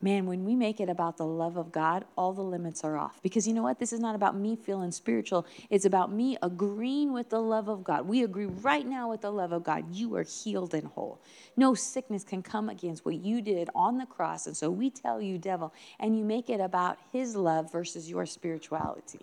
Man, 0.00 0.26
when 0.26 0.44
we 0.44 0.54
make 0.54 0.78
it 0.80 0.88
about 0.88 1.16
the 1.16 1.26
love 1.26 1.56
of 1.56 1.72
God, 1.72 2.04
all 2.16 2.32
the 2.32 2.42
limits 2.42 2.84
are 2.84 2.96
off. 2.96 3.20
Because 3.20 3.48
you 3.48 3.52
know 3.52 3.64
what? 3.64 3.80
This 3.80 3.92
is 3.92 3.98
not 3.98 4.14
about 4.14 4.36
me 4.36 4.54
feeling 4.54 4.92
spiritual. 4.92 5.44
It's 5.70 5.86
about 5.86 6.12
me 6.12 6.38
agreeing 6.40 7.12
with 7.12 7.30
the 7.30 7.40
love 7.40 7.68
of 7.68 7.82
God. 7.82 8.06
We 8.06 8.22
agree 8.22 8.46
right 8.46 8.86
now 8.86 9.10
with 9.10 9.22
the 9.22 9.32
love 9.32 9.50
of 9.50 9.64
God. 9.64 9.92
You 9.92 10.14
are 10.14 10.22
healed 10.22 10.72
and 10.72 10.86
whole. 10.86 11.20
No 11.56 11.74
sickness 11.74 12.22
can 12.22 12.42
come 12.42 12.68
against 12.68 13.04
what 13.04 13.16
you 13.16 13.42
did 13.42 13.70
on 13.74 13.98
the 13.98 14.06
cross. 14.06 14.46
And 14.46 14.56
so 14.56 14.70
we 14.70 14.88
tell 14.88 15.20
you, 15.20 15.36
devil, 15.36 15.74
and 15.98 16.16
you 16.16 16.24
make 16.24 16.48
it 16.48 16.60
about 16.60 16.98
his 17.12 17.34
love 17.34 17.72
versus 17.72 18.08
your 18.08 18.24
spirituality. 18.24 19.18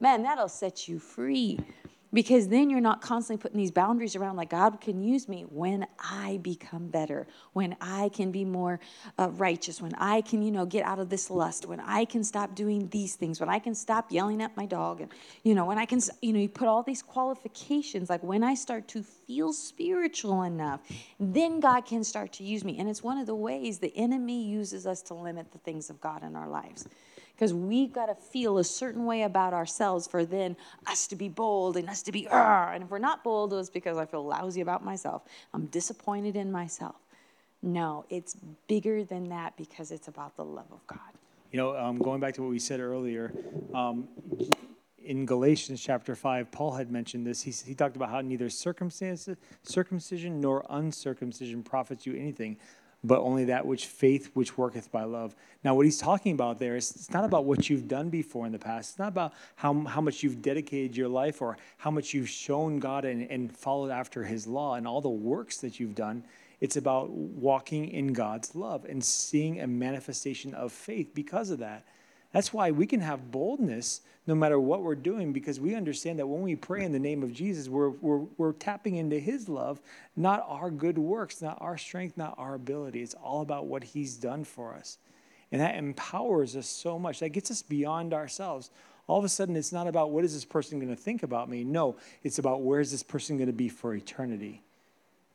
Man, 0.00 0.24
that'll 0.24 0.48
set 0.48 0.88
you 0.88 0.98
free 0.98 1.60
because 2.12 2.48
then 2.48 2.68
you're 2.68 2.80
not 2.80 3.00
constantly 3.00 3.40
putting 3.40 3.56
these 3.56 3.70
boundaries 3.70 4.14
around 4.16 4.36
like 4.36 4.50
god 4.50 4.80
can 4.80 5.02
use 5.02 5.28
me 5.28 5.42
when 5.48 5.86
i 5.98 6.38
become 6.42 6.88
better 6.88 7.26
when 7.52 7.76
i 7.80 8.08
can 8.10 8.30
be 8.30 8.44
more 8.44 8.78
uh, 9.18 9.28
righteous 9.32 9.80
when 9.80 9.94
i 9.96 10.20
can 10.20 10.42
you 10.42 10.50
know 10.50 10.66
get 10.66 10.84
out 10.84 10.98
of 10.98 11.08
this 11.08 11.30
lust 11.30 11.66
when 11.66 11.80
i 11.80 12.04
can 12.04 12.22
stop 12.22 12.54
doing 12.54 12.88
these 12.88 13.14
things 13.14 13.40
when 13.40 13.48
i 13.48 13.58
can 13.58 13.74
stop 13.74 14.10
yelling 14.10 14.42
at 14.42 14.56
my 14.56 14.66
dog 14.66 15.00
and 15.00 15.10
you 15.42 15.54
know 15.54 15.64
when 15.64 15.78
i 15.78 15.84
can 15.84 16.00
you 16.20 16.32
know 16.32 16.38
you 16.40 16.48
put 16.48 16.68
all 16.68 16.82
these 16.82 17.02
qualifications 17.02 18.10
like 18.10 18.22
when 18.22 18.42
i 18.42 18.54
start 18.54 18.86
to 18.88 19.02
feel 19.02 19.52
spiritual 19.52 20.42
enough 20.42 20.80
then 21.18 21.60
god 21.60 21.82
can 21.82 22.04
start 22.04 22.32
to 22.32 22.44
use 22.44 22.64
me. 22.64 22.78
And 22.78 22.88
it's 22.88 23.02
one 23.02 23.18
of 23.18 23.26
the 23.26 23.34
ways 23.34 23.78
the 23.78 23.96
enemy 23.96 24.44
uses 24.44 24.86
us 24.86 25.02
to 25.02 25.14
limit 25.14 25.52
the 25.52 25.58
things 25.58 25.90
of 25.90 26.00
god 26.00 26.22
in 26.22 26.36
our 26.36 26.48
lives 26.48 26.86
because 27.42 27.54
we've 27.54 27.92
got 27.92 28.06
to 28.06 28.14
feel 28.14 28.58
a 28.58 28.62
certain 28.62 29.04
way 29.04 29.22
about 29.22 29.52
ourselves 29.52 30.06
for 30.06 30.24
then 30.24 30.56
us 30.86 31.08
to 31.08 31.16
be 31.16 31.28
bold 31.28 31.76
and 31.76 31.88
us 31.88 32.00
to 32.02 32.12
be, 32.12 32.28
and 32.28 32.84
if 32.84 32.88
we're 32.88 33.00
not 33.00 33.24
bold, 33.24 33.52
it's 33.52 33.68
because 33.68 33.98
I 33.98 34.06
feel 34.06 34.24
lousy 34.24 34.60
about 34.60 34.84
myself. 34.84 35.22
I'm 35.52 35.66
disappointed 35.66 36.36
in 36.36 36.52
myself. 36.52 36.94
No, 37.60 38.04
it's 38.10 38.36
bigger 38.68 39.02
than 39.02 39.28
that 39.30 39.56
because 39.56 39.90
it's 39.90 40.06
about 40.06 40.36
the 40.36 40.44
love 40.44 40.70
of 40.70 40.86
God. 40.86 41.00
You 41.50 41.56
know, 41.56 41.76
um, 41.76 41.98
going 41.98 42.20
back 42.20 42.34
to 42.34 42.42
what 42.42 42.50
we 42.52 42.60
said 42.60 42.78
earlier, 42.78 43.32
um, 43.74 44.06
in 45.04 45.26
Galatians 45.26 45.82
chapter 45.82 46.14
5, 46.14 46.52
Paul 46.52 46.70
had 46.70 46.92
mentioned 46.92 47.26
this. 47.26 47.42
He, 47.42 47.50
he 47.50 47.74
talked 47.74 47.96
about 47.96 48.10
how 48.10 48.20
neither 48.20 48.50
circumcision 48.50 49.36
nor 50.40 50.64
uncircumcision 50.70 51.64
profits 51.64 52.06
you 52.06 52.14
anything, 52.14 52.56
but 53.04 53.20
only 53.20 53.44
that 53.46 53.66
which 53.66 53.86
faith 53.86 54.30
which 54.34 54.56
worketh 54.56 54.90
by 54.92 55.04
love. 55.04 55.34
Now, 55.64 55.74
what 55.74 55.84
he's 55.84 55.98
talking 55.98 56.32
about 56.32 56.58
there 56.58 56.76
is 56.76 56.90
it's 56.90 57.10
not 57.10 57.24
about 57.24 57.44
what 57.44 57.68
you've 57.68 57.88
done 57.88 58.10
before 58.10 58.46
in 58.46 58.52
the 58.52 58.58
past. 58.58 58.90
It's 58.90 58.98
not 58.98 59.08
about 59.08 59.32
how, 59.56 59.74
how 59.84 60.00
much 60.00 60.22
you've 60.22 60.42
dedicated 60.42 60.96
your 60.96 61.08
life 61.08 61.42
or 61.42 61.56
how 61.78 61.90
much 61.90 62.14
you've 62.14 62.28
shown 62.28 62.78
God 62.78 63.04
and, 63.04 63.28
and 63.30 63.54
followed 63.56 63.90
after 63.90 64.22
his 64.24 64.46
law 64.46 64.74
and 64.74 64.86
all 64.86 65.00
the 65.00 65.08
works 65.08 65.58
that 65.58 65.80
you've 65.80 65.94
done. 65.94 66.24
It's 66.60 66.76
about 66.76 67.10
walking 67.10 67.88
in 67.88 68.12
God's 68.12 68.54
love 68.54 68.84
and 68.84 69.02
seeing 69.02 69.60
a 69.60 69.66
manifestation 69.66 70.54
of 70.54 70.72
faith 70.72 71.12
because 71.12 71.50
of 71.50 71.58
that. 71.58 71.84
That's 72.32 72.52
why 72.52 72.70
we 72.70 72.86
can 72.86 73.00
have 73.00 73.30
boldness 73.30 74.00
no 74.26 74.34
matter 74.34 74.58
what 74.58 74.82
we're 74.82 74.94
doing 74.94 75.32
because 75.32 75.58
we 75.58 75.74
understand 75.74 76.18
that 76.18 76.26
when 76.26 76.42
we 76.42 76.54
pray 76.54 76.84
in 76.84 76.92
the 76.92 76.98
name 76.98 77.22
of 77.22 77.32
Jesus, 77.32 77.68
we're, 77.68 77.90
we're, 77.90 78.24
we're 78.36 78.52
tapping 78.52 78.96
into 78.96 79.18
His 79.18 79.48
love, 79.48 79.80
not 80.16 80.44
our 80.46 80.70
good 80.70 80.96
works, 80.96 81.42
not 81.42 81.58
our 81.60 81.76
strength, 81.76 82.16
not 82.16 82.34
our 82.38 82.54
ability. 82.54 83.02
It's 83.02 83.14
all 83.14 83.42
about 83.42 83.66
what 83.66 83.82
He's 83.82 84.16
done 84.16 84.44
for 84.44 84.74
us. 84.74 84.98
And 85.50 85.60
that 85.60 85.74
empowers 85.74 86.56
us 86.56 86.66
so 86.66 86.98
much. 86.98 87.20
That 87.20 87.30
gets 87.30 87.50
us 87.50 87.62
beyond 87.62 88.14
ourselves. 88.14 88.70
All 89.06 89.18
of 89.18 89.24
a 89.24 89.28
sudden, 89.28 89.56
it's 89.56 89.72
not 89.72 89.86
about 89.86 90.12
what 90.12 90.24
is 90.24 90.32
this 90.32 90.44
person 90.44 90.78
going 90.78 90.94
to 90.94 91.00
think 91.00 91.22
about 91.22 91.50
me. 91.50 91.64
No, 91.64 91.96
it's 92.22 92.38
about 92.38 92.62
where 92.62 92.80
is 92.80 92.92
this 92.92 93.02
person 93.02 93.36
going 93.36 93.48
to 93.48 93.52
be 93.52 93.68
for 93.68 93.94
eternity. 93.94 94.62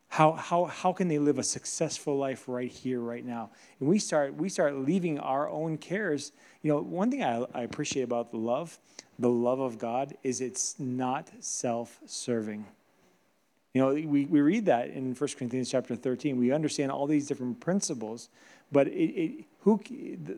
How, 0.09 0.31
how, 0.33 0.65
how 0.65 0.93
can 0.93 1.07
they 1.07 1.19
live 1.19 1.37
a 1.37 1.43
successful 1.43 2.17
life 2.17 2.47
right 2.47 2.71
here, 2.71 2.99
right 2.99 3.25
now? 3.25 3.49
And 3.79 3.89
we 3.89 3.99
start, 3.99 4.35
we 4.35 4.49
start 4.49 4.75
leaving 4.75 5.19
our 5.19 5.49
own 5.49 5.77
cares. 5.77 6.31
You 6.61 6.71
know, 6.71 6.81
one 6.81 7.11
thing 7.11 7.23
I, 7.23 7.45
I 7.53 7.63
appreciate 7.63 8.03
about 8.03 8.31
the 8.31 8.37
love, 8.37 8.79
the 9.19 9.29
love 9.29 9.59
of 9.59 9.77
God, 9.77 10.15
is 10.23 10.41
it's 10.41 10.79
not 10.79 11.29
self 11.39 11.99
serving. 12.05 12.65
You 13.73 13.81
know, 13.81 13.93
we, 13.93 14.25
we 14.25 14.41
read 14.41 14.65
that 14.65 14.89
in 14.89 15.13
1 15.13 15.29
Corinthians 15.37 15.69
chapter 15.69 15.95
13. 15.95 16.37
We 16.37 16.51
understand 16.51 16.91
all 16.91 17.05
these 17.05 17.27
different 17.27 17.59
principles, 17.59 18.29
but 18.71 18.87
it, 18.87 18.91
it, 18.91 19.45
who, 19.59 19.79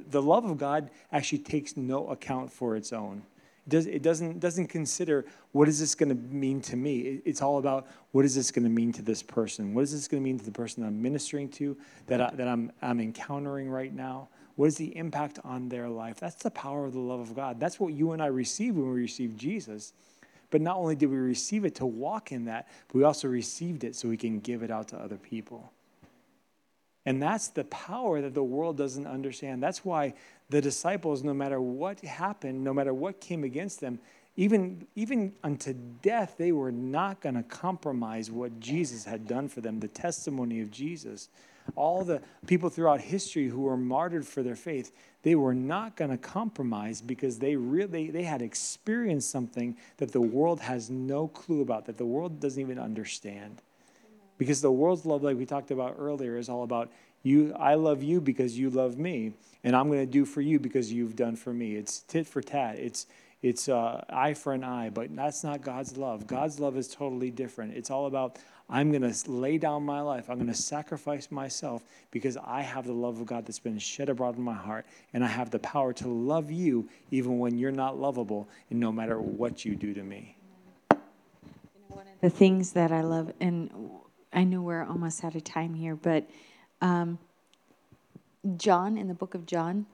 the 0.09 0.21
love 0.21 0.45
of 0.45 0.57
God 0.57 0.89
actually 1.11 1.39
takes 1.39 1.77
no 1.77 2.07
account 2.07 2.51
for 2.51 2.75
its 2.75 2.91
own 2.91 3.21
does, 3.69 3.85
it 3.87 4.01
doesn't, 4.01 4.39
doesn't 4.39 4.67
consider 4.67 5.25
what 5.51 5.67
is 5.67 5.79
this 5.79 5.95
going 5.95 6.09
to 6.09 6.15
mean 6.15 6.61
to 6.61 6.75
me. 6.75 6.99
It, 6.99 7.21
it's 7.25 7.41
all 7.41 7.57
about 7.57 7.87
what 8.11 8.25
is 8.25 8.35
this 8.35 8.51
going 8.51 8.63
to 8.63 8.69
mean 8.69 8.91
to 8.93 9.01
this 9.01 9.23
person? 9.23 9.73
What 9.73 9.81
is 9.81 9.91
this 9.91 10.07
going 10.07 10.21
to 10.21 10.25
mean 10.25 10.39
to 10.39 10.45
the 10.45 10.51
person 10.51 10.83
I'm 10.83 11.01
ministering 11.01 11.49
to, 11.49 11.77
that, 12.07 12.21
I, 12.21 12.31
that 12.35 12.47
I'm, 12.47 12.71
I'm 12.81 12.99
encountering 12.99 13.69
right 13.69 13.93
now? 13.93 14.29
What 14.55 14.65
is 14.65 14.75
the 14.75 14.95
impact 14.97 15.39
on 15.43 15.69
their 15.69 15.87
life? 15.87 16.19
That's 16.19 16.35
the 16.35 16.51
power 16.51 16.85
of 16.85 16.93
the 16.93 16.99
love 16.99 17.21
of 17.21 17.35
God. 17.35 17.59
That's 17.59 17.79
what 17.79 17.93
you 17.93 18.11
and 18.11 18.21
I 18.21 18.25
received 18.25 18.75
when 18.75 18.91
we 18.91 19.01
received 19.01 19.39
Jesus. 19.39 19.93
But 20.51 20.61
not 20.61 20.77
only 20.77 20.95
did 20.95 21.09
we 21.09 21.17
receive 21.17 21.63
it 21.63 21.75
to 21.75 21.85
walk 21.85 22.31
in 22.31 22.45
that, 22.45 22.67
but 22.87 22.95
we 22.95 23.03
also 23.03 23.27
received 23.27 23.83
it 23.83 23.95
so 23.95 24.09
we 24.09 24.17
can 24.17 24.39
give 24.39 24.63
it 24.63 24.71
out 24.71 24.87
to 24.89 24.97
other 24.97 25.17
people. 25.17 25.71
And 27.09 27.19
that's 27.19 27.47
the 27.47 27.63
power 27.63 28.21
that 28.21 28.35
the 28.35 28.43
world 28.43 28.77
doesn't 28.77 29.07
understand. 29.07 29.63
That's 29.63 29.83
why 29.83 30.13
the 30.51 30.61
disciples, 30.61 31.23
no 31.23 31.33
matter 31.33 31.59
what 31.59 31.99
happened, 32.01 32.63
no 32.63 32.71
matter 32.71 32.93
what 32.93 33.19
came 33.19 33.43
against 33.43 33.81
them, 33.81 33.97
even, 34.37 34.85
even 34.95 35.33
unto 35.43 35.73
death, 36.03 36.35
they 36.37 36.51
were 36.51 36.71
not 36.71 37.19
going 37.19 37.33
to 37.33 37.41
compromise 37.41 38.29
what 38.29 38.59
Jesus 38.59 39.05
had 39.05 39.27
done 39.27 39.47
for 39.47 39.59
them, 39.59 39.79
the 39.79 39.87
testimony 39.87 40.61
of 40.61 40.69
Jesus. 40.69 41.29
All 41.75 42.03
the 42.03 42.21
people 42.45 42.69
throughout 42.69 43.01
history 43.01 43.47
who 43.47 43.61
were 43.61 43.75
martyred 43.75 44.27
for 44.27 44.43
their 44.43 44.55
faith, 44.55 44.91
they 45.23 45.33
were 45.33 45.55
not 45.55 45.95
going 45.95 46.11
to 46.11 46.17
compromise 46.17 47.01
because 47.01 47.39
they 47.39 47.55
really 47.55 48.11
they 48.11 48.21
had 48.21 48.43
experienced 48.43 49.31
something 49.31 49.75
that 49.97 50.11
the 50.11 50.21
world 50.21 50.59
has 50.59 50.91
no 50.91 51.27
clue 51.27 51.61
about, 51.61 51.87
that 51.87 51.97
the 51.97 52.05
world 52.05 52.39
doesn't 52.39 52.61
even 52.61 52.77
understand. 52.77 53.63
Because 54.39 54.61
the 54.61 54.71
world's 54.71 55.05
love, 55.05 55.21
like 55.21 55.37
we 55.37 55.45
talked 55.45 55.69
about 55.69 55.97
earlier, 55.99 56.37
is 56.37 56.49
all 56.49 56.63
about 56.63 56.89
you. 57.21 57.53
I 57.59 57.75
love 57.75 58.01
you 58.01 58.19
because 58.19 58.57
you 58.57 58.71
love 58.71 58.97
me, 58.97 59.33
and 59.63 59.75
I'm 59.75 59.87
going 59.87 59.99
to 59.99 60.11
do 60.11 60.25
for 60.25 60.41
you 60.41 60.59
because 60.59 60.91
you've 60.91 61.15
done 61.15 61.35
for 61.35 61.53
me. 61.53 61.75
It's 61.75 61.99
tit 61.99 62.25
for 62.25 62.41
tat. 62.41 62.79
It's 62.79 63.05
it's 63.41 63.69
uh, 63.69 64.03
eye 64.09 64.33
for 64.33 64.53
an 64.53 64.63
eye, 64.63 64.89
but 64.89 65.15
that's 65.15 65.43
not 65.43 65.61
God's 65.61 65.95
love. 65.95 66.25
God's 66.25 66.59
love 66.59 66.75
is 66.75 66.87
totally 66.87 67.31
different. 67.31 67.75
It's 67.75 67.91
all 67.91 68.07
about 68.07 68.37
I'm 68.69 68.91
going 68.91 69.11
to 69.11 69.31
lay 69.31 69.57
down 69.57 69.83
my 69.83 70.01
life. 70.01 70.29
I'm 70.29 70.37
going 70.37 70.47
to 70.47 70.53
sacrifice 70.53 71.31
myself 71.31 71.83
because 72.11 72.37
I 72.37 72.61
have 72.61 72.85
the 72.85 72.93
love 72.93 73.19
of 73.19 73.25
God 73.25 73.45
that's 73.45 73.59
been 73.59 73.79
shed 73.79 74.09
abroad 74.09 74.37
in 74.37 74.43
my 74.43 74.53
heart, 74.53 74.85
and 75.13 75.23
I 75.23 75.27
have 75.27 75.49
the 75.51 75.59
power 75.59 75.91
to 75.93 76.07
love 76.07 76.51
you 76.51 76.87
even 77.11 77.39
when 77.39 77.57
you're 77.57 77.71
not 77.71 77.99
lovable, 77.99 78.47
and 78.69 78.79
no 78.79 78.91
matter 78.91 79.19
what 79.19 79.65
you 79.65 79.75
do 79.75 79.93
to 79.93 80.03
me. 80.03 80.35
The 82.21 82.29
things 82.29 82.73
that 82.73 82.91
I 82.91 83.01
love, 83.01 83.33
and 83.39 83.71
I 84.31 84.43
know 84.43 84.61
we're 84.61 84.85
almost 84.85 85.23
out 85.23 85.35
of 85.35 85.43
time 85.43 85.73
here, 85.73 85.95
but 85.95 86.29
um, 86.81 87.17
John, 88.57 88.97
in 88.97 89.07
the 89.07 89.13
book 89.13 89.33
of 89.33 89.45
John, 89.45 89.85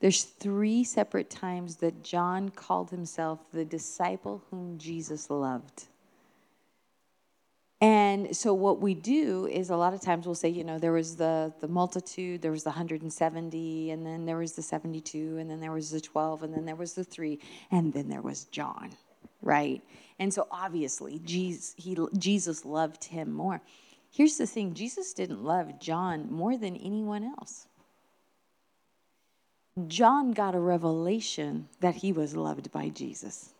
there's 0.00 0.24
three 0.24 0.84
separate 0.84 1.30
times 1.30 1.76
that 1.76 2.02
John 2.02 2.50
called 2.50 2.90
himself 2.90 3.40
the 3.52 3.64
disciple 3.64 4.42
whom 4.50 4.78
Jesus 4.78 5.30
loved. 5.30 5.84
And 7.80 8.34
so 8.34 8.54
what 8.54 8.80
we 8.80 8.94
do 8.94 9.46
is 9.46 9.68
a 9.68 9.76
lot 9.76 9.92
of 9.92 10.00
times 10.00 10.24
we'll 10.24 10.34
say, 10.34 10.48
you 10.48 10.64
know, 10.64 10.78
there 10.78 10.92
was 10.92 11.16
the 11.16 11.52
the 11.60 11.68
multitude, 11.68 12.40
there 12.40 12.50
was 12.50 12.64
the 12.64 12.70
170, 12.70 13.90
and 13.90 14.06
then 14.06 14.24
there 14.24 14.38
was 14.38 14.52
the 14.52 14.62
72, 14.62 15.36
and 15.38 15.50
then 15.50 15.60
there 15.60 15.72
was 15.72 15.90
the 15.90 16.00
12, 16.00 16.42
and 16.42 16.54
then 16.54 16.64
there 16.64 16.74
was 16.74 16.94
the 16.94 17.04
3, 17.04 17.38
and 17.70 17.92
then 17.92 18.08
there 18.08 18.22
was 18.22 18.44
John, 18.44 18.90
right? 19.42 19.82
And 20.18 20.32
so 20.32 20.46
obviously 20.50 21.20
Jesus, 21.24 21.74
he, 21.76 21.96
Jesus 22.16 22.64
loved 22.64 23.04
him 23.04 23.32
more. 23.32 23.60
Here's 24.10 24.38
the 24.38 24.46
thing 24.46 24.74
Jesus 24.74 25.12
didn't 25.12 25.44
love 25.44 25.78
John 25.78 26.30
more 26.30 26.56
than 26.56 26.76
anyone 26.76 27.24
else. 27.24 27.66
John 29.88 30.32
got 30.32 30.54
a 30.54 30.58
revelation 30.58 31.68
that 31.80 31.96
he 31.96 32.12
was 32.12 32.34
loved 32.34 32.72
by 32.72 32.88
Jesus. 32.88 33.50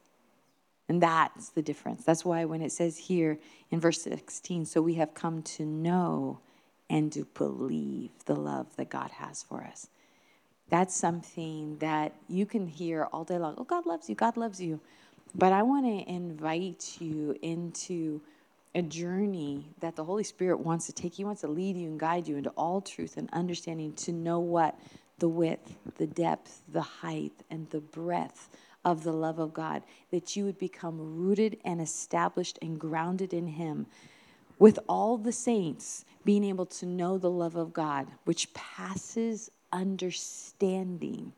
And 0.89 1.03
that's 1.03 1.51
the 1.51 1.63
difference. 1.63 2.05
That's 2.05 2.25
why 2.25 2.45
when 2.45 2.63
it 2.63 2.73
says 2.73 2.97
here 2.97 3.39
in 3.71 3.81
verse 3.81 4.03
16, 4.03 4.65
so 4.67 4.81
we 4.81 4.95
have 4.95 5.15
come 5.15 5.43
to 5.43 5.65
know 5.65 6.39
and 6.89 7.13
to 7.13 7.27
believe 7.35 8.11
the 8.25 8.37
love 8.37 8.75
that 8.77 8.89
God 8.89 9.11
has 9.11 9.43
for 9.43 9.65
us. 9.65 9.89
That's 10.69 10.95
something 10.95 11.79
that 11.79 12.15
you 12.29 12.47
can 12.47 12.67
hear 12.67 13.09
all 13.13 13.25
day 13.25 13.39
long. 13.39 13.55
Oh, 13.59 13.65
God 13.65 13.87
loves 13.87 14.09
you, 14.09 14.15
God 14.15 14.37
loves 14.37 14.61
you. 14.61 14.81
But 15.35 15.53
I 15.53 15.62
want 15.62 15.87
to 15.87 16.11
invite 16.11 16.97
you 17.01 17.37
into 17.43 18.22
a 18.74 18.83
journey 18.83 19.66
that 19.81 19.97
the 19.97 20.05
Holy 20.05 20.24
Spirit 20.24 20.61
wants 20.61 20.87
to 20.87 20.93
take. 20.93 21.14
He 21.14 21.24
wants 21.24 21.41
to 21.43 21.49
lead 21.49 21.77
you 21.77 21.89
and 21.89 21.99
guide 21.99 22.29
you 22.29 22.37
into 22.37 22.51
all 22.51 22.81
truth 22.81 23.16
and 23.16 23.29
understanding 23.33 23.93
to 23.95 24.12
know 24.12 24.39
what 24.39 24.79
the 25.18 25.29
width, 25.29 25.77
the 25.97 26.07
depth, 26.07 26.62
the 26.70 26.83
height, 26.83 27.33
and 27.51 27.68
the 27.70 27.81
breadth 27.81 28.51
of 28.85 29.03
the 29.03 29.12
love 29.12 29.39
of 29.39 29.53
God, 29.53 29.83
that 30.11 30.37
you 30.37 30.45
would 30.45 30.59
become 30.59 31.18
rooted 31.18 31.59
and 31.64 31.81
established 31.81 32.59
and 32.62 32.79
grounded 32.79 33.33
in 33.33 33.47
Him 33.47 33.87
with 34.59 34.79
all 34.89 35.16
the 35.18 35.33
saints 35.33 36.05
being 36.24 36.45
able 36.45 36.66
to 36.66 36.87
know 36.87 37.18
the 37.18 37.31
love 37.31 37.57
of 37.57 37.72
God, 37.72 38.09
which 38.24 38.53
passes 38.55 39.51
understanding. 39.72 41.33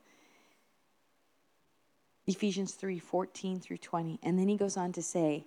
Ephesians 2.29 2.75
3 2.75 2.99
14 2.99 3.59
through 3.59 3.79
20. 3.79 4.21
And 4.23 4.39
then 4.39 4.49
he 4.49 4.57
goes 4.57 4.77
on 4.77 4.93
to 4.93 5.03
say 5.03 5.45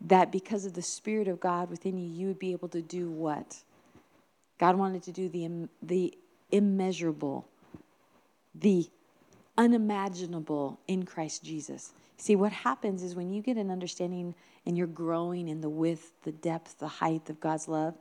that 0.00 0.32
because 0.32 0.64
of 0.64 0.72
the 0.72 0.82
Spirit 0.82 1.28
of 1.28 1.40
God 1.40 1.68
within 1.68 1.98
you, 1.98 2.08
you 2.08 2.28
would 2.28 2.38
be 2.38 2.52
able 2.52 2.68
to 2.68 2.80
do 2.80 3.10
what? 3.10 3.58
God 4.58 4.76
wanted 4.76 5.02
to 5.02 5.12
do 5.12 5.28
the, 5.28 5.68
the 5.82 6.14
immeasurable, 6.52 7.48
the 8.54 8.88
unimaginable 9.58 10.78
in 10.86 11.04
Christ 11.04 11.42
Jesus. 11.42 11.92
See, 12.16 12.36
what 12.36 12.52
happens 12.52 13.02
is 13.02 13.14
when 13.14 13.32
you 13.32 13.42
get 13.42 13.56
an 13.56 13.70
understanding 13.70 14.34
and 14.66 14.78
you're 14.78 14.86
growing 14.86 15.48
in 15.48 15.60
the 15.60 15.68
width, 15.68 16.12
the 16.22 16.32
depth, 16.32 16.78
the 16.78 16.86
height 16.86 17.28
of 17.28 17.40
God's 17.40 17.66
love, 17.66 17.94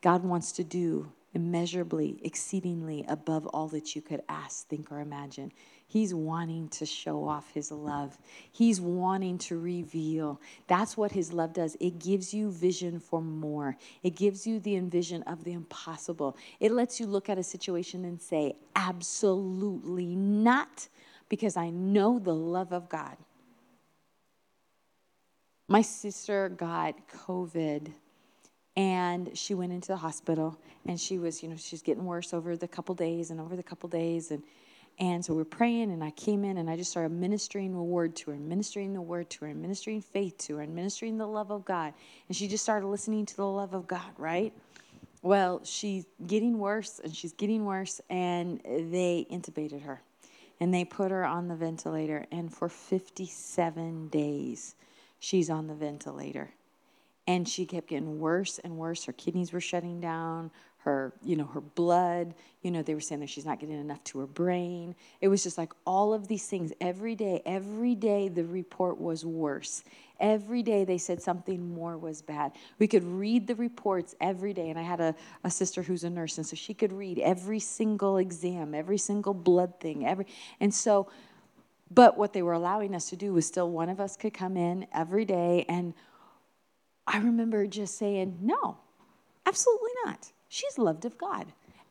God 0.00 0.22
wants 0.22 0.52
to 0.52 0.64
do 0.64 1.10
immeasurably, 1.34 2.20
exceedingly 2.22 3.04
above 3.08 3.46
all 3.48 3.68
that 3.68 3.96
you 3.96 4.02
could 4.02 4.22
ask, 4.28 4.68
think, 4.68 4.92
or 4.92 5.00
imagine. 5.00 5.52
He's 5.92 6.14
wanting 6.14 6.70
to 6.70 6.86
show 6.86 7.28
off 7.28 7.50
his 7.52 7.70
love. 7.70 8.16
He's 8.50 8.80
wanting 8.80 9.36
to 9.40 9.58
reveal. 9.58 10.40
That's 10.66 10.96
what 10.96 11.12
his 11.12 11.34
love 11.34 11.52
does. 11.52 11.76
It 11.80 11.98
gives 11.98 12.32
you 12.32 12.50
vision 12.50 12.98
for 12.98 13.20
more. 13.20 13.76
It 14.02 14.16
gives 14.16 14.46
you 14.46 14.58
the 14.58 14.76
envision 14.76 15.22
of 15.24 15.44
the 15.44 15.52
impossible. 15.52 16.38
It 16.60 16.72
lets 16.72 16.98
you 16.98 17.04
look 17.04 17.28
at 17.28 17.36
a 17.36 17.42
situation 17.42 18.06
and 18.06 18.18
say, 18.22 18.54
absolutely 18.74 20.16
not, 20.16 20.88
because 21.28 21.58
I 21.58 21.68
know 21.68 22.18
the 22.18 22.34
love 22.34 22.72
of 22.72 22.88
God. 22.88 23.18
My 25.68 25.82
sister 25.82 26.48
got 26.48 26.94
COVID 27.28 27.92
and 28.76 29.36
she 29.36 29.52
went 29.52 29.74
into 29.74 29.88
the 29.88 29.98
hospital 29.98 30.58
and 30.86 30.98
she 30.98 31.18
was 31.18 31.42
you 31.42 31.50
know 31.50 31.56
she's 31.56 31.82
getting 31.82 32.06
worse 32.06 32.32
over 32.32 32.56
the 32.56 32.66
couple 32.66 32.94
days 32.94 33.30
and 33.30 33.38
over 33.38 33.54
the 33.54 33.62
couple 33.62 33.86
days 33.88 34.30
and 34.30 34.42
and 34.98 35.24
so 35.24 35.34
we're 35.34 35.44
praying 35.44 35.90
and 35.90 36.02
i 36.02 36.10
came 36.12 36.44
in 36.44 36.58
and 36.58 36.68
i 36.68 36.76
just 36.76 36.90
started 36.90 37.10
ministering 37.10 37.74
a 37.74 37.82
word 37.82 38.14
to 38.14 38.30
her 38.30 38.36
ministering 38.36 38.92
the 38.92 39.00
word 39.00 39.28
to 39.30 39.40
her 39.40 39.50
and 39.50 39.60
ministering 39.60 40.00
faith 40.00 40.36
to 40.38 40.56
her 40.56 40.62
and 40.62 40.74
ministering 40.74 41.18
the 41.18 41.26
love 41.26 41.50
of 41.50 41.64
god. 41.64 41.94
And 42.28 42.36
she 42.36 42.48
just 42.48 42.62
started 42.62 42.86
listening 42.86 43.26
to 43.26 43.36
the 43.36 43.46
love 43.46 43.74
of 43.74 43.86
god 43.86 44.10
right? 44.18 44.52
Well 45.22 45.60
she's 45.64 46.06
getting 46.26 46.58
worse 46.58 47.00
and 47.02 47.14
she's 47.14 47.32
getting 47.32 47.64
worse 47.64 48.00
and 48.10 48.60
they 48.64 49.26
intubated 49.30 49.82
her. 49.82 50.02
And 50.60 50.72
they 50.72 50.84
put 50.84 51.10
her 51.10 51.24
on 51.24 51.48
the 51.48 51.56
ventilator 51.56 52.26
and 52.30 52.52
for 52.52 52.68
57 52.68 54.08
days 54.08 54.76
she's 55.18 55.50
on 55.50 55.66
the 55.66 55.74
ventilator. 55.74 56.50
And 57.26 57.48
she 57.48 57.66
kept 57.66 57.88
getting 57.88 58.18
worse 58.18 58.58
and 58.58 58.76
worse. 58.76 59.04
Her 59.04 59.12
kidneys 59.12 59.52
were 59.52 59.60
shutting 59.60 60.00
down 60.00 60.50
her 60.84 61.12
you 61.22 61.36
know 61.36 61.44
her 61.44 61.60
blood 61.60 62.34
you 62.62 62.70
know 62.70 62.82
they 62.82 62.94
were 62.94 63.00
saying 63.00 63.20
that 63.20 63.30
she's 63.30 63.44
not 63.44 63.60
getting 63.60 63.80
enough 63.80 64.02
to 64.04 64.18
her 64.20 64.26
brain. 64.26 64.94
It 65.20 65.28
was 65.28 65.42
just 65.42 65.58
like 65.58 65.72
all 65.84 66.14
of 66.14 66.28
these 66.28 66.46
things. 66.46 66.72
Every 66.80 67.14
day 67.14 67.42
every 67.44 67.94
day 67.94 68.28
the 68.28 68.44
report 68.44 69.00
was 69.00 69.24
worse. 69.24 69.84
Every 70.20 70.62
day 70.62 70.84
they 70.84 70.98
said 70.98 71.20
something 71.20 71.74
more 71.74 71.98
was 71.98 72.22
bad. 72.22 72.52
We 72.78 72.86
could 72.86 73.04
read 73.04 73.46
the 73.48 73.56
reports 73.56 74.14
every 74.20 74.52
day 74.54 74.70
and 74.70 74.78
i 74.78 74.82
had 74.82 75.00
a, 75.00 75.14
a 75.44 75.50
sister 75.50 75.82
who's 75.82 76.04
a 76.04 76.10
nurse 76.10 76.38
and 76.38 76.46
so 76.46 76.56
she 76.56 76.74
could 76.74 76.92
read 76.92 77.18
every 77.18 77.58
single 77.58 78.18
exam 78.18 78.74
every 78.74 78.98
single 78.98 79.34
blood 79.34 79.80
thing 79.80 80.06
every 80.06 80.26
and 80.60 80.72
so 80.72 81.08
but 81.90 82.16
what 82.16 82.32
they 82.32 82.42
were 82.42 82.52
allowing 82.52 82.94
us 82.94 83.10
to 83.10 83.16
do 83.16 83.32
was 83.32 83.46
still 83.46 83.70
one 83.70 83.88
of 83.88 84.00
us 84.00 84.16
could 84.16 84.32
come 84.32 84.56
in 84.56 84.86
every 84.94 85.24
day 85.24 85.64
and 85.68 85.94
I 87.06 87.18
remember 87.18 87.66
just 87.66 87.98
saying, 87.98 88.38
no, 88.40 88.78
absolutely 89.46 89.90
not. 90.04 90.32
She's 90.52 90.76
loved 90.76 91.06
of 91.06 91.16
God. 91.16 91.46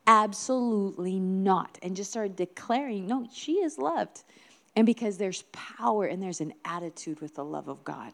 Absolutely 0.06 1.18
not. 1.18 1.80
And 1.82 1.96
just 1.96 2.12
started 2.12 2.36
declaring, 2.36 3.08
no, 3.08 3.26
she 3.34 3.54
is 3.54 3.76
loved. 3.76 4.22
And 4.76 4.86
because 4.86 5.18
there's 5.18 5.42
power 5.50 6.04
and 6.04 6.22
there's 6.22 6.40
an 6.40 6.52
attitude 6.64 7.20
with 7.20 7.34
the 7.34 7.44
love 7.44 7.66
of 7.66 7.82
God, 7.82 8.12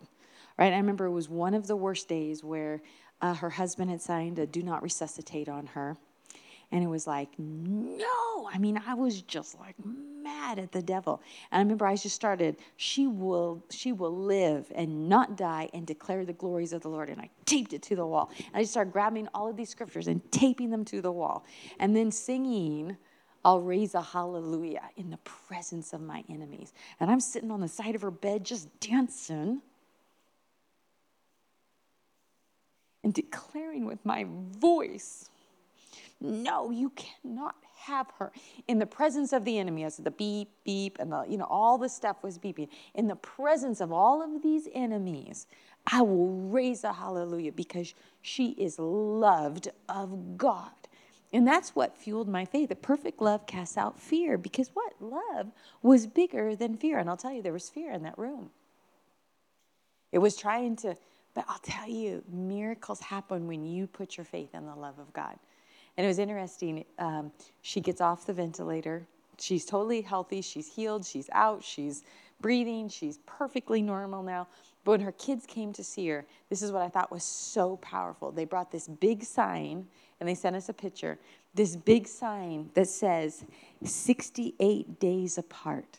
right? 0.58 0.72
I 0.72 0.78
remember 0.78 1.04
it 1.04 1.10
was 1.10 1.28
one 1.28 1.52
of 1.52 1.66
the 1.66 1.76
worst 1.76 2.08
days 2.08 2.42
where 2.42 2.80
uh, 3.20 3.34
her 3.34 3.50
husband 3.50 3.90
had 3.90 4.00
signed 4.00 4.38
a 4.38 4.46
do 4.46 4.62
not 4.62 4.82
resuscitate 4.82 5.50
on 5.50 5.66
her. 5.66 5.98
And 6.70 6.84
it 6.84 6.86
was 6.86 7.06
like, 7.06 7.30
no. 7.38 8.48
I 8.52 8.58
mean, 8.58 8.80
I 8.86 8.94
was 8.94 9.22
just 9.22 9.58
like 9.58 9.74
mad 9.84 10.58
at 10.58 10.70
the 10.70 10.82
devil. 10.82 11.22
And 11.50 11.60
I 11.60 11.62
remember 11.62 11.86
I 11.86 11.96
just 11.96 12.14
started, 12.14 12.56
she 12.76 13.06
will, 13.06 13.64
she 13.70 13.92
will 13.92 14.14
live 14.14 14.70
and 14.74 15.08
not 15.08 15.36
die 15.36 15.70
and 15.72 15.86
declare 15.86 16.26
the 16.26 16.34
glories 16.34 16.74
of 16.74 16.82
the 16.82 16.88
Lord. 16.88 17.08
And 17.08 17.20
I 17.20 17.30
taped 17.46 17.72
it 17.72 17.82
to 17.84 17.96
the 17.96 18.06
wall. 18.06 18.30
And 18.38 18.56
I 18.56 18.60
just 18.60 18.72
started 18.72 18.92
grabbing 18.92 19.28
all 19.34 19.48
of 19.48 19.56
these 19.56 19.70
scriptures 19.70 20.08
and 20.08 20.20
taping 20.30 20.68
them 20.70 20.84
to 20.86 21.00
the 21.00 21.12
wall. 21.12 21.46
And 21.78 21.96
then 21.96 22.10
singing, 22.10 22.98
I'll 23.44 23.62
raise 23.62 23.94
a 23.94 24.02
hallelujah 24.02 24.90
in 24.96 25.08
the 25.08 25.18
presence 25.18 25.94
of 25.94 26.02
my 26.02 26.22
enemies. 26.28 26.74
And 27.00 27.10
I'm 27.10 27.20
sitting 27.20 27.50
on 27.50 27.60
the 27.60 27.68
side 27.68 27.94
of 27.94 28.02
her 28.02 28.10
bed 28.10 28.44
just 28.44 28.68
dancing 28.78 29.62
and 33.02 33.14
declaring 33.14 33.86
with 33.86 34.04
my 34.04 34.26
voice 34.58 35.30
no, 36.20 36.70
you 36.70 36.90
cannot 36.90 37.54
have 37.78 38.10
her 38.18 38.32
in 38.66 38.78
the 38.78 38.86
presence 38.86 39.32
of 39.32 39.44
the 39.44 39.58
enemy 39.58 39.84
as 39.84 39.96
the 39.96 40.10
beep 40.10 40.50
beep 40.64 40.98
and 40.98 41.12
the 41.12 41.24
you 41.28 41.38
know 41.38 41.46
all 41.48 41.78
the 41.78 41.88
stuff 41.88 42.22
was 42.22 42.38
beeping. 42.38 42.68
In 42.94 43.06
the 43.06 43.16
presence 43.16 43.80
of 43.80 43.92
all 43.92 44.22
of 44.22 44.42
these 44.42 44.68
enemies 44.74 45.46
i 45.86 46.02
will 46.02 46.28
raise 46.28 46.84
a 46.84 46.92
hallelujah 46.92 47.52
because 47.52 47.94
she 48.20 48.50
is 48.50 48.78
loved 48.78 49.68
of 49.88 50.36
god. 50.36 50.72
And 51.32 51.46
that's 51.46 51.76
what 51.76 51.96
fueled 51.96 52.26
my 52.28 52.46
faith. 52.46 52.70
The 52.70 52.74
perfect 52.74 53.20
love 53.20 53.46
casts 53.46 53.76
out 53.76 54.00
fear 54.00 54.38
because 54.38 54.70
what? 54.72 54.94
Love 54.98 55.52
was 55.82 56.06
bigger 56.06 56.56
than 56.56 56.76
fear. 56.76 56.98
And 56.98 57.08
i'll 57.08 57.16
tell 57.16 57.32
you 57.32 57.42
there 57.42 57.52
was 57.52 57.68
fear 57.68 57.92
in 57.92 58.02
that 58.02 58.18
room. 58.18 58.50
It 60.10 60.18
was 60.18 60.36
trying 60.36 60.76
to 60.76 60.96
but 61.34 61.44
i'll 61.48 61.60
tell 61.60 61.88
you 61.88 62.24
miracles 62.28 63.00
happen 63.00 63.46
when 63.46 63.64
you 63.64 63.86
put 63.86 64.16
your 64.16 64.24
faith 64.24 64.54
in 64.54 64.66
the 64.66 64.74
love 64.74 64.98
of 64.98 65.12
god 65.12 65.38
and 65.98 66.04
it 66.04 66.08
was 66.08 66.20
interesting. 66.20 66.84
Um, 67.00 67.32
she 67.60 67.80
gets 67.80 68.00
off 68.00 68.24
the 68.24 68.32
ventilator. 68.32 69.04
She's 69.36 69.64
totally 69.64 70.00
healthy. 70.00 70.40
She's 70.40 70.72
healed. 70.72 71.04
She's 71.04 71.28
out. 71.32 71.64
She's 71.64 72.04
breathing. 72.40 72.88
She's 72.88 73.18
perfectly 73.26 73.82
normal 73.82 74.22
now. 74.22 74.46
But 74.84 74.92
when 74.92 75.00
her 75.00 75.12
kids 75.12 75.44
came 75.44 75.72
to 75.72 75.82
see 75.82 76.06
her, 76.08 76.24
this 76.50 76.62
is 76.62 76.70
what 76.70 76.82
I 76.82 76.88
thought 76.88 77.10
was 77.10 77.24
so 77.24 77.78
powerful. 77.78 78.30
They 78.30 78.44
brought 78.44 78.70
this 78.70 78.86
big 78.86 79.24
sign 79.24 79.88
and 80.20 80.28
they 80.28 80.36
sent 80.36 80.54
us 80.54 80.68
a 80.68 80.72
picture. 80.72 81.18
This 81.52 81.74
big 81.74 82.06
sign 82.06 82.70
that 82.74 82.86
says 82.86 83.44
68 83.82 85.00
days 85.00 85.36
apart, 85.36 85.98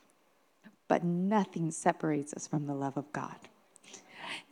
but 0.88 1.04
nothing 1.04 1.72
separates 1.72 2.34
us 2.34 2.47
from 2.47 2.68
the 2.68 2.74
love 2.74 2.95
of 2.95 3.12
God. 3.12 3.36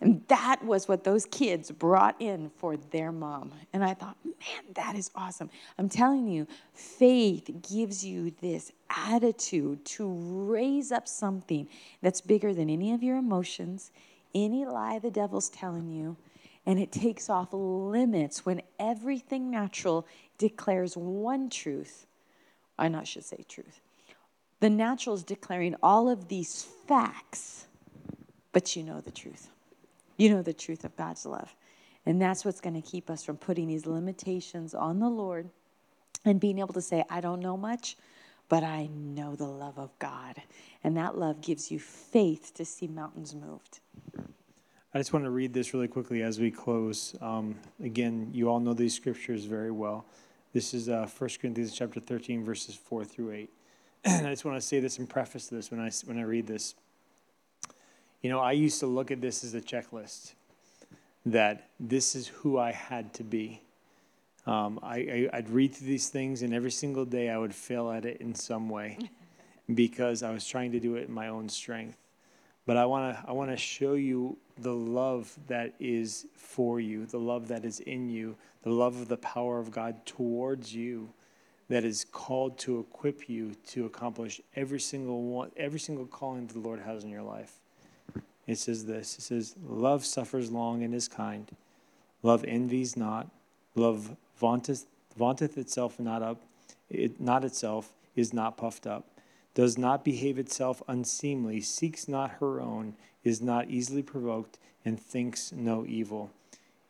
And 0.01 0.23
that 0.27 0.63
was 0.63 0.87
what 0.87 1.03
those 1.03 1.25
kids 1.25 1.71
brought 1.71 2.15
in 2.19 2.49
for 2.57 2.77
their 2.77 3.11
mom. 3.11 3.51
And 3.73 3.83
I 3.83 3.93
thought, 3.93 4.17
man, 4.23 4.73
that 4.75 4.95
is 4.95 5.11
awesome. 5.15 5.49
I'm 5.77 5.89
telling 5.89 6.27
you, 6.27 6.47
faith 6.73 7.49
gives 7.69 8.05
you 8.05 8.31
this 8.41 8.71
attitude 8.89 9.83
to 9.85 10.07
raise 10.07 10.91
up 10.91 11.07
something 11.07 11.67
that's 12.01 12.21
bigger 12.21 12.53
than 12.53 12.69
any 12.69 12.93
of 12.93 13.03
your 13.03 13.17
emotions, 13.17 13.91
any 14.33 14.65
lie 14.65 14.99
the 14.99 15.11
devil's 15.11 15.49
telling 15.49 15.89
you. 15.89 16.17
And 16.65 16.79
it 16.79 16.91
takes 16.91 17.29
off 17.29 17.49
limits 17.51 18.45
when 18.45 18.61
everything 18.77 19.49
natural 19.49 20.05
declares 20.37 20.97
one 20.97 21.49
truth. 21.49 22.05
I 22.77 22.89
not 22.89 23.07
should 23.07 23.23
say 23.23 23.45
truth. 23.47 23.79
The 24.59 24.69
natural 24.69 25.15
is 25.15 25.23
declaring 25.23 25.75
all 25.83 26.09
of 26.09 26.27
these 26.27 26.67
facts, 26.87 27.67
but 28.51 28.75
you 28.75 28.83
know 28.83 29.01
the 29.01 29.11
truth. 29.11 29.49
You 30.17 30.29
know 30.29 30.41
the 30.41 30.53
truth 30.53 30.83
of 30.83 30.95
God's 30.95 31.25
love. 31.25 31.55
And 32.05 32.21
that's 32.21 32.45
what's 32.45 32.61
going 32.61 32.81
to 32.81 32.87
keep 32.87 33.09
us 33.09 33.23
from 33.23 33.37
putting 33.37 33.67
these 33.67 33.85
limitations 33.85 34.73
on 34.73 34.99
the 34.99 35.09
Lord 35.09 35.49
and 36.25 36.39
being 36.39 36.59
able 36.59 36.73
to 36.73 36.81
say, 36.81 37.03
I 37.09 37.21
don't 37.21 37.39
know 37.39 37.57
much, 37.57 37.97
but 38.49 38.63
I 38.63 38.87
know 38.87 39.35
the 39.35 39.45
love 39.45 39.77
of 39.77 39.97
God. 39.99 40.41
And 40.83 40.95
that 40.97 41.17
love 41.17 41.41
gives 41.41 41.69
you 41.69 41.79
faith 41.79 42.53
to 42.55 42.65
see 42.65 42.87
mountains 42.87 43.35
moved. 43.35 43.79
I 44.93 44.99
just 44.99 45.11
want 45.11 45.25
to 45.25 45.31
read 45.31 45.53
this 45.53 45.73
really 45.73 45.87
quickly 45.87 46.23
as 46.23 46.39
we 46.39 46.49
close. 46.49 47.15
Um, 47.21 47.55
again, 47.83 48.29
you 48.33 48.49
all 48.49 48.59
know 48.59 48.73
these 48.73 48.95
scriptures 48.95 49.45
very 49.45 49.71
well. 49.71 50.05
This 50.53 50.73
is 50.73 50.87
uh, 50.87 51.07
1 51.17 51.29
Corinthians 51.41 51.73
chapter 51.73 51.99
13, 51.99 52.43
verses 52.43 52.75
4 52.75 53.03
through 53.03 53.31
8. 53.31 53.49
and 54.05 54.27
I 54.27 54.29
just 54.29 54.45
want 54.45 54.59
to 54.59 54.65
say 54.65 54.79
this 54.79 54.97
and 54.97 55.09
preface 55.09 55.47
to 55.49 55.55
this 55.55 55.71
when 55.71 55.81
I, 55.81 55.91
when 56.05 56.17
I 56.17 56.23
read 56.23 56.47
this. 56.47 56.73
You 58.21 58.31
know, 58.31 58.39
I 58.39 58.53
used 58.53 58.79
to 58.79 58.87
look 58.87 59.11
at 59.11 59.21
this 59.21 59.43
as 59.43 59.53
a 59.53 59.61
checklist 59.61 60.33
that 61.25 61.69
this 61.79 62.15
is 62.15 62.27
who 62.27 62.57
I 62.57 62.71
had 62.71 63.13
to 63.15 63.23
be. 63.23 63.61
Um, 64.45 64.79
I, 64.81 65.29
I, 65.31 65.37
would 65.37 65.49
read 65.49 65.73
through 65.73 65.87
these 65.87 66.09
things, 66.09 66.41
and 66.41 66.53
every 66.53 66.71
single 66.71 67.05
day 67.05 67.29
I 67.29 67.37
would 67.37 67.53
fail 67.53 67.91
at 67.91 68.05
it 68.05 68.21
in 68.21 68.33
some 68.33 68.69
way 68.69 68.97
because 69.75 70.23
I 70.23 70.31
was 70.31 70.47
trying 70.47 70.71
to 70.71 70.79
do 70.79 70.95
it 70.95 71.09
in 71.09 71.13
my 71.13 71.27
own 71.27 71.49
strength. 71.49 71.97
But 72.65 72.77
I 72.77 72.85
want 72.85 73.15
to 73.15 73.29
I 73.29 73.33
want 73.33 73.51
to 73.51 73.57
show 73.57 73.93
you 73.93 74.37
the 74.57 74.73
love 74.73 75.37
that 75.47 75.73
is 75.79 76.27
for 76.35 76.79
you, 76.79 77.05
the 77.05 77.19
love 77.19 77.47
that 77.49 77.65
is 77.65 77.79
in 77.81 78.09
you, 78.09 78.35
the 78.63 78.71
love 78.71 78.99
of 78.99 79.07
the 79.07 79.17
power 79.17 79.59
of 79.59 79.71
God 79.71 80.05
towards 80.05 80.73
you 80.73 81.09
that 81.69 81.83
is 81.83 82.05
called 82.05 82.57
to 82.59 82.79
equip 82.79 83.29
you 83.29 83.53
to 83.67 83.85
accomplish 83.85 84.41
every 84.55 84.79
single 84.79 85.23
one 85.23 85.51
every 85.57 85.79
single 85.79 86.05
calling 86.05 86.47
that 86.47 86.53
the 86.53 86.59
Lord 86.59 86.79
has 86.79 87.03
in 87.03 87.09
your 87.09 87.23
life. 87.23 87.59
It 88.47 88.57
says 88.57 88.85
this. 88.85 89.17
It 89.19 89.21
says 89.21 89.55
love 89.61 90.05
suffers 90.05 90.51
long 90.51 90.81
and 90.81 90.95
is 90.95 91.07
kind. 91.07 91.51
Love 92.23 92.43
envies 92.45 92.97
not. 92.97 93.27
Love 93.75 94.15
vaunteth, 94.39 94.85
vaunteth 95.15 95.57
itself 95.57 95.99
not 95.99 96.23
up, 96.23 96.41
it, 96.89 97.19
not 97.19 97.43
itself, 97.43 97.93
is 98.15 98.33
not 98.33 98.57
puffed 98.57 98.87
up, 98.87 99.05
does 99.53 99.77
not 99.77 100.03
behave 100.03 100.39
itself 100.39 100.81
unseemly, 100.87 101.61
seeks 101.61 102.07
not 102.07 102.31
her 102.39 102.59
own, 102.59 102.95
is 103.23 103.41
not 103.41 103.69
easily 103.69 104.01
provoked, 104.01 104.57
and 104.83 104.99
thinks 104.99 105.51
no 105.51 105.85
evil. 105.85 106.31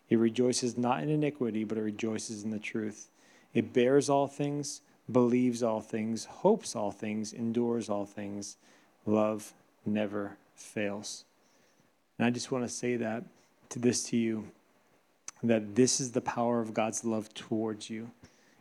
It 0.09 0.17
rejoices 0.17 0.77
not 0.77 1.01
in 1.03 1.09
iniquity, 1.09 1.63
but 1.63 1.77
it 1.77 1.81
rejoices 1.81 2.43
in 2.43 2.51
the 2.51 2.59
truth. 2.59 3.09
It 3.53 3.73
bears 3.73 4.09
all 4.09 4.27
things, 4.27 4.81
believes 5.11 5.63
all 5.63 5.81
things, 5.81 6.25
hopes 6.25 6.75
all 6.75 6.91
things, 6.91 7.33
endures 7.33 7.89
all 7.89 8.05
things. 8.05 8.57
Love 9.05 9.53
never 9.85 10.37
fails. 10.55 11.25
And 12.17 12.25
I 12.25 12.29
just 12.29 12.51
want 12.51 12.63
to 12.63 12.69
say 12.69 12.95
that 12.97 13.23
to 13.69 13.79
this 13.79 14.03
to 14.05 14.17
you 14.17 14.47
that 15.43 15.75
this 15.75 15.99
is 15.99 16.11
the 16.11 16.21
power 16.21 16.59
of 16.59 16.73
God's 16.73 17.05
love 17.05 17.33
towards 17.33 17.89
you. 17.89 18.09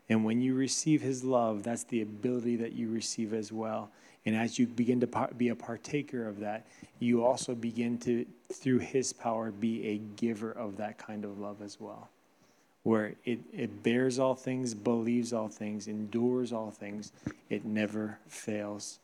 And 0.09 0.25
when 0.25 0.41
you 0.41 0.55
receive 0.55 1.03
his 1.03 1.25
love, 1.25 1.63
that's 1.63 1.85
the 1.85 2.03
ability 2.03 2.57
that 2.57 2.75
you 2.75 2.89
receive 2.89 3.33
as 3.33 3.51
well. 3.51 3.91
And 4.25 4.37
as 4.37 4.59
you 4.59 4.67
begin 4.67 5.01
to 5.01 5.29
be 5.37 5.49
a 5.49 5.55
partaker 5.55 6.29
of 6.29 6.41
that, 6.41 6.67
you 6.99 7.25
also 7.25 7.55
begin 7.55 7.99
to, 7.99 8.27
through 8.53 8.81
his 8.81 9.13
power, 9.13 9.51
be 9.51 9.87
a 9.87 9.99
giver 10.21 10.53
of 10.53 10.77
that 10.77 10.99
kind 10.99 11.25
of 11.25 11.39
love 11.39 11.63
as 11.63 11.81
well. 11.81 12.09
Where 12.83 13.15
it, 13.25 13.41
it 13.53 13.83
bears 13.83 14.19
all 14.19 14.35
things, 14.35 14.75
believes 14.75 15.33
all 15.33 15.49
things, 15.49 15.89
endures 15.89 16.53
all 16.53 16.71
things, 16.71 17.13
it 17.51 17.65
never 17.65 18.19
fails. 18.29 18.99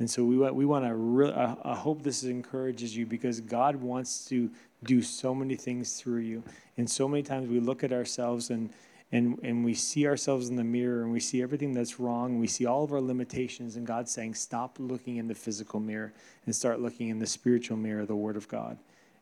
And 0.00 0.10
so 0.10 0.24
we 0.24 0.38
want, 0.38 0.54
we 0.54 0.64
want 0.64 0.86
to 0.86 0.94
really, 0.94 1.34
I 1.34 1.74
hope 1.74 2.02
this 2.02 2.24
encourages 2.24 2.96
you 2.96 3.04
because 3.04 3.40
God 3.40 3.76
wants 3.76 4.24
to 4.26 4.50
do 4.82 5.02
so 5.02 5.34
many 5.34 5.56
things 5.56 6.00
through 6.00 6.20
you. 6.20 6.42
And 6.78 6.88
so 6.90 7.06
many 7.06 7.22
times 7.22 7.50
we 7.50 7.60
look 7.60 7.84
at 7.84 7.92
ourselves 7.92 8.48
and, 8.48 8.70
and, 9.12 9.38
and 9.42 9.62
we 9.62 9.74
see 9.74 10.06
ourselves 10.06 10.48
in 10.48 10.56
the 10.56 10.64
mirror 10.64 11.02
and 11.02 11.12
we 11.12 11.20
see 11.20 11.42
everything 11.42 11.74
that's 11.74 12.00
wrong. 12.00 12.38
We 12.38 12.46
see 12.46 12.64
all 12.64 12.82
of 12.82 12.92
our 12.92 13.00
limitations, 13.00 13.76
and 13.76 13.86
God's 13.86 14.10
saying, 14.10 14.34
Stop 14.34 14.78
looking 14.78 15.18
in 15.18 15.28
the 15.28 15.34
physical 15.34 15.80
mirror 15.80 16.14
and 16.46 16.56
start 16.56 16.80
looking 16.80 17.10
in 17.10 17.18
the 17.18 17.26
spiritual 17.26 17.76
mirror, 17.76 18.06
the 18.06 18.16
Word 18.16 18.36
of 18.36 18.48
God, 18.48 18.78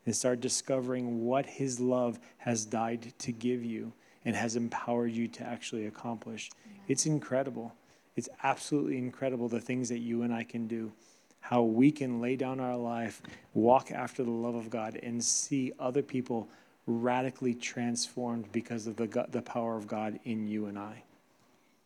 and 0.06 0.14
start 0.14 0.40
discovering 0.40 1.24
what 1.24 1.44
His 1.44 1.80
love 1.80 2.20
has 2.36 2.64
died 2.64 3.12
to 3.18 3.32
give 3.32 3.64
you 3.64 3.92
and 4.24 4.36
has 4.36 4.54
empowered 4.54 5.10
you 5.10 5.26
to 5.26 5.42
actually 5.42 5.86
accomplish. 5.86 6.50
It's 6.86 7.04
incredible. 7.04 7.74
It's 8.18 8.28
absolutely 8.42 8.98
incredible 8.98 9.48
the 9.48 9.60
things 9.60 9.88
that 9.90 10.00
you 10.00 10.22
and 10.22 10.34
I 10.34 10.42
can 10.42 10.66
do. 10.66 10.90
How 11.38 11.62
we 11.62 11.92
can 11.92 12.20
lay 12.20 12.34
down 12.34 12.58
our 12.58 12.76
life, 12.76 13.22
walk 13.54 13.92
after 13.92 14.24
the 14.24 14.30
love 14.32 14.56
of 14.56 14.68
God, 14.68 14.98
and 15.04 15.24
see 15.24 15.72
other 15.78 16.02
people 16.02 16.48
radically 16.88 17.54
transformed 17.54 18.50
because 18.50 18.88
of 18.88 18.96
the, 18.96 19.06
the 19.30 19.40
power 19.40 19.76
of 19.76 19.86
God 19.86 20.18
in 20.24 20.48
you 20.48 20.66
and 20.66 20.76
I. 20.76 21.04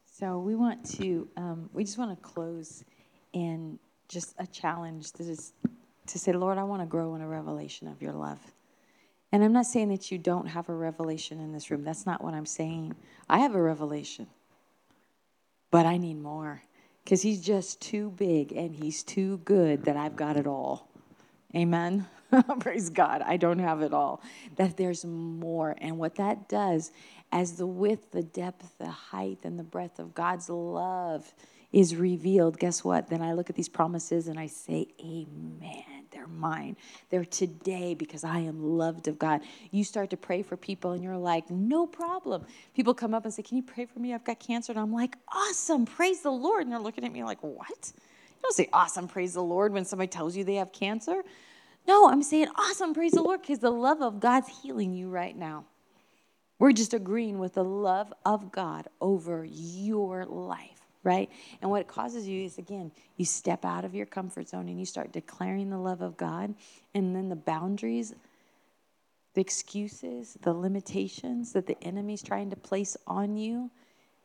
So 0.07 0.39
we 0.39 0.55
want 0.55 0.83
to, 0.93 1.29
um, 1.37 1.69
we 1.75 1.85
just 1.85 1.99
want 1.99 2.19
to 2.19 2.23
close 2.27 2.83
in 3.35 3.79
just 4.09 4.35
a 4.39 4.47
challenge 4.47 5.13
that 5.13 5.27
is 5.27 5.53
to 6.07 6.19
say, 6.19 6.33
Lord, 6.33 6.57
I 6.57 6.63
want 6.63 6.81
to 6.81 6.87
grow 6.87 7.15
in 7.15 7.21
a 7.21 7.29
revelation 7.29 7.89
of 7.89 8.01
your 8.01 8.15
love. 8.15 8.41
And 9.33 9.45
I'm 9.45 9.53
not 9.53 9.67
saying 9.67 9.91
that 9.91 10.11
you 10.11 10.17
don't 10.17 10.47
have 10.47 10.71
a 10.71 10.75
revelation 10.75 11.41
in 11.41 11.53
this 11.53 11.71
room. 11.71 11.85
That's 11.85 12.07
not 12.07 12.25
what 12.25 12.33
I'm 12.33 12.47
saying. 12.47 12.95
I 13.29 13.41
have 13.41 13.55
a 13.55 13.61
revelation 13.61 14.29
but 15.73 15.87
I 15.87 15.97
need 15.97 16.23
more 16.23 16.63
because 17.03 17.23
he's 17.23 17.41
just 17.41 17.81
too 17.81 18.11
big 18.11 18.53
and 18.53 18.77
he's 18.77 19.03
too 19.03 19.39
good 19.39 19.87
that 19.87 19.97
I've 19.97 20.15
got 20.15 20.37
it 20.37 20.47
all. 20.47 20.89
Amen. 21.57 22.07
Praise 22.61 22.91
God. 22.91 23.23
I 23.23 23.37
don't 23.39 23.59
have 23.59 23.83
it 23.83 23.93
all. 23.93 24.23
That 24.57 24.77
there's 24.77 25.05
more. 25.05 25.75
And 25.79 25.99
what 25.99 26.15
that 26.17 26.49
does, 26.49 26.93
as 27.33 27.57
the 27.57 27.67
width, 27.67 28.13
the 28.13 28.23
depth, 28.23 28.79
the 28.79 28.91
height, 28.91 29.39
and 29.43 29.59
the 29.59 29.65
breadth 29.65 29.99
of 29.99 30.15
God's 30.15 30.49
love 30.49 31.35
is 31.73 31.97
revealed, 31.97 32.59
guess 32.59 32.85
what? 32.85 33.09
Then 33.09 33.23
I 33.23 33.33
look 33.33 33.49
at 33.49 33.57
these 33.57 33.69
promises 33.69 34.29
and 34.29 34.39
I 34.39 34.47
say, 34.47 34.89
Amen. 35.01 36.02
They're 36.13 36.27
mine. 36.27 36.77
They're 37.11 37.25
today 37.25 37.95
because 37.95 38.25
I 38.25 38.41
am 38.41 38.63
loved 38.63 39.09
of 39.09 39.19
God. 39.19 39.41
You 39.71 39.85
start 39.85 40.11
to 40.11 40.17
pray 40.17 40.43
for 40.43 40.57
people 40.57 40.93
and 40.93 41.03
you're 41.03 41.17
like, 41.17 41.51
no 41.51 41.87
problem. 41.87 42.45
People 42.75 42.95
come 42.95 43.15
up 43.15 43.25
and 43.25 43.33
say, 43.35 43.43
Can 43.43 43.57
you 43.57 43.63
pray 43.63 43.87
for 43.87 43.99
me? 43.99 44.15
I've 44.15 44.25
got 44.25 44.39
cancer. 44.39 44.73
And 44.73 44.81
I'm 44.81 44.93
like, 44.93 45.17
Awesome. 45.33 45.87
Praise 45.87 46.21
the 46.21 46.31
Lord. 46.31 46.63
And 46.63 46.73
they're 46.73 46.79
looking 46.79 47.05
at 47.05 47.13
me 47.13 47.25
like, 47.25 47.43
What? 47.43 47.93
You 48.43 48.49
don't 48.49 48.55
say 48.55 48.69
awesome, 48.73 49.07
praise 49.07 49.35
the 49.35 49.43
Lord 49.43 49.73
when 49.73 49.85
somebody 49.85 50.09
tells 50.09 50.37
you 50.37 50.43
they 50.43 50.57
have 50.57 50.73
cancer. 50.73 51.23
No, 51.87 52.09
I'm 52.09 52.23
saying 52.25 52.49
awesome, 52.57 52.93
praise 52.93 53.13
the 53.13 53.23
Lord, 53.23 53.41
because 53.41 53.61
the 53.61 53.71
love 53.71 54.03
of 54.03 54.19
God's 54.19 54.49
healing 54.63 54.93
you 54.93 55.09
right 55.09 55.37
now. 55.37 55.65
We're 56.59 56.73
just 56.73 56.93
agreeing 56.93 57.39
with 57.39 57.55
the 57.55 57.65
love 57.65 58.13
of 58.25 58.51
God 58.51 58.89
over 59.01 59.45
your 59.45 60.25
life 60.27 60.82
right? 61.05 61.31
And 61.61 61.71
what 61.71 61.81
it 61.81 61.89
causes 61.89 62.29
you 62.29 62.45
is, 62.45 62.59
again, 62.59 62.93
you 63.17 63.25
step 63.25 63.65
out 63.65 63.85
of 63.85 63.95
your 63.95 64.07
comfort 64.07 64.49
zone 64.49 64.69
and 64.69 64.79
you 64.79 64.87
start 64.87 65.13
declaring 65.13 65.71
the 65.71 65.79
love 65.79 66.01
of 66.01 66.17
God, 66.17 66.55
and 66.95 67.15
then 67.15 67.29
the 67.29 67.37
boundaries, 67.37 68.15
the 69.35 69.41
excuses, 69.41 70.37
the 70.43 70.53
limitations 70.53 71.53
that 71.53 71.67
the 71.67 71.83
enemy's 71.83 72.23
trying 72.23 72.51
to 72.51 72.57
place 72.57 72.97
on 73.07 73.37
you, 73.37 73.71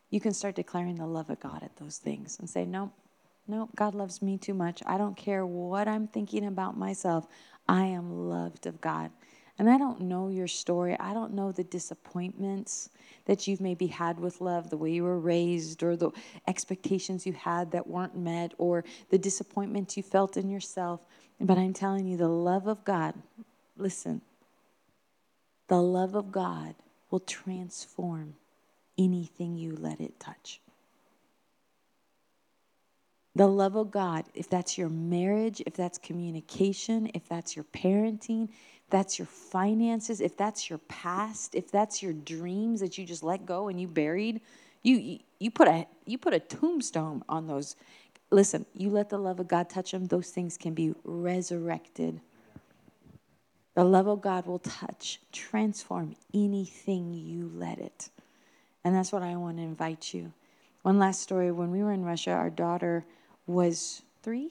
you 0.09 0.19
can 0.19 0.33
start 0.33 0.55
declaring 0.55 0.95
the 0.95 1.05
love 1.05 1.29
of 1.29 1.39
God 1.39 1.63
at 1.63 1.75
those 1.77 1.97
things 1.97 2.37
and 2.39 2.49
say, 2.49 2.65
nope, 2.65 2.91
nope, 3.47 3.69
God 3.75 3.95
loves 3.95 4.21
me 4.21 4.37
too 4.37 4.53
much. 4.53 4.81
I 4.85 4.97
don't 4.97 5.17
care 5.17 5.45
what 5.45 5.87
I'm 5.87 6.07
thinking 6.07 6.45
about 6.45 6.77
myself. 6.77 7.27
I 7.67 7.85
am 7.85 8.29
loved 8.29 8.67
of 8.67 8.79
God. 8.79 9.11
And 9.59 9.69
I 9.69 9.77
don't 9.77 10.01
know 10.01 10.29
your 10.29 10.47
story. 10.47 10.95
I 10.99 11.13
don't 11.13 11.33
know 11.33 11.51
the 11.51 11.63
disappointments 11.63 12.89
that 13.25 13.47
you've 13.47 13.61
maybe 13.61 13.87
had 13.87 14.19
with 14.19 14.39
love, 14.39 14.69
the 14.69 14.77
way 14.77 14.91
you 14.91 15.03
were 15.03 15.19
raised, 15.19 15.81
or 15.81 15.95
the 15.95 16.11
expectations 16.47 17.25
you 17.25 17.33
had 17.33 17.71
that 17.71 17.87
weren't 17.87 18.15
met, 18.15 18.53
or 18.57 18.83
the 19.09 19.17
disappointments 19.17 19.97
you 19.97 20.03
felt 20.03 20.37
in 20.37 20.49
yourself. 20.49 21.01
But 21.39 21.57
I'm 21.57 21.73
telling 21.73 22.07
you, 22.07 22.17
the 22.17 22.27
love 22.27 22.67
of 22.67 22.85
God, 22.85 23.15
listen, 23.75 24.21
the 25.67 25.81
love 25.81 26.15
of 26.15 26.31
God 26.31 26.75
will 27.09 27.19
transform 27.19 28.35
anything 28.97 29.57
you 29.57 29.75
let 29.75 29.99
it 29.99 30.19
touch. 30.19 30.61
The 33.35 33.47
love 33.47 33.75
of 33.75 33.91
God, 33.91 34.25
if 34.33 34.49
that's 34.49 34.79
your 34.79 34.89
marriage, 34.89 35.61
if 35.67 35.75
that's 35.75 35.99
communication, 35.99 37.11
if 37.13 37.29
that's 37.29 37.55
your 37.55 37.65
parenting, 37.65 38.49
that's 38.89 39.19
your 39.19 39.25
finances, 39.25 40.21
if 40.21 40.37
that's 40.37 40.69
your 40.69 40.79
past, 40.79 41.55
if 41.55 41.71
that's 41.71 42.01
your 42.01 42.13
dreams 42.13 42.79
that 42.79 42.97
you 42.97 43.05
just 43.05 43.23
let 43.23 43.45
go 43.45 43.67
and 43.67 43.79
you 43.79 43.87
buried, 43.87 44.41
you 44.83 45.19
you 45.39 45.51
put 45.51 45.67
a 45.67 45.87
you 46.05 46.17
put 46.17 46.33
a 46.33 46.39
tombstone 46.39 47.23
on 47.27 47.47
those. 47.47 47.75
Listen, 48.31 48.65
you 48.73 48.89
let 48.89 49.09
the 49.09 49.17
love 49.17 49.39
of 49.39 49.47
God 49.47 49.69
touch 49.69 49.91
them, 49.91 50.05
those 50.05 50.29
things 50.29 50.57
can 50.57 50.73
be 50.73 50.93
resurrected. 51.03 52.19
The 53.75 53.83
love 53.83 54.07
of 54.07 54.21
God 54.21 54.47
will 54.47 54.59
touch, 54.59 55.19
transform 55.31 56.15
anything 56.33 57.13
you 57.13 57.51
let 57.53 57.77
it. 57.77 58.09
And 58.83 58.95
that's 58.95 59.11
what 59.11 59.21
I 59.21 59.35
want 59.35 59.57
to 59.57 59.63
invite 59.63 60.13
you. 60.13 60.33
One 60.81 60.97
last 60.97 61.21
story 61.21 61.51
when 61.51 61.71
we 61.71 61.83
were 61.83 61.91
in 61.91 62.03
Russia, 62.03 62.31
our 62.31 62.49
daughter 62.49 63.05
was 63.45 64.01
3 64.23 64.49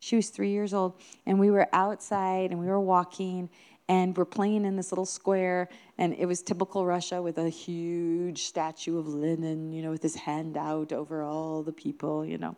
she 0.00 0.16
was 0.16 0.28
three 0.30 0.50
years 0.50 0.74
old, 0.74 1.00
and 1.26 1.38
we 1.38 1.50
were 1.50 1.68
outside 1.72 2.50
and 2.50 2.60
we 2.60 2.66
were 2.66 2.80
walking 2.80 3.50
and 3.88 4.16
we're 4.16 4.26
playing 4.26 4.64
in 4.66 4.76
this 4.76 4.92
little 4.92 5.06
square, 5.06 5.68
and 5.96 6.14
it 6.14 6.26
was 6.26 6.42
typical 6.42 6.84
Russia 6.84 7.22
with 7.22 7.38
a 7.38 7.48
huge 7.48 8.42
statue 8.42 8.98
of 8.98 9.08
Lenin, 9.08 9.72
you 9.72 9.80
know, 9.80 9.90
with 9.90 10.02
his 10.02 10.14
hand 10.14 10.58
out 10.58 10.92
over 10.92 11.22
all 11.22 11.62
the 11.62 11.72
people, 11.72 12.24
you 12.24 12.36
know. 12.36 12.54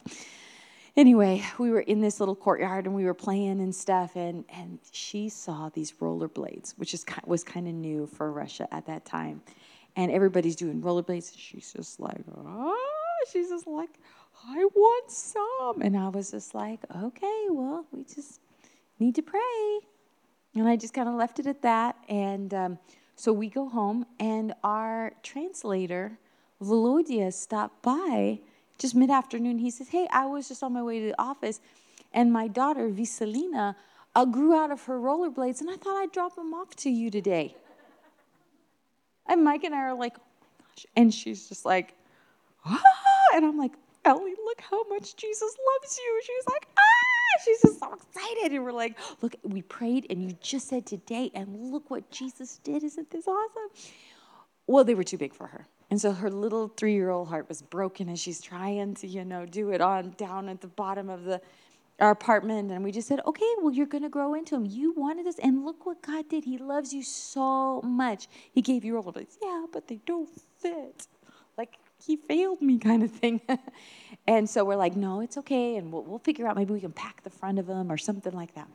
anyway, 0.96 1.42
we 1.58 1.70
were 1.70 1.80
in 1.80 2.00
this 2.00 2.18
little 2.18 2.34
courtyard 2.34 2.86
and 2.86 2.94
we 2.94 3.04
were 3.04 3.14
playing 3.14 3.60
and 3.60 3.74
stuff, 3.74 4.16
and 4.16 4.44
and 4.52 4.80
she 4.90 5.28
saw 5.28 5.68
these 5.68 5.92
rollerblades, 5.92 6.76
which 6.78 6.94
is 6.94 7.04
was 7.24 7.44
kind 7.44 7.68
of 7.68 7.74
new 7.74 8.06
for 8.06 8.32
Russia 8.32 8.66
at 8.72 8.86
that 8.86 9.04
time, 9.04 9.40
and 9.96 10.10
everybody's 10.10 10.56
doing 10.56 10.82
rollerblades. 10.82 11.30
And 11.30 11.38
she's 11.38 11.72
just 11.72 12.00
like, 12.00 12.22
oh, 12.36 12.76
she's 13.30 13.48
just 13.50 13.68
like, 13.68 13.90
I 14.48 14.64
want 14.64 15.10
some, 15.10 15.82
and 15.82 15.96
I 15.96 16.08
was 16.08 16.30
just 16.30 16.54
like, 16.54 16.80
okay, 16.96 17.46
well, 17.50 17.84
we 17.92 18.04
just 18.04 18.40
need 18.98 19.14
to 19.16 19.22
pray, 19.22 19.80
and 20.54 20.66
I 20.68 20.76
just 20.76 20.94
kind 20.94 21.08
of 21.08 21.14
left 21.14 21.38
it 21.38 21.46
at 21.46 21.62
that, 21.62 21.96
and 22.08 22.52
um, 22.54 22.78
so 23.16 23.32
we 23.32 23.48
go 23.48 23.68
home, 23.68 24.06
and 24.18 24.54
our 24.64 25.12
translator, 25.22 26.18
Volodya, 26.62 27.32
stopped 27.32 27.82
by 27.82 28.40
just 28.78 28.94
mid 28.94 29.10
afternoon, 29.10 29.58
he 29.58 29.70
says, 29.70 29.88
Hey, 29.88 30.08
I 30.10 30.24
was 30.24 30.48
just 30.48 30.62
on 30.62 30.72
my 30.72 30.82
way 30.82 31.00
to 31.00 31.06
the 31.08 31.20
office, 31.20 31.60
and 32.12 32.32
my 32.32 32.48
daughter, 32.48 32.88
Vasilina, 32.88 33.76
uh, 34.16 34.24
grew 34.24 34.54
out 34.54 34.70
of 34.70 34.82
her 34.84 34.98
rollerblades, 34.98 35.60
and 35.60 35.70
I 35.70 35.76
thought 35.76 36.00
I'd 36.02 36.12
drop 36.12 36.34
them 36.34 36.54
off 36.54 36.74
to 36.76 36.90
you 36.90 37.10
today. 37.10 37.54
And 39.26 39.44
Mike 39.44 39.64
and 39.64 39.74
I 39.74 39.80
are 39.80 39.94
like, 39.94 40.16
oh 40.18 40.22
my 40.40 40.64
gosh. 40.66 40.86
And 40.96 41.14
she's 41.14 41.48
just 41.48 41.64
like, 41.64 41.94
ah. 42.64 42.82
And 43.32 43.44
I'm 43.44 43.56
like, 43.56 43.72
Look 44.16 44.60
how 44.60 44.82
much 44.88 45.16
Jesus 45.16 45.56
loves 45.72 45.98
you. 45.98 46.20
She's 46.24 46.46
like, 46.48 46.66
ah. 46.76 46.82
She's 47.44 47.60
just 47.62 47.80
so 47.80 47.92
excited. 47.94 48.52
And 48.52 48.64
we're 48.64 48.72
like, 48.72 48.98
look, 49.22 49.36
we 49.42 49.62
prayed, 49.62 50.06
and 50.10 50.22
you 50.22 50.36
just 50.40 50.68
said 50.68 50.84
today, 50.84 51.30
and 51.34 51.72
look 51.72 51.90
what 51.90 52.10
Jesus 52.10 52.58
did. 52.58 52.82
Isn't 52.82 53.10
this 53.10 53.26
awesome? 53.26 53.70
Well, 54.66 54.84
they 54.84 54.94
were 54.94 55.04
too 55.04 55.18
big 55.18 55.34
for 55.34 55.46
her. 55.46 55.66
And 55.90 56.00
so 56.00 56.12
her 56.12 56.30
little 56.30 56.68
three 56.68 56.94
year 56.94 57.10
old 57.10 57.28
heart 57.28 57.48
was 57.48 57.62
broken 57.62 58.08
as 58.08 58.20
she's 58.20 58.40
trying 58.40 58.94
to, 58.94 59.08
you 59.08 59.24
know, 59.24 59.44
do 59.44 59.70
it 59.70 59.80
on 59.80 60.14
down 60.16 60.48
at 60.48 60.60
the 60.60 60.68
bottom 60.68 61.10
of 61.10 61.24
the 61.24 61.40
our 61.98 62.12
apartment. 62.12 62.70
And 62.70 62.82
we 62.82 62.92
just 62.92 63.08
said, 63.08 63.20
okay, 63.26 63.44
well, 63.60 63.72
you're 63.74 63.86
going 63.86 64.04
to 64.04 64.08
grow 64.08 64.34
into 64.34 64.54
him. 64.54 64.64
You 64.64 64.92
wanted 64.96 65.26
this. 65.26 65.38
And 65.38 65.64
look 65.64 65.84
what 65.84 66.00
God 66.02 66.28
did. 66.28 66.44
He 66.44 66.56
loves 66.56 66.92
you 66.92 67.02
so 67.02 67.82
much. 67.82 68.28
He 68.52 68.62
gave 68.62 68.84
you 68.84 68.94
rollerblades. 68.94 69.36
Yeah, 69.42 69.66
but 69.72 69.88
they 69.88 70.00
don't 70.06 70.28
fit. 70.58 71.08
He 72.04 72.16
failed 72.16 72.60
me 72.62 72.78
kind 72.78 73.02
of 73.02 73.10
thing. 73.10 73.40
and 74.26 74.48
so 74.48 74.64
we're 74.64 74.76
like, 74.76 74.96
no, 74.96 75.20
it's 75.20 75.36
okay. 75.38 75.76
And 75.76 75.92
we'll, 75.92 76.02
we'll 76.02 76.18
figure 76.18 76.46
out 76.46 76.56
maybe 76.56 76.72
we 76.72 76.80
can 76.80 76.92
pack 76.92 77.22
the 77.22 77.30
front 77.30 77.58
of 77.58 77.66
them 77.66 77.90
or 77.90 77.98
something 77.98 78.32
like 78.32 78.54
that. 78.54 78.68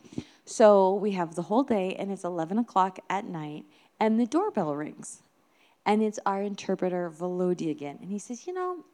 So 0.45 0.93
we 0.95 1.11
have 1.11 1.35
the 1.35 1.41
whole 1.43 1.63
day 1.63 1.95
and 1.95 2.11
it's 2.11 2.23
11 2.23 2.59
o'clock 2.59 2.99
at 3.09 3.25
night 3.25 3.65
and 3.99 4.19
the 4.19 4.25
doorbell 4.25 4.75
rings. 4.75 5.21
And 5.85 6.01
it's 6.01 6.19
our 6.25 6.41
interpreter, 6.41 7.11
Volodya, 7.11 7.69
again. 7.69 7.99
And 8.01 8.09
he 8.09 8.17
says, 8.17 8.47
You 8.47 8.53
know, 8.53 8.85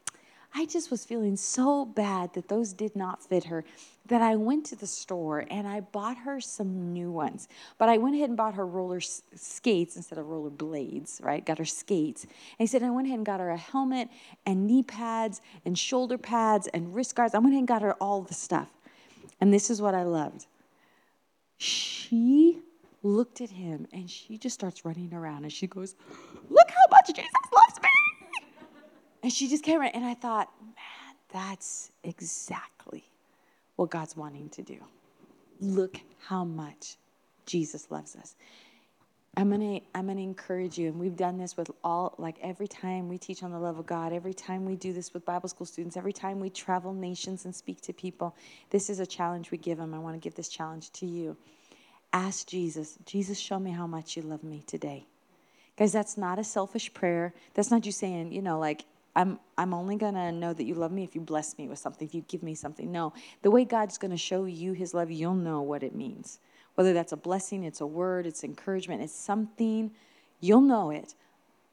I 0.54 0.66
just 0.66 0.92
was 0.92 1.06
feeling 1.06 1.38
so 1.38 1.86
bad 1.86 2.34
that 2.34 2.50
those 2.50 2.74
did 2.74 2.96
not 2.96 3.24
fit 3.24 3.46
her 3.46 3.64
that 4.08 4.22
I 4.22 4.36
went 4.36 4.66
to 4.68 4.76
the 4.76 4.88
store 4.88 5.46
and 5.50 5.66
I 5.66 5.80
bought 5.80 6.18
her 6.18 6.42
some 6.42 6.92
new 6.92 7.10
ones. 7.10 7.48
But 7.78 7.88
I 7.88 7.98
went 7.98 8.16
ahead 8.16 8.30
and 8.30 8.36
bought 8.36 8.56
her 8.56 8.66
roller 8.66 9.00
skates 9.00 9.96
instead 9.96 10.18
of 10.18 10.28
roller 10.28 10.50
blades, 10.50 11.22
right? 11.24 11.46
Got 11.46 11.60
her 11.60 11.66
skates. 11.66 12.24
And 12.24 12.32
he 12.60 12.68
said, 12.68 12.84
I 12.84 12.90
went 12.90 13.08
ahead 13.08 13.20
and 13.20 13.26
got 13.26 13.40
her 13.40 13.50
a 13.50 13.58
helmet 13.58 14.10
and 14.46 14.68
knee 14.68 14.84
pads 14.84 15.42
and 15.66 15.78
shoulder 15.78 16.18
pads 16.18 16.68
and 16.68 16.94
wrist 16.94 17.16
guards. 17.16 17.34
I 17.34 17.38
went 17.38 17.54
ahead 17.54 17.60
and 17.60 17.68
got 17.68 17.82
her 17.82 17.94
all 17.94 18.22
the 18.22 18.34
stuff. 18.34 18.70
And 19.40 19.54
this 19.54 19.70
is 19.70 19.82
what 19.82 19.96
I 19.96 20.04
loved. 20.04 20.48
She 21.58 22.60
looked 23.04 23.40
at 23.40 23.52
him 23.52 23.88
and 23.94 24.10
she 24.10 24.38
just 24.38 24.56
starts 24.56 24.84
running 24.84 25.14
around 25.14 25.44
and 25.44 25.54
she 25.54 25.68
goes, 25.68 25.96
Look 26.50 26.70
how 26.70 26.92
much 26.92 27.08
Jesus 27.16 27.32
loves 27.56 27.82
me. 27.82 28.11
And 29.24 29.32
she 29.32 29.48
just 29.48 29.64
came 29.64 29.80
around 29.80 29.92
and 29.96 30.06
I 30.06 30.14
thought, 30.14 30.50
Man, 30.60 31.16
that's 31.32 31.92
exactly 32.04 33.04
what 33.76 33.90
God's 33.90 34.16
wanting 34.16 34.50
to 34.50 34.62
do. 34.62 34.78
Look 35.60 36.00
how 36.20 36.44
much 36.44 36.98
Jesus 37.46 37.90
loves 37.90 38.16
us. 38.16 38.36
I'm 39.38 39.50
gonna 39.50 39.80
I'm 39.96 40.08
gonna 40.08 40.22
encourage 40.22 40.78
you, 40.78 40.90
and 40.90 41.00
we've 41.00 41.16
done 41.16 41.38
this 41.38 41.56
with 41.56 41.72
all 41.84 42.16
like 42.18 42.36
every 42.42 42.68
time 42.68 43.08
we 43.08 43.18
teach 43.18 43.44
on 43.44 43.52
the 43.52 43.60
love 43.60 43.80
of 43.80 43.86
God, 43.86 44.12
every 44.12 44.34
time 44.34 44.66
we 44.66 44.76
do 44.76 44.92
this 44.92 45.14
with 45.14 45.24
Bible 45.26 45.48
school 45.48 45.66
students, 45.66 45.96
every 45.96 46.12
time 46.12 46.40
we 46.40 46.50
travel 46.50 46.94
nations 46.94 47.46
and 47.46 47.56
speak 47.56 47.80
to 47.82 47.94
people. 47.94 48.36
This 48.72 48.90
is 48.90 49.00
a 49.00 49.06
challenge 49.06 49.50
we 49.50 49.58
give 49.58 49.78
them. 49.78 49.94
I 49.94 50.00
want 50.00 50.16
to 50.16 50.20
give 50.20 50.36
this 50.36 50.50
challenge 50.50 50.92
to 50.94 51.06
you 51.06 51.38
ask 52.14 52.48
Jesus, 52.48 52.98
Jesus, 53.06 53.40
show 53.40 53.60
me 53.60 53.72
how 53.72 53.88
much 53.88 54.16
you 54.16 54.24
love 54.24 54.44
me 54.44 54.64
today. 54.68 55.06
Guys, 55.78 55.92
that's 55.92 56.18
not 56.18 56.40
a 56.40 56.44
selfish 56.44 56.94
prayer. 56.94 57.34
That's 57.54 57.72
not 57.72 57.86
you 57.86 57.92
saying, 57.92 58.32
you 58.32 58.42
know, 58.42 58.60
like, 58.60 58.86
I'm, 59.16 59.40
I'm 59.58 59.74
only 59.74 59.96
going 59.96 60.14
to 60.14 60.32
know 60.32 60.54
that 60.54 60.64
you 60.64 60.74
love 60.74 60.92
me 60.92 61.04
if 61.04 61.16
you 61.16 61.22
bless 61.22 61.58
me 61.58 61.68
with 61.68 61.80
something, 61.80 62.08
if 62.08 62.16
you 62.16 62.22
give 62.28 62.44
me 62.44 62.56
something. 62.56 62.92
No, 62.92 63.14
the 63.42 63.52
way 63.52 63.66
God's 63.66 63.98
going 63.98 64.12
to 64.12 64.18
show 64.18 64.46
you 64.46 64.74
his 64.74 64.94
love, 64.94 65.12
you'll 65.12 65.34
know 65.34 65.62
what 65.62 65.84
it 65.84 65.94
means. 65.94 66.40
Whether 66.76 66.94
that's 66.94 67.12
a 67.12 67.18
blessing, 67.18 67.64
it's 67.64 67.82
a 67.82 67.86
word, 67.86 68.26
it's 68.26 68.44
encouragement, 68.44 69.02
it's 69.02 69.14
something, 69.14 69.92
you'll 70.40 70.62
know 70.62 70.92
it. 70.92 71.16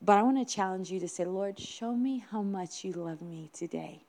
But 0.02 0.18
I 0.18 0.22
want 0.22 0.38
to 0.38 0.54
challenge 0.54 0.90
you 0.90 1.00
to 1.00 1.08
say, 1.08 1.24
Lord, 1.24 1.58
show 1.58 1.94
me 1.94 2.24
how 2.30 2.42
much 2.42 2.84
you 2.84 2.92
love 2.92 3.22
me 3.22 3.50
today. 3.52 4.02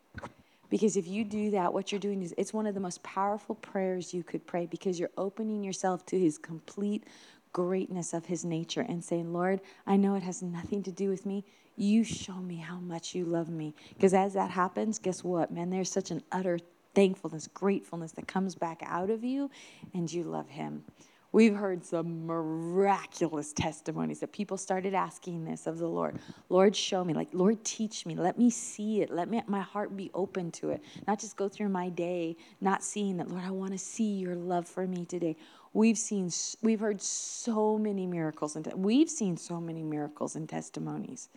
Because 0.69 0.95
if 0.97 1.07
you 1.07 1.23
do 1.23 1.51
that, 1.51 1.73
what 1.73 1.91
you're 1.91 1.99
doing 1.99 2.21
is 2.21 2.33
it's 2.37 2.53
one 2.53 2.67
of 2.67 2.75
the 2.75 2.79
most 2.79 3.01
powerful 3.01 3.55
prayers 3.55 4.13
you 4.13 4.23
could 4.23 4.45
pray 4.45 4.67
because 4.67 4.99
you're 4.99 5.09
opening 5.17 5.63
yourself 5.63 6.05
to 6.07 6.19
his 6.19 6.37
complete 6.37 7.05
greatness 7.53 8.13
of 8.13 8.25
his 8.25 8.45
nature 8.45 8.81
and 8.81 9.03
saying, 9.03 9.33
Lord, 9.33 9.61
I 9.85 9.97
know 9.97 10.15
it 10.15 10.23
has 10.23 10.41
nothing 10.41 10.83
to 10.83 10.91
do 10.91 11.09
with 11.09 11.25
me. 11.25 11.45
You 11.75 12.03
show 12.03 12.35
me 12.35 12.57
how 12.57 12.79
much 12.79 13.15
you 13.15 13.25
love 13.25 13.49
me. 13.49 13.73
Because 13.93 14.13
as 14.13 14.33
that 14.33 14.51
happens, 14.51 14.99
guess 14.99 15.23
what, 15.23 15.51
man? 15.51 15.69
There's 15.69 15.91
such 15.91 16.11
an 16.11 16.21
utter 16.31 16.59
thankfulness, 16.93 17.47
gratefulness 17.47 18.11
that 18.13 18.27
comes 18.27 18.55
back 18.55 18.81
out 18.85 19.09
of 19.09 19.23
you, 19.23 19.49
and 19.93 20.11
you 20.11 20.23
love 20.23 20.49
him. 20.49 20.83
We've 21.31 21.55
heard 21.55 21.85
some 21.85 22.25
miraculous 22.25 23.53
testimonies 23.53 24.19
that 24.21 24.31
people 24.31 24.57
started 24.57 24.95
asking 24.95 25.45
this 25.45 25.67
of 25.67 25.77
the 25.77 25.87
Lord. 25.87 26.17
Lord, 26.49 26.75
show 26.75 27.03
me. 27.03 27.13
Like, 27.13 27.29
Lord, 27.33 27.63
teach 27.63 28.03
me. 28.07 28.15
Let 28.15 28.39
me 28.39 28.49
see 28.49 29.01
it. 29.03 29.11
Let 29.11 29.29
me 29.29 29.43
my 29.45 29.61
heart 29.61 29.95
be 29.95 30.09
open 30.15 30.49
to 30.53 30.71
it. 30.71 30.83
Not 31.07 31.19
just 31.19 31.37
go 31.37 31.47
through 31.47 31.69
my 31.69 31.89
day 31.89 32.35
not 32.61 32.83
seeing 32.83 33.17
that. 33.17 33.29
Lord, 33.29 33.43
I 33.43 33.51
want 33.51 33.73
to 33.73 33.77
see 33.77 34.13
your 34.13 34.35
love 34.35 34.67
for 34.67 34.87
me 34.87 35.05
today. 35.05 35.35
We've 35.73 35.97
seen 35.97 36.31
we've 36.61 36.79
heard 36.79 37.01
so 37.01 37.77
many 37.77 38.07
miracles 38.07 38.55
and 38.55 38.65
we've 38.75 39.09
seen 39.09 39.37
so 39.37 39.61
many 39.61 39.83
miracles 39.83 40.35
and 40.35 40.49
testimonies. 40.49 41.29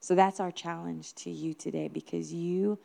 So 0.00 0.14
that's 0.14 0.40
our 0.40 0.50
challenge 0.50 1.14
to 1.16 1.30
you 1.30 1.54
today 1.54 1.88
because 1.88 2.32
you 2.32 2.78